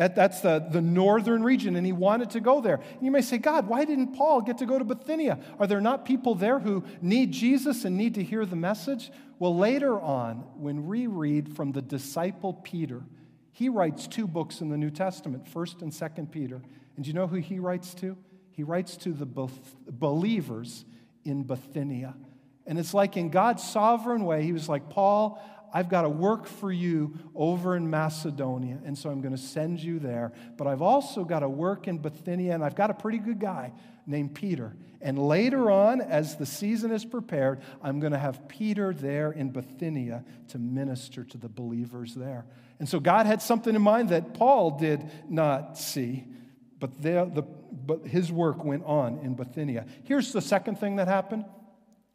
That's 0.00 0.40
the, 0.40 0.60
the 0.60 0.80
northern 0.80 1.42
region, 1.42 1.76
and 1.76 1.84
he 1.84 1.92
wanted 1.92 2.30
to 2.30 2.40
go 2.40 2.62
there. 2.62 2.76
And 2.76 3.02
you 3.02 3.10
may 3.10 3.20
say, 3.20 3.36
God, 3.36 3.68
why 3.68 3.84
didn't 3.84 4.14
Paul 4.14 4.40
get 4.40 4.56
to 4.58 4.66
go 4.66 4.78
to 4.78 4.84
Bithynia? 4.84 5.38
Are 5.58 5.66
there 5.66 5.80
not 5.82 6.06
people 6.06 6.34
there 6.34 6.58
who 6.58 6.84
need 7.02 7.32
Jesus 7.32 7.84
and 7.84 7.98
need 7.98 8.14
to 8.14 8.22
hear 8.22 8.46
the 8.46 8.56
message? 8.56 9.10
Well, 9.38 9.54
later 9.54 10.00
on, 10.00 10.36
when 10.56 10.86
we 10.86 11.06
read 11.06 11.54
from 11.54 11.72
the 11.72 11.82
disciple 11.82 12.54
Peter, 12.54 13.02
he 13.52 13.68
writes 13.68 14.06
two 14.06 14.26
books 14.26 14.62
in 14.62 14.70
the 14.70 14.78
New 14.78 14.90
Testament, 14.90 15.44
1st 15.52 15.82
and 15.82 15.92
2nd 15.92 16.30
Peter. 16.30 16.62
And 16.96 17.04
do 17.04 17.08
you 17.08 17.14
know 17.14 17.26
who 17.26 17.36
he 17.36 17.58
writes 17.58 17.92
to? 17.96 18.16
He 18.52 18.62
writes 18.62 18.96
to 18.98 19.12
the 19.12 19.26
believers 19.26 20.86
in 21.24 21.42
Bithynia. 21.42 22.14
And 22.66 22.78
it's 22.78 22.94
like 22.94 23.18
in 23.18 23.28
God's 23.28 23.62
sovereign 23.62 24.24
way, 24.24 24.44
he 24.44 24.52
was 24.52 24.66
like, 24.66 24.88
Paul, 24.88 25.42
I've 25.72 25.88
got 25.88 26.02
to 26.02 26.08
work 26.08 26.46
for 26.46 26.72
you 26.72 27.14
over 27.34 27.76
in 27.76 27.88
Macedonia, 27.88 28.78
and 28.84 28.96
so 28.96 29.10
I'm 29.10 29.20
going 29.20 29.34
to 29.34 29.40
send 29.40 29.80
you 29.80 29.98
there. 29.98 30.32
But 30.56 30.66
I've 30.66 30.82
also 30.82 31.24
got 31.24 31.40
to 31.40 31.48
work 31.48 31.88
in 31.88 31.98
Bithynia, 31.98 32.54
and 32.54 32.64
I've 32.64 32.74
got 32.74 32.90
a 32.90 32.94
pretty 32.94 33.18
good 33.18 33.38
guy 33.38 33.72
named 34.06 34.34
Peter. 34.34 34.76
And 35.00 35.18
later 35.18 35.70
on, 35.70 36.00
as 36.00 36.36
the 36.36 36.44
season 36.44 36.90
is 36.90 37.04
prepared, 37.04 37.62
I'm 37.82 38.00
going 38.00 38.12
to 38.12 38.18
have 38.18 38.48
Peter 38.48 38.92
there 38.92 39.32
in 39.32 39.50
Bithynia 39.50 40.24
to 40.48 40.58
minister 40.58 41.24
to 41.24 41.38
the 41.38 41.48
believers 41.48 42.14
there. 42.14 42.44
And 42.78 42.88
so 42.88 43.00
God 43.00 43.26
had 43.26 43.40
something 43.40 43.74
in 43.74 43.82
mind 43.82 44.10
that 44.10 44.34
Paul 44.34 44.78
did 44.78 45.08
not 45.28 45.78
see, 45.78 46.26
but, 46.78 47.00
the, 47.00 47.30
the, 47.32 47.42
but 47.42 48.06
his 48.06 48.30
work 48.30 48.64
went 48.64 48.84
on 48.84 49.18
in 49.18 49.34
Bithynia. 49.34 49.86
Here's 50.04 50.32
the 50.32 50.42
second 50.42 50.76
thing 50.78 50.96
that 50.96 51.08
happened 51.08 51.44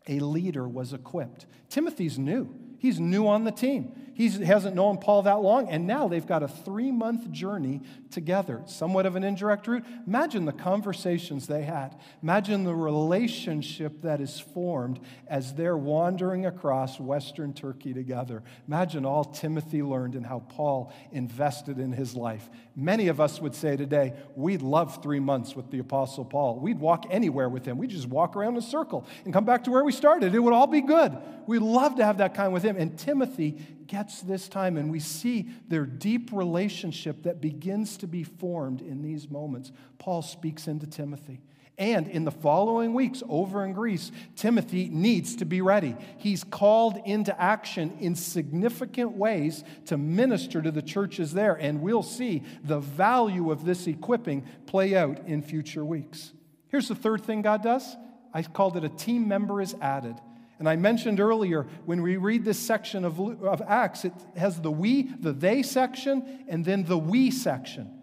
a 0.07 0.19
leader 0.19 0.67
was 0.67 0.93
equipped. 0.93 1.47
Timothy's 1.69 2.19
new. 2.19 2.53
He's 2.85 2.99
new 2.99 3.27
on 3.27 3.45
the 3.45 3.51
team. 3.51 4.04
He 4.15 4.29
hasn't 4.29 4.77
known 4.77 4.97
Paul 4.97 5.23
that 5.23 5.41
long, 5.41 5.67
and 5.67 5.85
now 5.85 6.07
they've 6.07 6.25
got 6.25 6.41
a 6.41 6.47
three 6.47 6.89
month 6.89 7.29
journey 7.31 7.81
together, 8.11 8.61
somewhat 8.65 9.05
of 9.05 9.17
an 9.17 9.25
indirect 9.25 9.67
route. 9.67 9.83
Imagine 10.07 10.45
the 10.45 10.53
conversations 10.53 11.47
they 11.47 11.63
had. 11.63 11.97
Imagine 12.23 12.63
the 12.63 12.73
relationship 12.73 14.01
that 14.03 14.21
is 14.21 14.39
formed 14.39 15.01
as 15.27 15.53
they're 15.55 15.75
wandering 15.75 16.45
across 16.45 16.97
Western 16.97 17.53
Turkey 17.53 17.93
together. 17.93 18.41
Imagine 18.69 19.05
all 19.05 19.25
Timothy 19.25 19.83
learned 19.83 20.15
and 20.15 20.25
how 20.25 20.39
Paul 20.47 20.93
invested 21.11 21.77
in 21.77 21.91
his 21.91 22.15
life. 22.15 22.49
Many 22.73 23.09
of 23.09 23.19
us 23.19 23.41
would 23.41 23.53
say 23.53 23.75
today, 23.75 24.13
we'd 24.37 24.61
love 24.61 25.03
three 25.03 25.19
months 25.19 25.57
with 25.57 25.71
the 25.71 25.79
Apostle 25.79 26.23
Paul. 26.23 26.61
We'd 26.61 26.79
walk 26.79 27.05
anywhere 27.09 27.49
with 27.49 27.65
him. 27.65 27.77
We'd 27.77 27.89
just 27.89 28.07
walk 28.07 28.37
around 28.37 28.53
in 28.53 28.59
a 28.59 28.61
circle 28.61 29.05
and 29.25 29.33
come 29.33 29.43
back 29.43 29.65
to 29.65 29.71
where 29.71 29.83
we 29.83 29.91
started. 29.91 30.33
It 30.33 30.39
would 30.39 30.53
all 30.53 30.67
be 30.67 30.79
good. 30.79 31.17
We'd 31.47 31.61
love 31.61 31.95
to 31.97 32.05
have 32.05 32.19
that 32.19 32.33
kind 32.33 32.53
with 32.53 32.63
him. 32.63 32.77
And 32.77 32.97
Timothy 32.97 33.57
gets 33.87 34.21
this 34.21 34.47
time, 34.47 34.77
and 34.77 34.91
we 34.91 34.99
see 34.99 35.49
their 35.67 35.85
deep 35.85 36.31
relationship 36.31 37.23
that 37.23 37.41
begins 37.41 37.97
to 37.97 38.07
be 38.07 38.23
formed 38.23 38.81
in 38.81 39.01
these 39.01 39.29
moments. 39.29 39.71
Paul 39.97 40.21
speaks 40.21 40.67
into 40.67 40.87
Timothy. 40.87 41.41
And 41.77 42.07
in 42.07 42.23
the 42.23 42.31
following 42.31 42.93
weeks 42.93 43.21
over 43.27 43.65
in 43.65 43.73
Greece, 43.73 44.11
Timothy 44.37 44.87
needs 44.87 45.35
to 45.37 45.45
be 45.45 45.61
ready. 45.61 45.95
He's 46.17 46.43
called 46.43 46.97
into 47.05 47.39
action 47.39 47.97
in 47.99 48.15
significant 48.15 49.11
ways 49.11 49.63
to 49.87 49.97
minister 49.97 50.61
to 50.61 50.71
the 50.71 50.81
churches 50.81 51.33
there. 51.33 51.55
And 51.55 51.81
we'll 51.81 52.03
see 52.03 52.43
the 52.63 52.79
value 52.79 53.51
of 53.51 53.65
this 53.65 53.87
equipping 53.87 54.45
play 54.67 54.95
out 54.95 55.19
in 55.27 55.41
future 55.41 55.83
weeks. 55.83 56.31
Here's 56.69 56.87
the 56.87 56.95
third 56.95 57.25
thing 57.25 57.41
God 57.41 57.61
does 57.61 57.97
I 58.33 58.43
called 58.43 58.77
it 58.77 58.83
a 58.83 58.89
team 58.89 59.27
member 59.27 59.61
is 59.61 59.75
added. 59.81 60.15
And 60.59 60.69
I 60.69 60.75
mentioned 60.77 61.19
earlier, 61.19 61.67
when 61.85 62.01
we 62.01 62.17
read 62.17 62.45
this 62.45 62.59
section 62.59 63.03
of, 63.03 63.19
of 63.19 63.61
Acts, 63.67 64.05
it 64.05 64.13
has 64.37 64.61
the 64.61 64.71
we, 64.71 65.03
the 65.03 65.33
they 65.33 65.63
section, 65.63 66.45
and 66.47 66.63
then 66.63 66.83
the 66.83 66.97
we 66.97 67.29
section. 67.31 67.94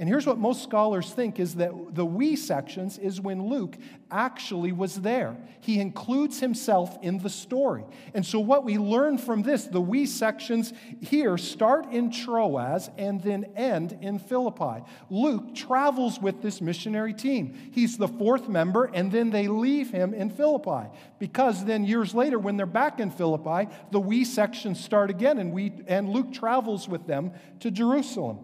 And 0.00 0.08
here's 0.08 0.26
what 0.26 0.38
most 0.38 0.62
scholars 0.62 1.10
think 1.10 1.40
is 1.40 1.56
that 1.56 1.72
the 1.92 2.06
we 2.06 2.36
sections 2.36 2.98
is 2.98 3.20
when 3.20 3.48
Luke 3.48 3.76
actually 4.12 4.70
was 4.70 5.00
there. 5.00 5.36
He 5.58 5.80
includes 5.80 6.38
himself 6.38 6.96
in 7.02 7.18
the 7.18 7.28
story. 7.28 7.84
And 8.14 8.24
so, 8.24 8.38
what 8.38 8.64
we 8.64 8.78
learn 8.78 9.18
from 9.18 9.42
this, 9.42 9.64
the 9.64 9.80
we 9.80 10.06
sections 10.06 10.72
here 11.00 11.36
start 11.36 11.90
in 11.90 12.12
Troas 12.12 12.90
and 12.96 13.20
then 13.20 13.46
end 13.56 13.98
in 14.00 14.20
Philippi. 14.20 14.84
Luke 15.10 15.52
travels 15.56 16.20
with 16.20 16.42
this 16.42 16.60
missionary 16.60 17.12
team. 17.12 17.72
He's 17.72 17.96
the 17.96 18.06
fourth 18.06 18.48
member, 18.48 18.84
and 18.94 19.10
then 19.10 19.30
they 19.30 19.48
leave 19.48 19.90
him 19.90 20.14
in 20.14 20.30
Philippi. 20.30 20.90
Because 21.18 21.64
then, 21.64 21.84
years 21.84 22.14
later, 22.14 22.38
when 22.38 22.56
they're 22.56 22.66
back 22.66 23.00
in 23.00 23.10
Philippi, 23.10 23.68
the 23.90 23.98
we 23.98 24.24
sections 24.24 24.78
start 24.78 25.10
again, 25.10 25.38
and, 25.38 25.52
we, 25.52 25.72
and 25.88 26.08
Luke 26.08 26.32
travels 26.32 26.88
with 26.88 27.08
them 27.08 27.32
to 27.58 27.72
Jerusalem. 27.72 28.38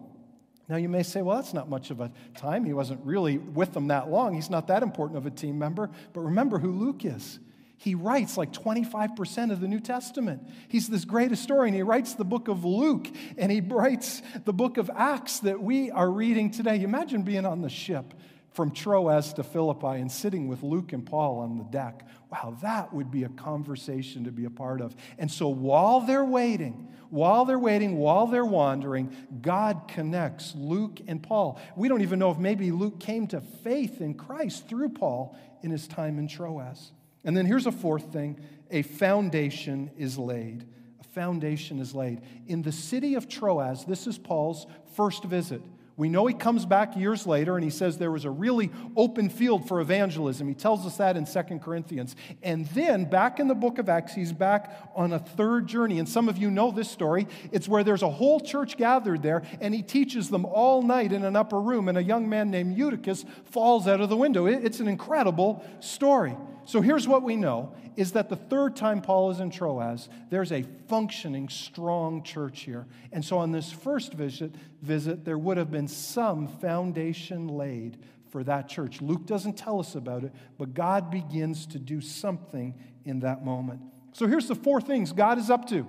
Now, 0.69 0.77
you 0.77 0.89
may 0.89 1.03
say, 1.03 1.21
well, 1.21 1.37
that's 1.37 1.53
not 1.53 1.69
much 1.69 1.91
of 1.91 2.01
a 2.01 2.11
time. 2.37 2.65
He 2.65 2.73
wasn't 2.73 3.05
really 3.05 3.37
with 3.39 3.75
them 3.75 3.89
that 3.89 4.11
long. 4.11 4.35
He's 4.35 4.49
not 4.49 4.69
that 4.69 4.83
important 4.83 5.19
of 5.19 5.27
a 5.27 5.31
team 5.31 5.59
member. 5.59 5.91
But 6.13 6.21
remember 6.21 6.59
who 6.59 6.73
Luke 6.73 7.05
is. 7.05 7.39
He 7.77 7.95
writes 7.95 8.39
like 8.39 8.51
25% 8.51 9.53
of 9.53 9.61
the 9.61 9.69
New 9.69 9.81
Testament. 9.81 10.49
He's 10.69 10.89
this 10.89 11.05
great 11.05 11.31
historian. 11.31 11.75
He 11.75 11.83
writes 11.83 12.15
the 12.15 12.25
book 12.25 12.49
of 12.49 12.65
Luke 12.65 13.09
and 13.37 13.53
he 13.53 13.61
writes 13.61 14.23
the 14.47 14.55
book 14.55 14.79
of 14.79 14.91
Acts 14.97 15.41
that 15.41 15.63
we 15.63 15.91
are 15.91 16.11
reading 16.11 16.51
today. 16.51 16.81
Imagine 16.81 17.23
being 17.23 17.45
on 17.45 17.61
the 17.61 17.69
ship 17.69 18.15
from 18.55 18.71
Troas 18.71 19.33
to 19.35 19.43
Philippi 19.43 20.01
and 20.01 20.11
sitting 20.11 20.47
with 20.47 20.63
Luke 20.63 20.93
and 20.93 21.05
Paul 21.05 21.41
on 21.41 21.59
the 21.59 21.65
deck. 21.65 22.07
Wow, 22.31 22.57
that 22.63 22.95
would 22.95 23.11
be 23.11 23.25
a 23.25 23.29
conversation 23.29 24.25
to 24.25 24.33
be 24.33 24.45
a 24.45 24.51
part 24.51 24.81
of. 24.81 24.95
And 25.19 25.31
so 25.31 25.49
while 25.49 26.01
they're 26.01 26.25
waiting, 26.25 26.89
while 27.11 27.45
they're 27.45 27.59
waiting, 27.59 27.97
while 27.97 28.29
they're 28.29 28.45
wandering, 28.45 29.15
God 29.43 29.89
connects 29.89 30.55
Luke 30.55 31.01
and 31.09 31.21
Paul. 31.21 31.61
We 31.77 31.89
don't 31.89 32.03
even 32.03 32.21
know 32.21 32.31
if 32.31 32.39
maybe 32.39 32.71
Luke 32.71 33.01
came 33.01 33.27
to 33.29 33.41
faith 33.41 34.01
in 34.01 34.15
Christ 34.15 34.69
through 34.69 34.91
Paul 34.91 35.37
in 35.63 35.73
his 35.73 35.89
time 35.89 36.19
in 36.19 36.29
Troas. 36.29 36.93
And 37.25 37.37
then 37.37 37.47
here's 37.47 37.67
a 37.67 37.73
fourth 37.73 38.13
thing 38.13 38.39
a 38.71 38.83
foundation 38.83 39.91
is 39.99 40.17
laid. 40.17 40.65
A 41.01 41.05
foundation 41.05 41.81
is 41.81 41.93
laid. 41.93 42.23
In 42.47 42.63
the 42.63 42.73
city 42.73 43.17
of 43.17 43.29
Troas, 43.29 43.85
this 43.85 44.07
is 44.07 44.17
Paul's 44.17 44.67
first 44.95 45.25
visit. 45.25 45.61
We 45.97 46.09
know 46.09 46.27
he 46.27 46.35
comes 46.35 46.67
back 46.67 46.97
years 46.97 47.25
later 47.25 47.55
and 47.55 47.63
he 47.63 47.71
says 47.71 47.99
there 47.99 48.11
was 48.11 48.25
a 48.25 48.31
really 48.31 48.71
open 48.97 49.29
field 49.29 49.69
for 49.69 49.81
evangelism. 49.81 50.49
He 50.49 50.55
tells 50.55 50.85
us 50.87 50.97
that 50.97 51.17
in 51.17 51.25
2 51.25 51.59
Corinthians. 51.61 52.17
And 52.43 52.67
then 52.69 53.05
back 53.05 53.39
in 53.39 53.47
the 53.47 53.55
book 53.55 53.79
of 53.79 53.89
Acts, 53.89 54.13
he's 54.13 54.33
back 54.33 54.77
on 54.97 55.13
a 55.13 55.21
third 55.21 55.69
journey. 55.69 56.01
And 56.01 56.09
some 56.09 56.29
of 56.29 56.37
you 56.37 56.51
know 56.51 56.73
this 56.73 56.91
story. 56.91 57.29
It's 57.53 57.69
where 57.69 57.85
there's 57.85 58.03
a 58.03 58.11
whole 58.11 58.41
church 58.41 58.77
gathered 58.77 59.23
there 59.23 59.43
and 59.61 59.73
he 59.73 59.83
teaches 59.83 60.31
them 60.31 60.45
all 60.45 60.83
night 60.83 61.13
in 61.13 61.25
an 61.25 61.37
upper 61.37 61.61
room. 61.61 61.89
And 61.89 61.97
a 61.97 62.03
young 62.03 62.29
man 62.29 62.51
named 62.51 62.77
Eutychus 62.77 63.25
falls 63.45 63.87
out 63.87 64.01
of 64.01 64.09
the 64.09 64.17
window. 64.17 64.47
It's 64.47 64.81
an 64.81 64.89
incredible 64.89 65.65
story. 65.79 66.37
So 66.67 66.81
here's 66.81 67.07
what 67.07 67.23
we 67.23 67.37
know 67.37 67.75
is 67.97 68.13
that 68.13 68.29
the 68.29 68.37
third 68.37 68.75
time 68.75 69.01
Paul 69.01 69.31
is 69.31 69.39
in 69.39 69.51
Troas, 69.51 70.09
there's 70.31 70.51
a 70.51 70.65
functioning, 70.89 71.49
strong 71.49 72.23
church 72.23 72.63
here. 72.63 72.87
And 73.13 73.25
so 73.25 73.39
on 73.39 73.53
this 73.53 73.71
first 73.71 74.15
visit, 74.15 74.55
visit, 74.83 75.25
there 75.25 75.39
would 75.39 75.57
have 75.57 75.71
been 75.71 75.84
some 75.89 76.49
foundation 76.49 77.49
laid 77.49 77.99
for 78.31 78.43
that 78.45 78.69
church. 78.69 79.01
Luke 79.01 79.27
doesn't 79.27 79.57
tell 79.57 79.79
us 79.79 79.95
about 79.95 80.25
it, 80.25 80.33
but 80.59 80.75
God 80.75 81.11
begins 81.11 81.67
to 81.67 81.79
do 81.79 82.01
something 82.01 82.75
in 83.05 83.21
that 83.21 83.45
moment. 83.45 83.81
So 84.13 84.27
here's 84.27 84.49
the 84.49 84.55
four 84.55 84.81
things 84.81 85.13
God 85.13 85.39
is 85.39 85.51
up 85.51 85.69
to 85.69 85.87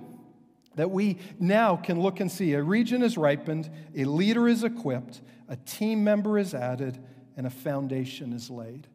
that 0.76 0.90
we 0.90 1.16
now 1.40 1.74
can 1.76 2.00
look 2.00 2.20
and 2.20 2.30
see. 2.30 2.52
A 2.52 2.62
region 2.62 3.02
is 3.02 3.16
ripened, 3.16 3.70
a 3.96 4.04
leader 4.04 4.46
is 4.46 4.62
equipped, 4.62 5.22
a 5.48 5.56
team 5.56 6.04
member 6.04 6.38
is 6.38 6.54
added, 6.54 7.02
and 7.36 7.46
a 7.46 7.50
foundation 7.50 8.32
is 8.32 8.50
laid. 8.50 8.86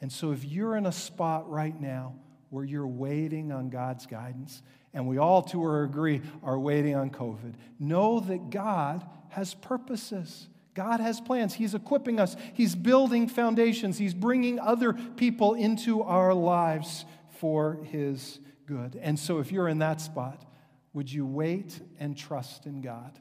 And 0.00 0.12
so 0.12 0.32
if 0.32 0.44
you're 0.44 0.76
in 0.76 0.86
a 0.86 0.92
spot 0.92 1.50
right 1.50 1.78
now, 1.78 2.14
where 2.50 2.64
you're 2.64 2.86
waiting 2.86 3.52
on 3.52 3.70
God's 3.70 4.06
guidance, 4.06 4.62
and 4.92 5.06
we 5.06 5.18
all 5.18 5.42
to 5.42 5.82
agree 5.82 6.22
are 6.42 6.58
waiting 6.58 6.94
on 6.96 7.10
COVID, 7.10 7.54
know 7.78 8.20
that 8.20 8.50
God 8.50 9.06
has 9.30 9.54
purposes. 9.54 10.48
God 10.74 11.00
has 11.00 11.20
plans. 11.20 11.54
He's 11.54 11.74
equipping 11.74 12.18
us. 12.18 12.36
He's 12.54 12.74
building 12.74 13.28
foundations. 13.28 13.98
He's 13.98 14.14
bringing 14.14 14.58
other 14.58 14.92
people 14.92 15.54
into 15.54 16.02
our 16.02 16.34
lives 16.34 17.04
for 17.38 17.78
His 17.84 18.40
good. 18.66 18.98
And 19.00 19.18
so, 19.18 19.38
if 19.38 19.52
you're 19.52 19.68
in 19.68 19.78
that 19.78 20.00
spot, 20.00 20.44
would 20.92 21.12
you 21.12 21.26
wait 21.26 21.80
and 21.98 22.16
trust 22.16 22.66
in 22.66 22.80
God? 22.80 23.18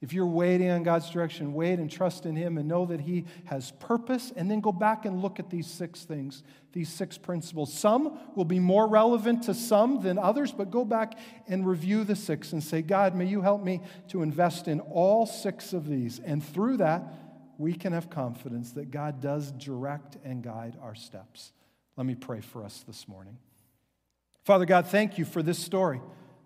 If 0.00 0.12
you're 0.12 0.26
waiting 0.26 0.70
on 0.70 0.84
God's 0.84 1.10
direction, 1.10 1.52
wait 1.54 1.80
and 1.80 1.90
trust 1.90 2.24
in 2.24 2.36
Him 2.36 2.56
and 2.56 2.68
know 2.68 2.86
that 2.86 3.00
He 3.00 3.24
has 3.46 3.72
purpose, 3.80 4.32
and 4.36 4.48
then 4.48 4.60
go 4.60 4.70
back 4.70 5.04
and 5.04 5.20
look 5.20 5.40
at 5.40 5.50
these 5.50 5.66
six 5.66 6.04
things, 6.04 6.44
these 6.72 6.88
six 6.88 7.18
principles. 7.18 7.72
Some 7.72 8.16
will 8.36 8.44
be 8.44 8.60
more 8.60 8.86
relevant 8.86 9.42
to 9.44 9.54
some 9.54 10.00
than 10.00 10.16
others, 10.16 10.52
but 10.52 10.70
go 10.70 10.84
back 10.84 11.18
and 11.48 11.66
review 11.66 12.04
the 12.04 12.14
six 12.14 12.52
and 12.52 12.62
say, 12.62 12.80
God, 12.80 13.16
may 13.16 13.26
you 13.26 13.42
help 13.42 13.64
me 13.64 13.80
to 14.08 14.22
invest 14.22 14.68
in 14.68 14.78
all 14.80 15.26
six 15.26 15.72
of 15.72 15.88
these. 15.88 16.20
And 16.20 16.44
through 16.44 16.76
that, 16.76 17.02
we 17.58 17.74
can 17.74 17.92
have 17.92 18.08
confidence 18.08 18.70
that 18.72 18.92
God 18.92 19.20
does 19.20 19.50
direct 19.50 20.16
and 20.24 20.44
guide 20.44 20.76
our 20.80 20.94
steps. 20.94 21.52
Let 21.96 22.06
me 22.06 22.14
pray 22.14 22.40
for 22.40 22.62
us 22.62 22.84
this 22.86 23.08
morning. 23.08 23.36
Father 24.44 24.64
God, 24.64 24.86
thank 24.86 25.18
you 25.18 25.24
for 25.24 25.42
this 25.42 25.58
story. 25.58 26.00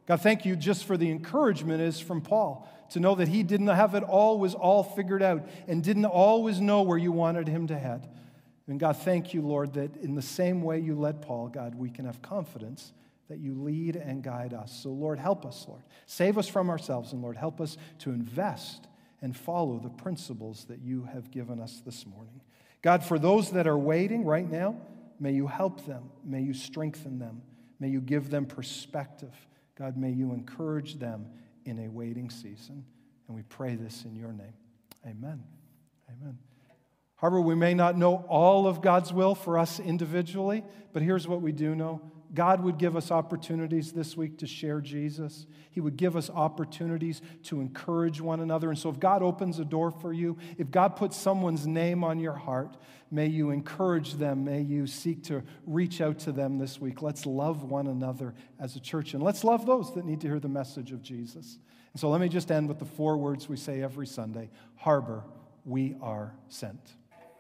God, 0.06 0.20
thank 0.20 0.44
you 0.44 0.56
just 0.56 0.84
for 0.84 0.96
the 0.96 1.10
encouragement 1.10 1.80
is 1.80 2.00
from 2.00 2.20
Paul 2.20 2.68
to 2.90 3.00
know 3.00 3.14
that 3.14 3.28
he 3.28 3.42
didn't 3.42 3.68
have 3.68 3.94
it 3.94 4.02
all 4.02 4.38
was 4.38 4.54
all 4.54 4.82
figured 4.82 5.22
out 5.22 5.46
and 5.68 5.82
didn't 5.82 6.04
always 6.04 6.60
know 6.60 6.82
where 6.82 6.98
you 6.98 7.12
wanted 7.12 7.48
him 7.48 7.66
to 7.68 7.78
head. 7.78 8.08
And 8.66 8.78
God, 8.78 8.96
thank 8.98 9.34
you, 9.34 9.42
Lord, 9.42 9.74
that 9.74 9.96
in 9.96 10.14
the 10.14 10.22
same 10.22 10.62
way 10.62 10.80
you 10.80 10.94
led 10.94 11.22
Paul, 11.22 11.48
God, 11.48 11.74
we 11.74 11.90
can 11.90 12.04
have 12.04 12.20
confidence 12.22 12.92
that 13.28 13.38
you 13.38 13.54
lead 13.54 13.96
and 13.96 14.22
guide 14.22 14.52
us. 14.52 14.72
So, 14.82 14.90
Lord, 14.90 15.18
help 15.18 15.46
us, 15.46 15.64
Lord. 15.68 15.82
Save 16.06 16.36
us 16.36 16.48
from 16.48 16.68
ourselves, 16.68 17.12
and 17.12 17.22
Lord, 17.22 17.36
help 17.36 17.60
us 17.60 17.76
to 18.00 18.10
invest 18.10 18.88
and 19.22 19.36
follow 19.36 19.78
the 19.78 19.88
principles 19.88 20.66
that 20.66 20.80
you 20.80 21.04
have 21.12 21.30
given 21.30 21.60
us 21.60 21.80
this 21.84 22.06
morning. 22.06 22.40
God, 22.82 23.04
for 23.04 23.18
those 23.18 23.52
that 23.52 23.66
are 23.66 23.78
waiting 23.78 24.24
right 24.24 24.48
now, 24.48 24.76
may 25.18 25.32
you 25.32 25.46
help 25.46 25.86
them. 25.86 26.10
May 26.24 26.42
you 26.42 26.52
strengthen 26.52 27.18
them. 27.18 27.42
May 27.78 27.88
you 27.88 28.00
give 28.00 28.30
them 28.30 28.44
perspective. 28.44 29.34
God, 29.78 29.96
may 29.96 30.10
you 30.10 30.32
encourage 30.32 30.98
them 30.98 31.26
in 31.64 31.78
a 31.78 31.88
waiting 31.88 32.30
season. 32.30 32.84
And 33.26 33.36
we 33.36 33.42
pray 33.42 33.76
this 33.76 34.04
in 34.04 34.14
your 34.14 34.32
name. 34.32 34.54
Amen. 35.06 35.42
Amen. 36.08 36.38
Harbor, 37.16 37.40
we 37.40 37.54
may 37.54 37.72
not 37.72 37.96
know 37.96 38.24
all 38.28 38.66
of 38.66 38.82
God's 38.82 39.12
will 39.12 39.34
for 39.34 39.56
us 39.56 39.78
individually, 39.78 40.64
but 40.92 41.02
here's 41.02 41.28
what 41.28 41.40
we 41.40 41.52
do 41.52 41.74
know 41.74 42.00
God 42.34 42.62
would 42.62 42.78
give 42.78 42.96
us 42.96 43.10
opportunities 43.10 43.92
this 43.92 44.16
week 44.16 44.38
to 44.38 44.46
share 44.46 44.80
Jesus. 44.80 45.46
He 45.70 45.80
would 45.80 45.96
give 45.96 46.16
us 46.16 46.30
opportunities 46.30 47.20
to 47.44 47.60
encourage 47.60 48.20
one 48.20 48.40
another. 48.40 48.70
And 48.70 48.78
so, 48.78 48.88
if 48.88 48.98
God 48.98 49.22
opens 49.22 49.58
a 49.58 49.64
door 49.64 49.90
for 49.90 50.12
you, 50.12 50.38
if 50.56 50.70
God 50.70 50.96
puts 50.96 51.16
someone's 51.16 51.66
name 51.66 52.02
on 52.02 52.18
your 52.18 52.32
heart, 52.32 52.76
may 53.10 53.26
you 53.26 53.50
encourage 53.50 54.14
them. 54.14 54.44
May 54.44 54.62
you 54.62 54.86
seek 54.86 55.24
to 55.24 55.42
reach 55.66 56.00
out 56.00 56.18
to 56.20 56.32
them 56.32 56.58
this 56.58 56.80
week. 56.80 57.02
Let's 57.02 57.26
love 57.26 57.64
one 57.64 57.86
another 57.86 58.34
as 58.58 58.76
a 58.76 58.80
church, 58.80 59.12
and 59.12 59.22
let's 59.22 59.44
love 59.44 59.66
those 59.66 59.94
that 59.94 60.06
need 60.06 60.20
to 60.22 60.28
hear 60.28 60.40
the 60.40 60.48
message 60.48 60.92
of 60.92 61.02
Jesus. 61.02 61.58
And 61.92 62.00
so, 62.00 62.08
let 62.08 62.20
me 62.20 62.30
just 62.30 62.50
end 62.50 62.68
with 62.68 62.78
the 62.78 62.86
four 62.86 63.18
words 63.18 63.48
we 63.48 63.56
say 63.58 63.82
every 63.82 64.06
Sunday 64.06 64.50
Harbor, 64.76 65.22
we 65.66 65.96
are 66.00 66.34
sent. 66.48 66.94